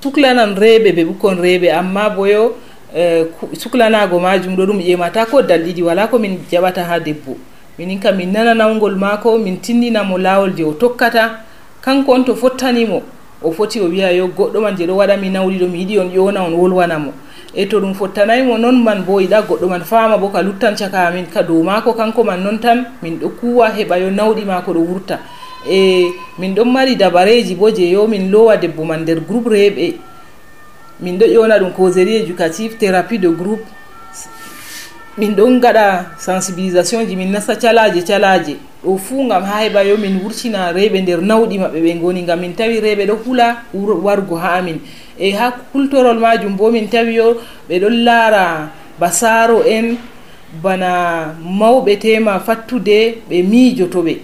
suklanan 0.00 0.54
reeɓe 0.54 0.92
ɓe 0.92 1.04
ɓukkon 1.04 1.40
reeɓe. 1.42 1.70
Amma 1.72 2.10
boyo 2.10 2.54
Eh, 2.94 3.24
suklanago 3.58 4.20
majum 4.20 4.54
ɗo 4.56 4.66
ɗum 4.66 4.80
ƴemata 4.80 5.24
ko 5.26 5.40
dalɗiɗi 5.42 5.82
wala 5.82 6.06
komin 6.08 6.38
jaɓata 6.50 6.84
ha 6.84 7.00
debbo. 7.00 7.36
Minin 7.78 7.98
kam 7.98 8.16
min 8.16 8.32
nana 8.32 8.52
nawgol 8.54 8.96
maako 8.96 9.38
min 9.38 9.56
tindinamo 9.60 10.18
lawol 10.18 10.52
je 10.54 10.62
o 10.64 10.72
tokkata. 10.72 11.40
Kanko 11.80 12.12
on 12.12 12.24
to 12.24 12.34
fottanimo 12.36 13.02
o 13.42 13.50
foti 13.50 13.80
o 13.80 13.88
wiya 13.88 14.12
yo 14.12 14.28
goɗɗo 14.28 14.60
man 14.60 14.76
je 14.76 14.84
ɗo 14.86 14.92
waɗa 14.96 15.16
mi 15.16 15.30
nawli 15.30 15.58
ɗo 15.58 15.68
mi 15.70 15.78
yiɗi 15.78 15.98
on 16.00 16.10
ƴona 16.12 16.44
on 16.44 16.52
wolwanamo. 16.52 17.12
E 17.54 17.64
to 17.66 17.80
ɗum 17.80 17.94
fottanaymo 17.94 18.58
noon 18.58 18.84
man 18.84 19.04
bo 19.06 19.20
yiɗa 19.20 19.40
goɗɗo 19.48 19.68
man 19.68 19.80
fama 19.84 20.18
bo 20.18 20.28
ka 20.28 20.42
luttan 20.42 20.76
caka 20.76 21.08
amin 21.08 21.24
ka 21.32 21.42
dow 21.42 21.62
maako 21.62 21.94
kanko 21.94 22.22
man 22.24 22.42
noon 22.44 22.58
tan 22.58 22.84
min 23.02 23.16
ɗo 23.18 23.28
kuwa 23.40 23.70
heɓa 23.70 23.96
yo 24.00 24.10
nawɗi 24.10 24.44
maako 24.44 24.72
ɗo 24.74 24.80
wurta. 24.84 25.18
E 25.66 26.12
min 26.38 26.54
ɗon 26.54 26.68
mari 26.70 26.94
dabareji 26.96 27.54
bo 27.54 27.70
je 27.70 27.88
yo 27.88 28.06
min 28.06 28.30
lowa 28.30 28.56
debbo 28.58 28.84
man 28.84 29.00
nder 29.00 29.20
groupe 29.26 29.48
reɓe 29.48 29.94
min 31.02 31.18
ɗo 31.18 31.26
ƴona 31.26 31.58
ɗum 31.58 31.72
causerie 31.72 32.22
éducative 32.22 32.76
thérapie 32.78 33.18
de 33.18 33.28
groupe. 33.28 33.64
Min 35.18 35.34
ɗon 35.34 35.58
gaɗa 35.60 36.06
sensibilisation 36.18 37.04
ji 37.06 37.16
min 37.16 37.30
nasta 37.30 37.56
calaje 37.56 38.02
calaje. 38.06 38.56
Ɗo 38.84 38.96
fuu 38.96 39.28
gam 39.28 39.42
ha 39.42 39.64
heɓa 39.64 39.84
yo 39.84 39.96
min 39.98 40.20
wurtina 40.22 40.72
rewɓe 40.72 41.02
nder 41.02 41.20
nawɗi 41.20 41.58
maɓɓe 41.58 41.80
ɓe 41.82 41.94
goni 42.00 42.22
gam 42.22 42.40
min 42.40 42.54
tawi 42.54 42.80
rewɓe 42.80 43.06
ɗo 43.06 43.14
hula 43.26 43.56
wargo 43.74 44.36
ha 44.36 44.54
amin. 44.58 44.78
E 45.18 45.32
ha 45.32 45.52
cultorol 45.72 46.18
majum 46.18 46.56
bo 46.56 46.70
min 46.70 46.88
tawi 46.88 47.14
yo 47.14 47.36
ɓe 47.68 47.80
ɗon 47.80 48.04
laara 48.04 48.70
basaro 48.98 49.64
en 49.66 49.96
bana 50.62 51.34
mawɓe 51.42 51.98
tema 51.98 52.38
fattude 52.38 53.18
ɓe 53.28 53.42
miijotoɓe. 53.42 54.16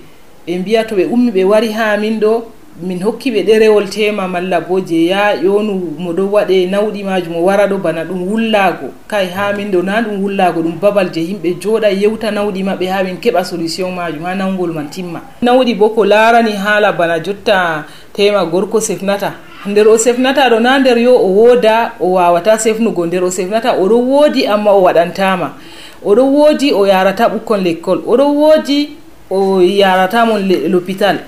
Ɓe 0.46 0.58
mbiya 0.58 0.84
to 0.84 0.94
ɓe 0.94 1.06
ummi 1.10 1.30
ɓe 1.32 1.44
wari 1.44 1.72
ha 1.72 1.96
min 1.96 2.20
ɗo. 2.20 2.52
min 2.82 3.02
hokkiɓe 3.02 3.42
ɗerewol 3.42 3.88
tema 3.88 4.28
malla 4.28 4.60
bo 4.60 4.80
je 4.80 5.06
ya 5.06 5.34
yonu 5.34 5.74
mo 5.98 6.12
ɗo 6.12 6.30
waɗe 6.32 6.66
nawɗi 6.70 7.02
majum 7.04 7.36
o 7.36 7.42
wara 7.44 7.66
ɗo 7.66 7.76
bana 7.78 8.04
ɗum 8.04 8.22
wullago. 8.30 8.88
Kay 9.08 9.26
ha 9.34 9.52
min 9.52 9.70
ɗo 9.70 9.82
na 9.82 10.00
ɗum 10.02 10.22
wullago 10.22 10.62
ɗum 10.62 10.78
babal 10.80 11.10
je 11.12 11.20
yimɓe 11.20 11.56
joɗa 11.60 11.90
yewta 11.90 12.30
nawɗi 12.30 12.62
maɓɓe 12.62 12.86
ha 12.86 13.02
min 13.02 13.16
keɓa 13.16 13.44
solution 13.44 13.90
majum 13.90 14.24
ha 14.24 14.34
nawgol 14.34 14.72
man 14.72 14.88
timma. 14.90 15.20
Nawɗi 15.42 15.74
bo 15.76 15.88
ko 15.90 16.04
larani 16.04 16.52
haala 16.52 16.92
bana 16.92 17.18
jotta 17.20 17.84
tema 18.12 18.44
gorko 18.46 18.80
sefnata. 18.80 19.32
Nder 19.66 19.88
o 19.88 19.98
sefnata 19.98 20.48
ɗo 20.48 20.60
na 20.60 20.78
nder 20.78 20.98
yo 20.98 21.16
o 21.16 21.26
woda 21.34 21.94
o 22.00 22.12
wawata 22.14 22.58
sefnugo. 22.58 23.06
Nder 23.06 23.24
o 23.24 23.30
sefnata 23.30 23.74
oɗo 23.74 23.96
woodi 23.98 24.46
amma 24.46 24.70
o 24.72 24.82
waɗantama. 24.82 25.50
Oɗo 26.06 26.22
woodi 26.22 26.72
o 26.72 26.86
yarata 26.86 27.28
ɓukkon 27.28 27.58
lekkol. 27.64 27.98
Oɗo 28.06 28.24
woodi 28.34 28.90
o 29.30 29.60
yaratamon 29.60 30.38
l'hôpital. 30.46 31.18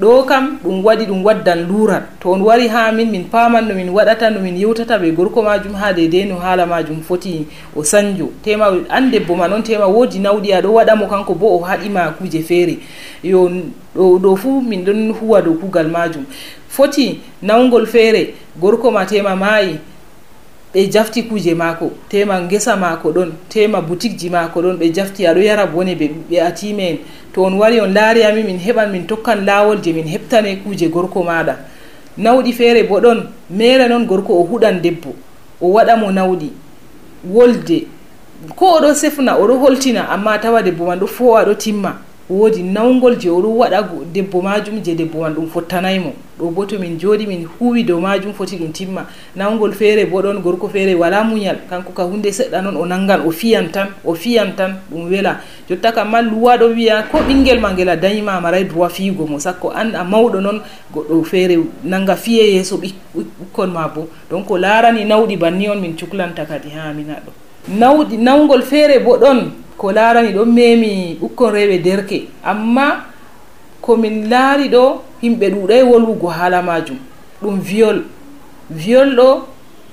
ɗo 0.00 0.22
kam 0.26 0.58
ɗum 0.64 0.82
waɗi 0.84 1.06
ɗum 1.06 1.22
waddan 1.24 1.68
lural 1.68 2.02
to 2.20 2.30
on 2.32 2.42
wari 2.42 2.66
ha 2.68 2.90
min 2.92 3.10
min 3.10 3.24
paman 3.30 3.68
no 3.68 3.74
min 3.74 3.88
waɗata 3.90 4.30
no 4.30 4.40
min 4.40 4.56
yewtata 4.56 4.98
ɓe 4.98 5.12
gorko 5.14 5.40
majum 5.42 5.72
ha 5.74 5.92
dedei 5.92 6.24
no 6.24 6.34
haala 6.36 6.66
majum 6.66 7.00
foti 7.00 7.46
o 7.76 7.82
sanjo. 7.84 8.32
Tema 8.42 8.72
an 8.90 9.10
debbo 9.10 9.36
ma 9.36 9.46
noon 9.46 9.62
tema 9.62 9.86
woodi 9.86 10.18
nawɗi 10.18 10.52
aɗo 10.52 10.72
waɗamo 10.74 11.06
kanko 11.06 11.34
bo 11.34 11.58
o 11.58 11.60
haɗima 11.62 12.10
kuje 12.18 12.42
feere. 12.42 12.78
Yo 13.22 13.48
ɗo 13.96 14.18
ɗo 14.18 14.36
fuu 14.36 14.60
min 14.60 14.84
ɗon 14.84 15.12
huwa 15.12 15.40
dow 15.42 15.54
kugal 15.54 15.86
majum 15.88 16.24
foti 16.68 17.20
nawgol 17.42 17.86
feere 17.86 18.34
gorko 18.60 18.90
ma 18.90 19.06
tema 19.06 19.36
maayi 19.36 19.78
ɓe 20.74 20.90
jafti 20.90 21.22
kuje 21.22 21.54
maako. 21.54 21.92
Tema 22.08 22.40
ngesa 22.40 22.76
maako 22.76 23.12
ɗon 23.12 23.30
tema 23.48 23.80
boutique 23.80 24.18
ji 24.18 24.28
maako 24.28 24.60
ɗon 24.60 24.76
ɓe 24.76 24.92
jafti 24.92 25.24
aɗo 25.26 25.40
yara 25.40 25.66
bone 25.66 25.94
ɓe 25.94 26.40
atime 26.42 26.80
en 26.90 26.98
to 27.34 27.44
on 27.44 27.54
wari 27.58 27.80
on 27.80 27.92
laari 27.92 28.22
ami 28.24 28.42
min 28.42 28.58
heɓan 28.58 28.90
min 28.92 29.06
tokkan 29.06 29.44
laawol 29.44 29.80
je 29.82 29.92
min 29.92 30.06
heɓtane 30.06 30.56
kuuje 30.62 30.88
gorko 30.88 31.22
maɗa 31.22 31.56
nawɗi 32.18 32.52
feere 32.52 32.82
bo 32.88 33.00
ɗon 33.00 33.26
mere 33.50 33.88
noon 33.88 34.06
gorko 34.06 34.32
o 34.40 34.44
huɗan 34.46 34.80
debbo 34.80 35.14
o 35.60 35.68
waɗa 35.72 35.96
mo 35.96 36.10
nawɗi. 36.12 36.52
Wolde 37.32 37.86
ko 38.56 38.66
oɗo 38.78 38.94
sefna 38.94 39.36
oɗo 39.38 39.58
holtina 39.58 40.08
amma 40.10 40.38
tawa 40.38 40.62
debbo 40.62 40.86
man 40.86 40.98
ɗo 41.00 41.06
fowa 41.06 41.44
ɗo 41.44 41.54
timma. 41.54 42.03
woodi 42.28 42.62
nawgol 42.62 43.16
je 43.18 43.28
oɗo 43.28 43.48
waɗa 43.58 43.88
debbo 44.12 44.42
majum 44.42 44.82
je 44.82 44.94
debbo 44.94 45.20
man 45.20 45.34
ɗum 45.34 45.46
fottanaymo 45.48 46.12
ɗo 46.38 46.50
bo 46.50 46.64
to 46.66 46.78
min 46.78 46.98
jooɗi 46.98 47.26
min 47.26 47.46
huwi 47.58 47.84
dow 47.84 48.00
majum 48.00 48.32
foti 48.32 48.56
ɗum 48.56 48.72
timma. 48.72 49.06
Nawgol 49.36 49.72
feere 49.72 50.06
bo 50.06 50.20
ɗon 50.20 50.40
gorko 50.42 50.68
feere 50.68 50.94
wala 50.94 51.22
muñal 51.22 51.58
kanko 51.70 51.92
ka 51.92 52.02
hunde 52.02 52.26
seɗɗa 52.32 52.62
noon 52.62 52.76
o 52.76 52.86
nangan 52.86 53.20
o 53.26 53.30
fiyan 53.30 53.70
tan 53.70 53.88
o 54.04 54.14
fiyan 54.14 54.56
tan 54.56 54.80
ɗum 54.90 55.10
wela. 55.10 55.40
Jotta 55.68 55.92
kam 55.92 56.10
ma 56.10 56.22
luwa 56.22 56.56
ɗo 56.56 56.74
wiya 56.74 57.02
ko 57.10 57.18
ɓinguel 57.18 57.60
ma 57.60 57.72
ngel 57.72 57.88
a 57.88 57.96
dañima 57.96 58.40
maray 58.40 58.64
droit 58.64 58.90
fiigo 58.90 59.26
mo. 59.26 59.38
Sakko 59.38 59.70
an 59.70 59.94
a 59.94 60.02
mawɗo 60.02 60.40
noon 60.40 60.60
goɗɗo 60.92 61.24
feere 61.24 61.58
nanga 61.84 62.16
fiye 62.16 62.54
yeeso 62.54 62.78
ɓikkon 62.78 63.68
ma 63.70 63.88
bo. 63.88 64.08
Donc 64.30 64.50
o 64.50 64.56
larani 64.58 65.04
nawɗi 65.04 65.36
banni 65.36 65.68
on 65.68 65.80
min 65.80 65.94
cuklanta 65.94 66.44
kadi 66.46 66.70
ha 66.70 66.92
minaɗo 66.92 67.30
nawɗi 67.68 68.16
nawgol 68.18 68.62
feere 68.62 68.98
bo 68.98 69.16
ɗon 69.16 69.50
ko 69.78 69.92
larani 69.92 70.32
ɗon 70.32 70.46
memi 70.52 71.18
ɓukkon 71.20 71.50
rewɓe 71.52 71.78
derke. 71.82 72.28
Amma 72.44 73.04
komin 73.80 74.28
laari 74.30 74.68
ɗo 74.68 75.02
yimɓe 75.22 75.50
ɗuɗay 75.50 75.82
wolwugo 75.82 76.28
haala 76.28 76.62
majum. 76.62 76.96
Ɗum 77.42 77.60
viol. 77.60 78.02
Viol 78.70 79.16
ɗo 79.16 79.46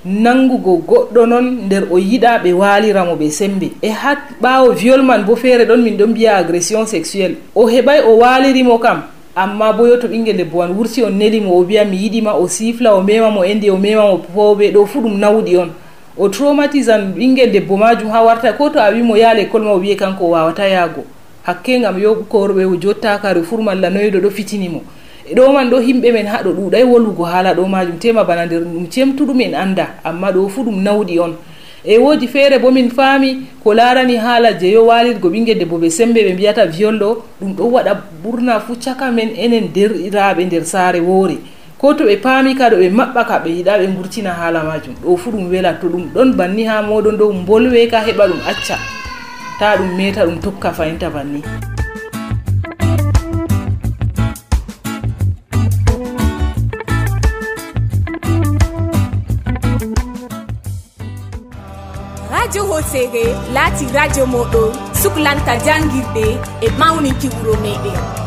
nangugo 0.04 0.76
goɗɗo 0.88 1.26
noon 1.26 1.46
nder 1.66 1.84
o 1.90 1.98
yiɗa 1.98 2.38
ɓe 2.42 2.52
waliramo 2.52 3.14
ɓe 3.16 3.30
sembe. 3.30 3.72
E 3.82 3.88
ha 3.88 4.16
ɓawo 4.40 4.72
viol 4.72 5.02
man 5.02 5.24
bo 5.24 5.36
feere 5.36 5.64
ɗon 5.64 5.82
min 5.82 5.96
ɗon 5.96 6.10
mbiya 6.10 6.36
agression 6.36 6.86
sexuel 6.86 7.36
o 7.54 7.66
heɓay 7.66 8.00
o 8.06 8.16
walirimo 8.18 8.78
kam 8.78 9.02
amma 9.36 9.72
bo 9.72 9.86
yo 9.86 9.96
to 9.96 10.08
ɓinguel 10.08 10.36
debbo 10.36 10.58
wan 10.58 10.72
wurti 10.76 11.02
on 11.04 11.12
nelimo 11.12 11.54
o 11.56 11.64
wiya 11.64 11.84
mi 11.84 11.96
yiɗima 11.96 12.34
o 12.34 12.48
sifla 12.48 12.94
o 12.94 13.02
memamo 13.02 13.44
endi 13.44 13.70
o 13.70 13.76
memamo 13.76 14.20
fowɓe 14.34 14.72
ɗo 14.72 14.86
fuu 14.86 15.00
ɗum 15.02 15.18
nawɗi 15.18 15.56
on. 15.56 15.70
o 16.16 16.28
traumatisan 16.28 17.14
ɓinguel 17.16 17.50
debbo 17.52 17.76
majum 17.76 18.10
ha 18.10 18.22
warta 18.22 18.52
ko 18.52 18.68
to 18.70 18.78
a 18.78 18.90
wimo 18.90 19.16
yaha 19.16 19.34
l'école 19.34 19.64
ma 19.64 19.72
o 19.72 19.78
wiye 19.78 19.94
kanko 19.96 20.24
o 20.24 20.30
wawata 20.30 20.68
yaago. 20.68 21.04
Hakke 21.44 21.80
gam 21.80 21.98
yo 21.98 22.26
korɓe 22.28 22.78
jotta 22.80 23.18
kare 23.18 23.42
fur 23.42 23.62
malla 23.62 23.90
noyiɗo 23.90 24.20
ɗo 24.20 24.30
fitinimo 24.30 24.82
e 25.30 25.34
ɗo 25.34 25.52
man 25.52 25.70
ɗo 25.70 25.80
himɓe 25.80 26.12
men 26.12 26.26
haɗo 26.26 26.50
ɗuɗay 26.52 26.84
wolugo 26.84 27.24
haala 27.24 27.54
ɗo 27.54 27.66
majum 27.66 27.98
tema 27.98 28.24
bana 28.24 28.46
nder 28.46 28.60
ɗum 28.60 28.86
cemtuɗum 28.90 29.40
en 29.40 29.54
anda 29.54 29.94
amma 30.04 30.30
ɗo 30.32 30.48
fu 30.48 30.62
ɗum 30.64 30.82
nawɗi 30.82 31.18
on. 31.18 31.34
E 31.84 31.98
woodi 31.98 32.28
feere 32.28 32.58
bo 32.60 32.70
min 32.70 32.90
faami 32.90 33.38
ko 33.64 33.74
laarani 33.74 34.16
haala 34.16 34.52
je 34.58 34.66
yo 34.70 34.84
walirgo 34.86 35.28
ɓinguel 35.30 35.58
debbo 35.58 35.78
ɓe 35.78 35.90
sembe 35.90 36.18
ɓe 36.22 36.34
mbiyata 36.34 36.66
viol 36.66 36.98
ɗo 36.98 37.22
ɗum 37.40 37.54
ɗo 37.56 37.64
waɗa 37.72 37.96
ɓurna 38.22 38.60
fu 38.60 38.76
caka 38.84 39.10
men 39.10 39.30
enen 39.36 39.68
derɗiraɓe 39.74 40.44
nder 40.44 40.64
saare 40.64 41.00
woore. 41.00 41.38
ko 41.82 41.90
to 41.98 42.04
ɓe 42.06 42.16
paami 42.24 42.54
ka 42.54 42.70
ɗo 42.70 42.76
ɓe 42.82 42.88
maɓɓa 42.98 43.22
ka 43.28 43.36
ɓe 43.42 43.50
yiɗa 43.56 43.74
ɓe 43.80 43.86
gurtina 43.96 44.30
haala 44.38 44.60
majum 44.68 44.94
ɗo 45.02 45.16
fuu 45.20 45.30
ɗum 45.34 45.50
wela 45.50 45.72
to 45.80 45.86
ɗum 45.92 46.04
ɗon 46.14 46.28
banni 46.38 46.62
ha 46.70 46.76
moɗon 46.88 47.16
dow 47.18 47.32
bolwe 47.46 47.90
ka 47.90 47.98
heɓa 48.06 48.24
ɗum 48.30 48.40
acca. 48.50 48.76
Ta 49.58 49.76
ɗum 49.78 49.90
meta 49.98 50.22
ɗum 50.26 50.38
tokka 50.44 50.70
fayinta 50.70 51.10
banni. 51.10 51.42
Radio 62.30 62.62
hosere 62.70 63.24
laati 63.54 63.84
radio 63.94 64.24
moɗon 64.26 64.70
suklanta 65.02 65.52
janguirɗe 65.66 66.26
e 66.62 66.68
mawninki 66.78 67.28
wuro 67.34 67.54
meɗen 67.64 68.21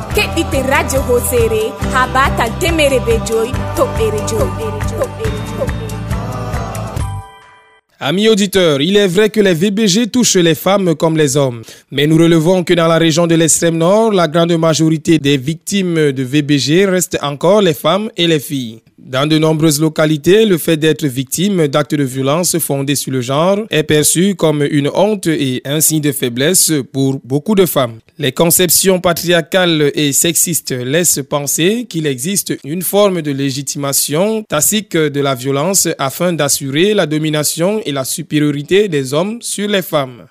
Amis 7.99 8.29
auditeurs, 8.29 8.81
il 8.81 8.95
est 8.95 9.07
vrai 9.07 9.29
que 9.29 9.41
les 9.41 9.53
VBG 9.53 10.07
touchent 10.07 10.35
les 10.35 10.55
femmes 10.55 10.95
comme 10.95 11.17
les 11.17 11.35
hommes. 11.35 11.63
Mais 11.91 12.07
nous 12.07 12.17
relevons 12.17 12.63
que 12.63 12.73
dans 12.73 12.87
la 12.87 12.97
région 12.97 13.27
de 13.27 13.35
l'extrême 13.35 13.77
nord, 13.77 14.13
la 14.13 14.29
grande 14.29 14.55
majorité 14.57 15.19
des 15.19 15.35
victimes 15.35 16.13
de 16.13 16.23
VBG 16.23 16.85
restent 16.85 17.17
encore 17.21 17.61
les 17.61 17.73
femmes 17.73 18.09
et 18.15 18.27
les 18.27 18.39
filles. 18.39 18.81
Dans 18.97 19.27
de 19.27 19.37
nombreuses 19.37 19.81
localités, 19.81 20.45
le 20.45 20.57
fait 20.57 20.77
d'être 20.77 21.05
victime 21.05 21.67
d'actes 21.67 21.95
de 21.95 22.03
violence 22.03 22.57
fondés 22.59 22.95
sur 22.95 23.11
le 23.11 23.19
genre 23.19 23.59
est 23.69 23.83
perçu 23.83 24.35
comme 24.35 24.63
une 24.63 24.89
honte 24.93 25.27
et 25.27 25.61
un 25.65 25.81
signe 25.81 25.99
de 25.99 26.13
faiblesse 26.13 26.71
pour 26.93 27.19
beaucoup 27.25 27.55
de 27.55 27.65
femmes. 27.65 27.99
Les 28.17 28.31
conceptions 28.31 29.01
patriarcales 29.01 29.91
et 29.95 30.13
sexistes 30.13 30.71
laissent 30.71 31.19
penser 31.29 31.85
qu'il 31.89 32.07
existe 32.07 32.57
une 32.63 32.83
forme 32.83 33.21
de 33.21 33.31
légitimation 33.31 34.43
tacite 34.47 34.95
de 34.95 35.19
la 35.19 35.35
violence 35.35 35.89
afin 35.99 36.31
d'assurer 36.31 36.93
la 36.93 37.05
domination 37.05 37.81
et 37.85 37.91
la 37.91 38.05
supériorité 38.05 38.87
des 38.87 39.13
hommes 39.13 39.41
sur 39.41 39.67
les 39.67 39.81
femmes. 39.81 40.27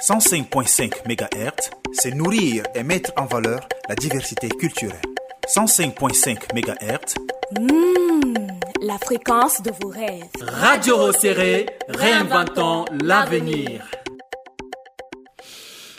105.5 0.00 0.90
MHz, 1.06 1.70
c'est 1.92 2.14
nourrir 2.14 2.64
et 2.74 2.82
mettre 2.82 3.12
en 3.18 3.26
valeur 3.26 3.68
la 3.90 3.94
diversité 3.94 4.48
culturelle. 4.48 5.00
105.5 5.46 6.54
MHz. 6.54 7.14
la 8.80 8.96
fréquence 8.98 9.60
de 9.62 9.70
vos 9.80 9.90
rêves. 9.90 10.24
Radio 10.40 10.96
Rosséré, 10.96 11.66
réinventons 11.88 12.86
l'avenir. 13.02 13.82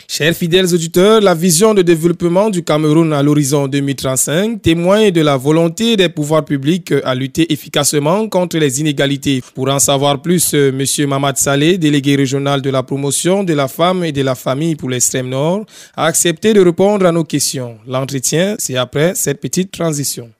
Chers 0.08 0.34
fidèles 0.34 0.72
auditeurs, 0.72 1.20
la 1.20 1.34
vision 1.34 1.74
de 1.74 1.82
développement 1.82 2.48
du 2.48 2.62
Cameroun 2.62 3.12
à 3.12 3.22
l'horizon 3.22 3.66
2035 3.66 4.62
témoigne 4.62 5.10
de 5.10 5.20
la 5.20 5.36
volonté 5.36 5.96
des 5.96 6.08
pouvoirs 6.08 6.44
publics 6.44 6.94
à 7.04 7.14
lutter 7.14 7.52
efficacement 7.52 8.28
contre 8.28 8.58
les 8.58 8.80
inégalités. 8.80 9.42
Pour 9.54 9.68
en 9.68 9.78
savoir 9.78 10.22
plus, 10.22 10.54
M. 10.54 10.82
Mamad 11.08 11.36
Saleh, 11.36 11.76
délégué 11.76 12.16
régional 12.16 12.62
de 12.62 12.70
la 12.70 12.82
promotion 12.82 13.42
de 13.42 13.52
la 13.52 13.68
femme 13.68 14.04
et 14.04 14.12
de 14.12 14.22
la 14.22 14.34
famille 14.36 14.76
pour 14.76 14.90
l'extrême 14.90 15.28
nord, 15.28 15.66
a 15.96 16.06
accepté 16.06 16.52
de 16.54 16.60
répondre 16.60 17.04
à 17.04 17.12
nos 17.12 17.24
questions. 17.24 17.76
L'entretien, 17.86 18.54
c'est 18.58 18.76
après 18.76 19.14
cette 19.16 19.40
petite 19.40 19.72
transition. 19.72 20.30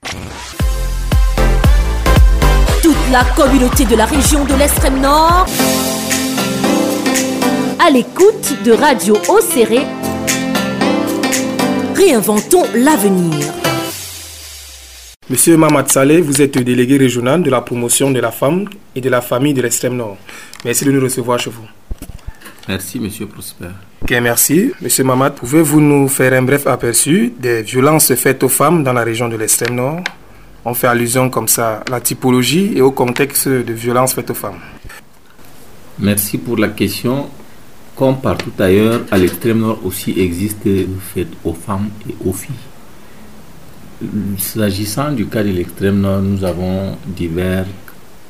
Toute 2.83 2.95
la 3.11 3.25
communauté 3.37 3.85
de 3.85 3.97
la 3.97 4.07
région 4.07 4.45
de 4.45 4.55
l'extrême 4.55 5.01
nord 5.01 5.47
à 7.87 7.91
l'écoute 7.91 8.65
de 8.65 8.73
Radio 8.73 9.17
Océré. 9.29 9.79
Réinventons 11.95 12.65
l'avenir. 12.75 13.47
Monsieur 15.31 15.57
Mamad 15.57 15.89
Saleh, 15.89 16.21
vous 16.21 16.43
êtes 16.43 16.59
délégué 16.59 16.97
régional 16.97 17.45
de 17.45 17.51
la 17.51 17.61
promotion 17.61 18.11
de 18.11 18.19
la 18.19 18.33
femme 18.33 18.65
et 18.97 19.01
de 19.01 19.09
la 19.09 19.21
famille 19.21 19.55
de 19.55 19.63
l'extrême 19.63 19.97
nord. 19.97 20.17
Merci 20.65 20.85
de 20.85 20.91
nous 20.91 21.01
recevoir 21.01 21.39
chez 21.39 21.51
vous. 21.51 21.63
Merci, 22.67 22.99
Monsieur 22.99 23.27
Prosper. 23.27 23.69
Ok, 24.03 24.11
merci. 24.21 24.73
Monsieur 24.83 25.05
Mamad, 25.05 25.37
pouvez-vous 25.37 25.81
nous 25.81 26.09
faire 26.09 26.33
un 26.33 26.43
bref 26.43 26.67
aperçu 26.67 27.35
des 27.39 27.63
violences 27.63 28.13
faites 28.17 28.43
aux 28.43 28.49
femmes 28.49 28.83
dans 28.83 28.95
la 28.95 29.05
région 29.05 29.29
de 29.29 29.37
l'extrême 29.37 29.77
nord? 29.77 30.01
On 30.65 30.75
fait 30.75 30.89
allusion 30.89 31.31
comme 31.31 31.47
ça 31.47 31.83
à 31.87 31.91
la 31.91 32.01
typologie 32.01 32.73
et 32.75 32.81
au 32.81 32.91
contexte 32.91 33.47
de 33.47 33.73
violences 33.73 34.15
faites 34.15 34.31
aux 34.31 34.35
femmes. 34.35 34.59
Merci 36.01 36.37
pour 36.37 36.57
la 36.57 36.69
question. 36.71 37.31
Comme 37.97 38.21
partout 38.21 38.53
ailleurs, 38.59 39.01
à 39.11 39.17
l'extrême 39.17 39.61
nord 39.61 39.81
aussi 39.83 40.13
existe 40.21 40.69
fait 41.15 41.27
aux 41.43 41.55
femmes 41.55 41.89
et 42.07 42.15
aux 42.27 42.33
filles. 42.35 42.55
S'agissant 44.39 45.13
du 45.13 45.27
cas 45.27 45.43
de 45.43 45.49
l'extrême 45.49 46.01
nord, 46.03 46.21
nous 46.21 46.45
avons 46.45 46.99
divers 47.07 47.65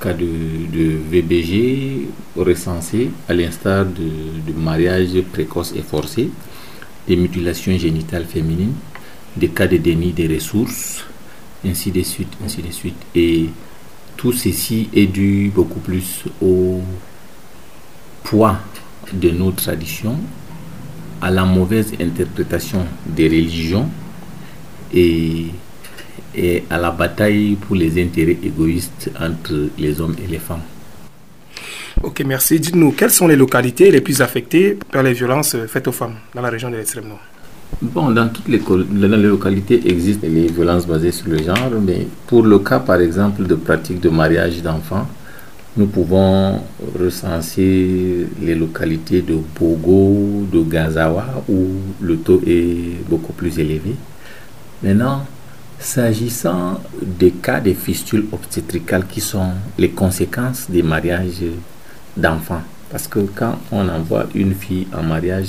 cas 0.00 0.12
de, 0.12 0.24
de 0.72 0.98
VBG 1.10 2.06
recensés, 2.36 3.10
à 3.28 3.34
l'instar 3.34 3.84
de, 3.86 4.04
de 4.46 4.56
mariage 4.56 5.20
précoce 5.32 5.72
et 5.74 5.82
forcé, 5.82 6.30
des 7.08 7.16
mutilations 7.16 7.76
génitales 7.76 8.26
féminines, 8.26 8.74
des 9.36 9.48
cas 9.48 9.66
de 9.66 9.78
déni 9.78 10.12
des 10.12 10.28
ressources, 10.28 11.04
ainsi 11.66 11.90
de 11.90 12.02
suite, 12.02 12.32
ainsi 12.44 12.62
de 12.62 12.70
suite. 12.70 13.02
Et 13.16 13.46
tout 14.16 14.32
ceci 14.32 14.88
est 14.94 15.06
dû 15.06 15.50
beaucoup 15.52 15.80
plus 15.80 16.22
au 16.40 16.82
poids 18.22 18.60
de 19.12 19.30
nos 19.30 19.50
traditions, 19.52 20.16
à 21.20 21.30
la 21.30 21.44
mauvaise 21.44 21.92
interprétation 22.00 22.84
des 23.06 23.28
religions 23.28 23.88
et, 24.92 25.46
et 26.34 26.64
à 26.68 26.78
la 26.78 26.90
bataille 26.90 27.56
pour 27.56 27.76
les 27.76 28.02
intérêts 28.02 28.38
égoïstes 28.42 29.10
entre 29.20 29.70
les 29.78 30.00
hommes 30.00 30.16
et 30.22 30.30
les 30.30 30.38
femmes. 30.38 30.62
Ok, 32.02 32.22
merci. 32.26 32.60
Dites-nous, 32.60 32.92
quelles 32.92 33.10
sont 33.10 33.26
les 33.26 33.36
localités 33.36 33.90
les 33.90 34.02
plus 34.02 34.20
affectées 34.20 34.78
par 34.92 35.02
les 35.02 35.14
violences 35.14 35.56
faites 35.66 35.88
aux 35.88 35.92
femmes 35.92 36.16
dans 36.34 36.42
la 36.42 36.50
région 36.50 36.70
de 36.70 36.76
l'extrême 36.76 37.08
nord? 37.08 37.20
Bon, 37.80 38.10
dans 38.10 38.28
toutes 38.28 38.48
les, 38.48 38.58
dans 38.58 39.16
les 39.16 39.28
localités 39.28 39.80
existent 39.90 40.26
les 40.30 40.46
violences 40.46 40.86
basées 40.86 41.10
sur 41.10 41.28
le 41.28 41.38
genre, 41.38 41.70
mais 41.82 42.06
pour 42.26 42.42
le 42.42 42.58
cas, 42.58 42.78
par 42.78 43.00
exemple, 43.00 43.44
de 43.44 43.54
pratique 43.54 44.00
de 44.00 44.08
mariage 44.08 44.62
d'enfants, 44.62 45.06
nous 45.76 45.86
pouvons 45.86 46.60
recenser 46.98 48.26
les 48.40 48.54
localités 48.54 49.20
de 49.20 49.36
Bogo, 49.58 50.46
de 50.50 50.62
Gazawa, 50.62 51.44
où 51.48 51.66
le 52.00 52.16
taux 52.16 52.40
est 52.46 53.06
beaucoup 53.08 53.34
plus 53.34 53.58
élevé. 53.58 53.94
Maintenant, 54.82 55.26
s'agissant 55.78 56.80
des 57.02 57.30
cas 57.30 57.60
de 57.60 57.74
fistules 57.74 58.24
obstétricales 58.32 59.06
qui 59.06 59.20
sont 59.20 59.50
les 59.76 59.90
conséquences 59.90 60.70
des 60.70 60.82
mariages 60.82 61.44
d'enfants, 62.16 62.62
parce 62.90 63.06
que 63.06 63.18
quand 63.34 63.58
on 63.70 63.86
envoie 63.88 64.26
une 64.34 64.54
fille 64.54 64.86
en 64.96 65.02
mariage 65.02 65.48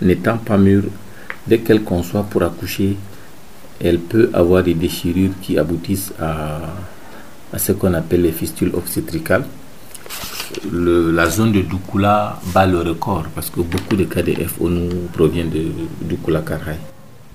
n'étant 0.00 0.38
pas 0.38 0.56
mûre, 0.56 0.84
dès 1.48 1.58
qu'elle 1.58 1.82
conçoit 1.82 2.22
pour 2.22 2.44
accoucher, 2.44 2.96
elle 3.80 3.98
peut 3.98 4.30
avoir 4.32 4.62
des 4.62 4.74
déchirures 4.74 5.32
qui 5.42 5.58
aboutissent 5.58 6.12
à 6.20 6.60
à 7.52 7.58
ce 7.58 7.72
qu'on 7.72 7.94
appelle 7.94 8.22
les 8.22 8.32
fistules 8.32 8.72
obstétricales. 8.74 9.44
la 10.72 11.28
zone 11.28 11.52
de 11.52 11.60
Dukula 11.62 12.40
bat 12.54 12.66
le 12.66 12.80
record 12.80 13.26
parce 13.34 13.50
que 13.50 13.60
beaucoup 13.60 13.96
de 13.96 14.04
cas 14.04 14.22
de 14.22 14.32
FO 14.46 14.68
nous 14.68 14.88
proviennent 15.12 15.50
de 15.50 15.66
Dukula 16.02 16.40
Karai. 16.40 16.76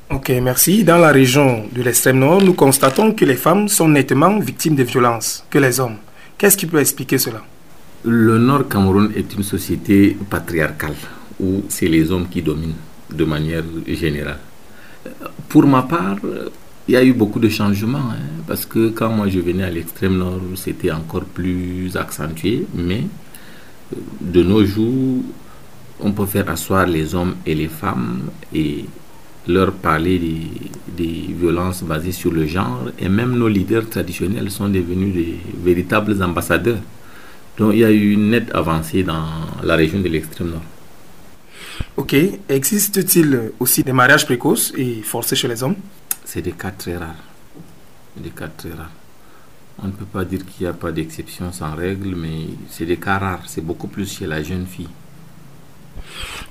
Ok, 0.09 0.29
merci. 0.41 0.83
Dans 0.83 0.97
la 0.97 1.11
région 1.11 1.65
de 1.71 1.81
l'extrême 1.81 2.19
nord, 2.19 2.41
nous 2.43 2.53
constatons 2.53 3.13
que 3.13 3.25
les 3.25 3.35
femmes 3.35 3.67
sont 3.67 3.87
nettement 3.87 4.37
victimes 4.39 4.75
de 4.75 4.83
violences 4.83 5.43
que 5.49 5.57
les 5.59 5.79
hommes. 5.79 5.97
Qu'est-ce 6.37 6.57
qui 6.57 6.65
peut 6.65 6.79
expliquer 6.79 7.17
cela? 7.17 7.41
Le 8.03 8.37
Nord 8.37 8.67
Cameroun 8.67 9.11
est 9.15 9.33
une 9.33 9.43
société 9.43 10.17
patriarcale 10.29 10.95
où 11.39 11.63
c'est 11.69 11.87
les 11.87 12.11
hommes 12.11 12.27
qui 12.29 12.41
dominent 12.41 12.75
de 13.09 13.23
manière 13.25 13.63
générale. 13.87 14.39
Pour 15.49 15.65
ma 15.65 15.83
part, 15.83 16.17
il 16.87 16.93
y 16.93 16.97
a 16.97 17.03
eu 17.03 17.13
beaucoup 17.13 17.39
de 17.39 17.49
changements, 17.49 18.11
hein, 18.11 18.43
parce 18.47 18.65
que 18.65 18.89
quand 18.89 19.09
moi 19.09 19.29
je 19.29 19.39
venais 19.39 19.63
à 19.63 19.69
l'extrême 19.69 20.17
nord, 20.17 20.41
c'était 20.55 20.91
encore 20.91 21.23
plus 21.23 21.95
accentué, 21.95 22.65
mais 22.75 23.03
euh, 23.93 23.97
de 24.19 24.43
nos 24.43 24.65
jours, 24.65 25.23
on 26.01 26.11
peut 26.11 26.25
faire 26.25 26.49
asseoir 26.49 26.85
les 26.85 27.15
hommes 27.15 27.35
et 27.45 27.55
les 27.55 27.69
femmes 27.69 28.23
et 28.53 28.85
leur 29.47 29.71
parler 29.73 30.19
des, 30.19 30.47
des, 30.97 31.33
violences 31.33 31.83
basées 31.83 32.11
sur 32.11 32.31
le 32.31 32.45
genre, 32.47 32.89
et 32.99 33.07
même 33.09 33.31
nos 33.37 33.47
leaders 33.47 33.89
traditionnels 33.89 34.51
sont 34.51 34.69
devenus 34.69 35.13
des 35.13 35.37
véritables 35.63 36.21
ambassadeurs. 36.21 36.79
Donc 37.57 37.73
il 37.73 37.79
y 37.79 37.85
a 37.85 37.91
eu 37.91 38.11
une 38.11 38.29
nette 38.31 38.53
avancée 38.53 39.03
dans 39.03 39.25
la 39.63 39.75
région 39.75 39.99
de 39.99 40.09
l'extrême 40.09 40.49
nord. 40.49 40.63
Ok, 41.97 42.15
existe-t-il 42.49 43.51
aussi 43.59 43.83
des 43.83 43.93
mariages 43.93 44.25
précoces 44.25 44.73
et 44.77 45.01
forcés 45.03 45.35
chez 45.35 45.47
les 45.47 45.63
hommes? 45.63 45.75
C'est 46.25 46.41
des 46.41 46.51
cas 46.51 46.71
très 46.71 46.97
rares. 46.97 47.23
Des 48.17 48.29
cas 48.29 48.47
très 48.47 48.69
rares. 48.71 48.91
On 49.81 49.87
ne 49.87 49.91
peut 49.91 50.05
pas 50.05 50.23
dire 50.23 50.45
qu'il 50.45 50.65
n'y 50.65 50.69
a 50.69 50.73
pas 50.73 50.91
d'exception 50.91 51.51
sans 51.51 51.73
règle, 51.75 52.15
mais 52.15 52.47
c'est 52.69 52.85
des 52.85 52.97
cas 52.97 53.17
rares. 53.17 53.43
C'est 53.47 53.65
beaucoup 53.65 53.87
plus 53.87 54.17
chez 54.17 54.27
la 54.27 54.43
jeune 54.43 54.65
fille. 54.65 54.89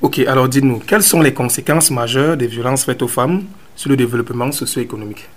Ok, 0.01 0.18
alors 0.20 0.49
dites-nous, 0.49 0.81
quelles 0.81 1.03
sont 1.03 1.20
les 1.20 1.33
conséquences 1.33 1.91
majeures 1.91 2.37
des 2.37 2.47
violences 2.47 2.85
faites 2.85 3.03
aux 3.03 3.09
femmes 3.09 3.45
sur 3.77 3.91
le 3.91 3.97
développement 3.97 4.51
socio-économique? 4.51 5.29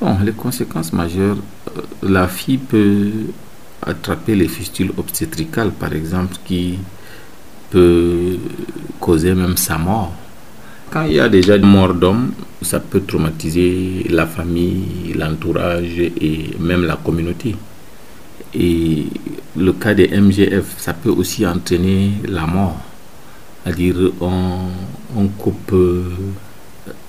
Bon, 0.00 0.16
les 0.22 0.32
conséquences 0.32 0.92
majeures, 0.92 1.36
euh, 1.76 1.82
la 2.02 2.26
fille 2.28 2.58
peut 2.58 3.10
attraper 3.82 4.34
les 4.34 4.48
fistules 4.48 4.92
obstétricales, 4.96 5.72
par 5.72 5.92
exemple, 5.92 6.36
qui 6.44 6.78
peut 7.70 8.38
causer 8.98 9.34
même 9.34 9.56
sa 9.56 9.78
mort. 9.78 10.12
Quand 10.90 11.04
il 11.04 11.14
y 11.14 11.20
a 11.20 11.28
déjà 11.28 11.56
une 11.56 11.66
mort 11.66 11.94
d'homme, 11.94 12.32
ça 12.62 12.80
peut 12.80 13.02
traumatiser 13.06 14.06
la 14.10 14.26
famille, 14.26 15.14
l'entourage 15.16 15.98
et 15.98 16.50
même 16.58 16.84
la 16.84 16.96
communauté. 16.96 17.56
Et 18.54 19.06
le 19.56 19.72
cas 19.72 19.94
des 19.94 20.08
MGF, 20.08 20.74
ça 20.78 20.92
peut 20.92 21.10
aussi 21.10 21.46
entraîner 21.46 22.12
la 22.28 22.46
mort. 22.46 22.78
C'est-à-dire, 23.64 24.12
on, 24.20 25.26
coupe 25.38 25.72
euh, 25.72 26.04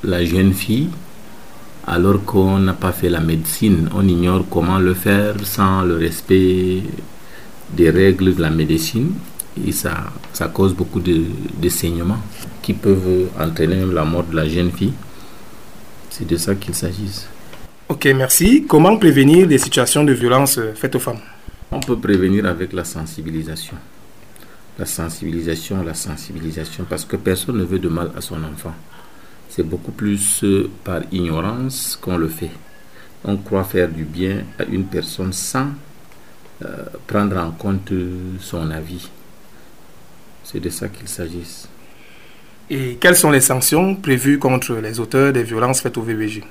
la 0.04 0.24
jeune 0.24 0.54
fille 0.54 0.90
alors 1.88 2.24
qu'on 2.26 2.60
n'a 2.60 2.74
pas 2.74 2.92
fait 2.92 3.10
la 3.10 3.22
médecine. 3.22 3.90
On 3.96 4.08
ignore 4.08 4.46
comment 4.50 4.78
le 4.80 4.94
faire 4.94 5.36
sans 5.44 5.82
le 5.84 5.96
respect 5.96 6.84
des 7.76 7.90
règles 7.90 8.36
de 8.36 8.42
la 8.42 8.50
médecine 8.50 9.14
et 9.68 9.72
ça, 9.72 10.12
cause 10.54 10.74
beaucoup 10.74 11.00
de, 11.00 11.24
de 11.62 11.70
saignements 11.70 12.20
qui 12.62 12.74
peuvent 12.74 13.28
entraîner 13.40 13.86
la 13.86 14.06
mort 14.06 14.24
de 14.24 14.36
la 14.36 14.48
jeune 14.48 14.72
fille. 14.72 14.94
C'est 16.12 16.28
de 16.28 16.36
ça 16.36 16.56
qu'il 16.56 16.76
s'agit. 16.76 17.26
Ok, 17.88 18.06
merci. 18.14 18.66
Comment 18.68 18.98
prévenir 18.98 19.48
les 19.48 19.58
situations 19.58 20.04
de 20.04 20.12
violence 20.12 20.60
faites 20.76 20.94
aux 20.96 21.00
femmes? 21.00 21.22
On 21.72 21.80
peut 21.80 21.98
prévenir 21.98 22.46
avec 22.46 22.74
la 22.74 22.84
sensibilisation. 22.84 23.78
La 24.78 24.86
sensibilisation, 24.86 25.82
la 25.84 25.94
sensibilisation, 25.94 26.86
parce 26.88 27.06
que 27.06 27.16
personne 27.16 27.58
ne 27.58 27.64
veut 27.64 27.80
de 27.80 27.88
mal 27.88 28.12
à 28.16 28.20
son 28.20 28.44
enfant. 28.44 28.74
C'est 29.48 29.64
beaucoup 29.64 29.94
plus 29.94 30.44
par 30.84 31.02
ignorance 31.14 31.98
qu'on 32.00 32.18
le 32.18 32.28
fait. 32.28 32.52
On 33.24 33.38
croit 33.38 33.64
faire 33.64 33.88
du 33.88 34.04
bien 34.04 34.44
à 34.60 34.66
une 34.66 34.86
personne 34.86 35.32
sans 35.32 35.68
euh, 36.62 36.86
prendre 37.08 37.38
en 37.38 37.52
compte 37.52 37.94
son 38.42 38.70
avis. 38.70 39.10
C'est 40.44 40.60
de 40.60 40.70
ça 40.70 40.90
qu'il 40.90 41.08
s'agit. 41.08 41.68
Et 42.74 42.96
quelles 43.02 43.18
sont 43.18 43.32
les 43.32 43.42
sanctions 43.42 43.96
prévues 43.96 44.40
contre 44.40 44.76
les 44.76 44.98
auteurs 45.02 45.34
des 45.34 45.44
violences 45.44 45.82
faites 45.82 45.98
au 45.98 46.04
VBG 46.04 46.42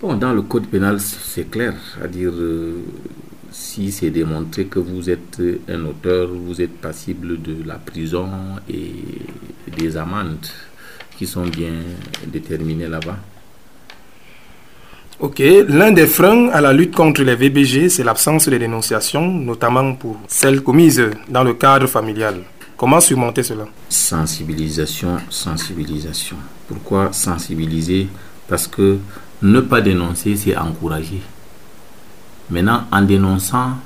Bon, 0.00 0.14
dans 0.14 0.32
le 0.32 0.42
code 0.42 0.66
pénal, 0.66 0.98
c'est 1.00 1.48
clair. 1.48 1.74
À 2.02 2.08
dire, 2.08 2.32
euh, 2.34 2.82
si 3.52 3.92
c'est 3.92 4.10
démontré 4.10 4.64
que 4.64 4.80
vous 4.80 5.08
êtes 5.08 5.40
un 5.68 5.84
auteur, 5.84 6.26
vous 6.28 6.60
êtes 6.60 6.76
passible 6.78 7.40
de 7.40 7.58
la 7.64 7.76
prison 7.76 8.28
et 8.68 8.94
des 9.78 9.96
amendes 9.96 10.44
qui 11.16 11.24
sont 11.24 11.46
bien 11.46 11.74
déterminées 12.26 12.88
là-bas. 12.88 13.16
Ok, 15.20 15.40
l'un 15.68 15.92
des 15.92 16.08
freins 16.08 16.48
à 16.48 16.60
la 16.60 16.72
lutte 16.72 16.96
contre 16.96 17.22
les 17.22 17.36
VBG, 17.36 17.90
c'est 17.90 18.02
l'absence 18.02 18.48
de 18.48 18.58
dénonciation, 18.58 19.24
notamment 19.30 19.94
pour 19.94 20.18
celles 20.26 20.60
commises 20.62 21.08
dans 21.28 21.44
le 21.44 21.54
cadre 21.54 21.86
familial. 21.86 22.40
Comment 22.76 23.00
surmonter 23.00 23.44
cela? 23.44 23.66
Sensibilisation, 23.88 25.18
sensibilisation. 25.30 26.36
Pourquoi 26.66 27.12
sensibiliser? 27.12 28.08
Parce 28.48 28.66
que 28.66 28.98
ne 29.42 29.60
pas 29.60 29.80
dénoncer, 29.80 30.34
c'est 30.36 30.56
encourager. 30.56 31.22
Maintenant, 32.50 32.84
en 32.90 33.02
dénonçant, 33.02 33.78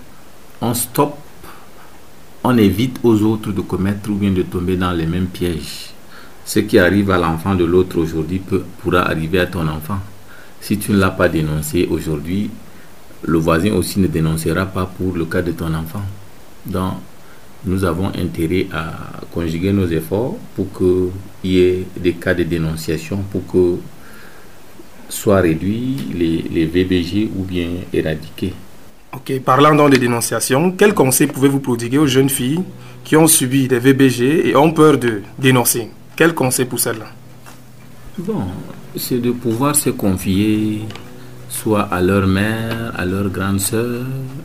on 0.61 0.72
stoppe, 0.74 1.18
on 2.43 2.57
évite 2.57 2.99
aux 3.03 3.20
autres 3.22 3.53
de 3.53 3.61
commettre 3.61 4.11
ou 4.11 4.14
bien 4.14 4.30
de 4.30 4.43
tomber 4.43 4.76
dans 4.76 4.93
les 4.93 5.07
mêmes 5.07 5.26
pièges. 5.26 5.91
Ce 6.45 6.61
qui 6.61 6.78
arrive 6.78 7.11
à 7.11 7.18
l'enfant 7.18 7.55
de 7.55 7.64
l'autre 7.64 7.99
aujourd'hui 7.99 8.41
pourra 8.80 9.03
arriver 9.03 9.41
à 9.41 9.47
ton 9.47 9.68
enfant. 9.68 9.99
Si 10.61 10.78
tu 10.78 10.93
ne 10.93 10.99
l'as 10.99 11.11
pas 11.11 11.28
dénoncé 11.28 11.86
aujourd'hui, 11.91 12.51
le 13.22 13.39
voisin 13.39 13.72
aussi 13.72 14.01
ne 14.01 14.07
dénoncera 14.07 14.64
pas 14.64 14.86
pour 14.86 15.14
le 15.14 15.26
cas 15.26 15.43
de 15.43 15.53
ton 15.53 15.74
enfant. 15.74 16.03
Donc, 16.64 16.95
nous 17.65 17.85
avons 17.85 18.09
intérêt 18.09 18.67
à 18.73 18.95
conjuguer 19.33 19.73
nos 19.73 19.87
efforts 19.87 20.37
pour 20.55 20.67
qu'il 20.77 21.51
y 21.51 21.59
ait 21.61 21.87
des 21.99 22.13
cas 22.15 22.35
de 22.35 22.45
dénonciation, 22.45 23.19
pour 23.31 23.47
que 23.47 23.77
soient 25.09 25.41
réduits 25.41 25.97
les, 26.15 26.45
les 26.51 26.67
VBG 26.67 27.31
ou 27.37 27.45
bien 27.45 27.69
éradiqués. 27.93 28.53
Ok, 29.15 29.41
parlant 29.41 29.75
donc 29.75 29.91
de 29.93 29.97
dénonciation, 29.97 30.73
quels 30.73 30.95
conseils 30.95 31.29
pouvez-vous 31.29 31.61
prodiguer 31.61 31.99
aux 31.99 32.07
jeunes 32.07 32.29
filles 32.29 32.61
qui 33.05 33.17
ont 33.17 33.27
subi 33.27 33.67
des 33.67 33.79
VBG 33.79 34.49
et 34.49 34.57
ont 34.57 34.71
peur 34.71 34.99
de 34.99 35.23
dénoncer? 35.39 35.89
Quels 36.15 36.35
conseils 36.35 36.67
pour 36.67 36.79
celles-là? 36.79 37.07
Bon, 38.19 38.45
c'est 38.97 39.19
de 39.19 39.31
pouvoir 39.31 39.75
se 39.77 39.91
confier 39.91 40.81
soit 41.59 41.83
à 41.91 42.01
leur 42.01 42.27
mère, 42.27 42.93
à 42.97 43.05
leur 43.05 43.29
grande 43.31 43.61
sœur, 43.61 44.05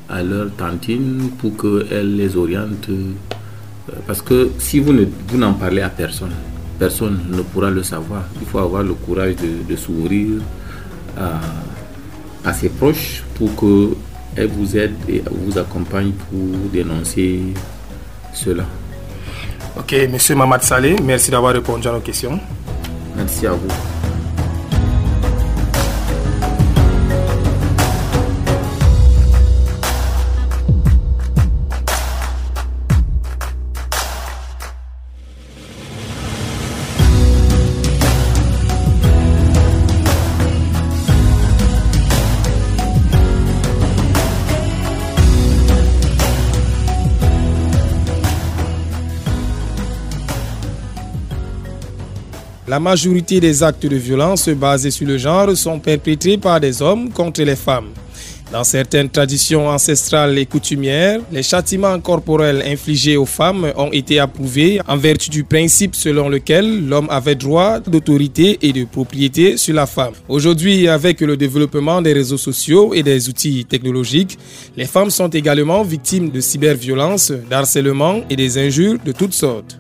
à 0.09 0.23
leur 0.23 0.51
tantine, 0.55 1.29
pour 1.39 1.51
qu'elle 1.57 2.15
les 2.15 2.35
oriente. 2.35 2.89
Parce 4.07 4.21
que 4.21 4.51
si 4.57 4.79
vous 4.79 4.93
n'en 4.93 5.51
vous 5.51 5.57
parlez 5.59 5.81
à 5.81 5.89
personne, 5.89 6.31
personne 6.79 7.19
ne 7.29 7.41
pourra 7.41 7.69
le 7.69 7.83
savoir. 7.83 8.23
Il 8.41 8.47
faut 8.47 8.59
avoir 8.59 8.83
le 8.83 8.93
courage 8.93 9.35
de, 9.35 9.71
de 9.71 9.75
s'ouvrir 9.75 10.41
à, 11.17 11.39
à, 12.49 12.53
ses 12.53 12.69
proches 12.69 13.23
pour 13.35 13.49
qu'elle 13.55 14.47
vous 14.47 14.75
aide 14.77 14.95
et 15.07 15.21
vous 15.29 15.57
accompagne 15.57 16.11
pour 16.11 16.69
dénoncer 16.71 17.41
cela. 18.33 18.65
Ok, 19.77 19.95
monsieur 20.11 20.35
Mamad 20.35 20.61
Saleh, 20.63 20.95
merci 21.03 21.29
d'avoir 21.31 21.53
répondu 21.53 21.87
à 21.87 21.91
nos 21.91 21.99
questions. 21.99 22.39
Merci 23.15 23.45
à 23.47 23.51
vous. 23.51 23.92
La 52.73 52.79
majorité 52.79 53.39
des 53.39 53.61
actes 53.61 53.85
de 53.85 53.95
violence 53.95 54.49
basés 54.49 54.89
sur 54.89 55.05
le 55.05 55.19
genre 55.19 55.55
sont 55.55 55.77
perpétrés 55.77 56.39
par 56.39 56.59
des 56.59 56.81
hommes 56.81 57.11
contre 57.11 57.43
les 57.43 57.55
femmes. 57.55 57.89
Dans 58.51 58.63
certaines 58.63 59.11
traditions 59.11 59.67
ancestrales 59.67 60.39
et 60.39 60.47
coutumières, 60.47 61.19
les 61.31 61.43
châtiments 61.43 61.99
corporels 61.99 62.63
infligés 62.65 63.15
aux 63.15 63.27
femmes 63.27 63.71
ont 63.77 63.91
été 63.91 64.17
approuvés 64.17 64.81
en 64.87 64.97
vertu 64.97 65.29
du 65.29 65.43
principe 65.43 65.93
selon 65.93 66.29
lequel 66.29 66.87
l'homme 66.87 67.09
avait 67.11 67.35
droit 67.35 67.79
d'autorité 67.79 68.57
et 68.63 68.73
de 68.73 68.85
propriété 68.85 69.55
sur 69.57 69.75
la 69.75 69.85
femme. 69.85 70.13
Aujourd'hui, 70.27 70.87
avec 70.87 71.21
le 71.21 71.37
développement 71.37 72.01
des 72.01 72.13
réseaux 72.13 72.39
sociaux 72.39 72.95
et 72.95 73.03
des 73.03 73.29
outils 73.29 73.65
technologiques, 73.65 74.39
les 74.75 74.85
femmes 74.85 75.11
sont 75.11 75.29
également 75.29 75.83
victimes 75.83 76.31
de 76.31 76.41
cyberviolence, 76.41 77.31
d'harcèlement 77.47 78.21
et 78.31 78.35
des 78.35 78.57
injures 78.57 78.97
de 79.05 79.11
toutes 79.11 79.33
sortes. 79.33 79.77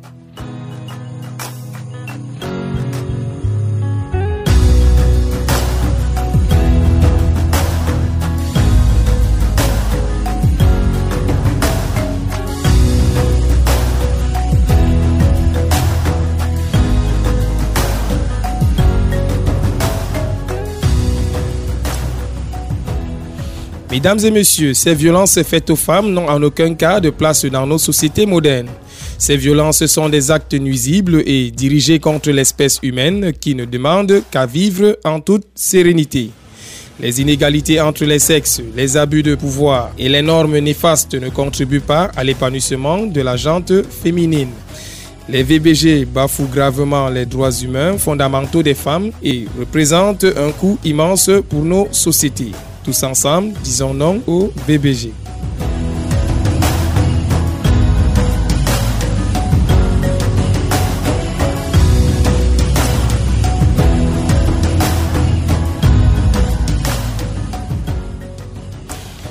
Mesdames 23.93 24.25
et 24.25 24.31
messieurs, 24.31 24.73
ces 24.73 24.95
violences 24.95 25.39
faites 25.43 25.69
aux 25.69 25.75
femmes 25.75 26.11
n'ont 26.11 26.27
en 26.27 26.41
aucun 26.41 26.73
cas 26.73 26.99
de 26.99 27.11
place 27.11 27.45
dans 27.45 27.67
nos 27.67 27.77
sociétés 27.77 28.25
modernes. 28.25 28.71
Ces 29.19 29.37
violences 29.37 29.85
sont 29.85 30.09
des 30.09 30.31
actes 30.31 30.55
nuisibles 30.55 31.21
et 31.27 31.51
dirigés 31.51 31.99
contre 31.99 32.31
l'espèce 32.31 32.79
humaine 32.81 33.33
qui 33.39 33.53
ne 33.53 33.65
demande 33.65 34.23
qu'à 34.31 34.47
vivre 34.47 34.97
en 35.05 35.19
toute 35.19 35.45
sérénité. 35.53 36.31
Les 36.99 37.21
inégalités 37.21 37.79
entre 37.81 38.05
les 38.05 38.17
sexes, 38.17 38.63
les 38.75 38.97
abus 38.97 39.21
de 39.21 39.35
pouvoir 39.35 39.91
et 39.99 40.09
les 40.09 40.23
normes 40.23 40.57
néfastes 40.57 41.13
ne 41.13 41.29
contribuent 41.29 41.79
pas 41.79 42.09
à 42.15 42.23
l'épanouissement 42.23 43.05
de 43.05 43.21
la 43.21 43.37
gente 43.37 43.73
féminine. 43.91 44.53
Les 45.29 45.43
VBG 45.43 46.05
bafouent 46.05 46.49
gravement 46.51 47.09
les 47.09 47.27
droits 47.27 47.51
humains 47.51 47.99
fondamentaux 47.99 48.63
des 48.63 48.73
femmes 48.73 49.11
et 49.21 49.45
représentent 49.59 50.25
un 50.25 50.49
coût 50.49 50.79
immense 50.83 51.29
pour 51.47 51.63
nos 51.63 51.87
sociétés. 51.91 52.53
Tous 52.83 53.03
ensemble, 53.03 53.53
disons 53.63 53.93
non 53.93 54.21
au 54.27 54.51
BBG. 54.67 55.13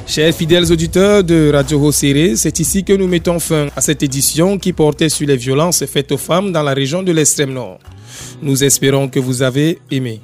Chers 0.07 0.35
fidèles 0.35 0.71
auditeurs 0.71 1.25
de 1.25 1.51
Radio 1.53 1.79
Rosséré, 1.79 2.37
c'est 2.37 2.61
ici 2.61 2.85
que 2.85 2.93
nous 2.93 3.07
mettons 3.07 3.39
fin 3.39 3.69
à 3.75 3.81
cette 3.81 4.03
édition 4.03 4.59
qui 4.59 4.75
portait 4.75 5.09
sur 5.09 5.27
les 5.27 5.39
violences 5.39 5.87
faites 5.87 6.13
aux 6.13 6.19
femmes 6.19 6.53
dans 6.53 6.63
la 6.63 6.75
région 6.75 7.03
de 7.03 7.13
l'extrême 7.13 7.55
nord. 7.55 7.79
Nous 8.43 8.63
espérons 8.63 9.09
que 9.09 9.19
vous 9.19 9.43
avez 9.43 9.79
aimé. 9.91 10.21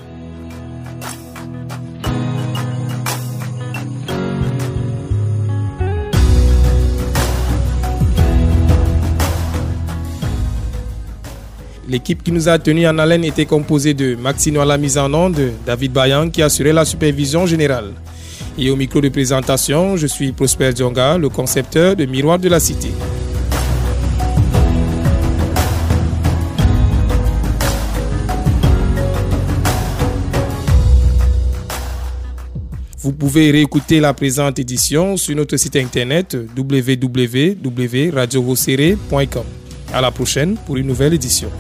L'équipe 11.88 12.22
qui 12.22 12.30
nous 12.32 12.48
a 12.50 12.58
tenus 12.58 12.86
en 12.86 12.98
haleine 12.98 13.24
était 13.24 13.46
composée 13.46 13.94
de 13.94 14.14
Maxino 14.14 14.60
à 14.60 14.66
la 14.66 14.76
mise 14.76 14.98
en 14.98 15.14
onde, 15.14 15.52
David 15.64 15.92
Bayan 15.92 16.28
qui 16.28 16.42
assurait 16.42 16.74
la 16.74 16.84
supervision 16.84 17.46
générale. 17.46 17.94
Et 18.58 18.68
au 18.68 18.76
micro 18.76 19.00
de 19.00 19.08
présentation, 19.08 19.96
je 19.96 20.06
suis 20.06 20.32
Prosper 20.32 20.74
Dionga, 20.74 21.16
le 21.16 21.30
concepteur 21.30 21.96
de 21.96 22.04
Miroir 22.04 22.38
de 22.38 22.50
la 22.50 22.60
Cité. 22.60 22.90
Vous 32.98 33.12
pouvez 33.12 33.50
réécouter 33.50 34.00
la 34.00 34.12
présente 34.12 34.58
édition 34.58 35.16
sur 35.16 35.34
notre 35.34 35.56
site 35.56 35.76
internet 35.76 36.36
www.radiorosseré.com. 36.54 39.44
À 39.92 40.00
la 40.02 40.10
prochaine 40.10 40.56
pour 40.56 40.76
une 40.76 40.86
nouvelle 40.86 41.14
édition. 41.14 41.50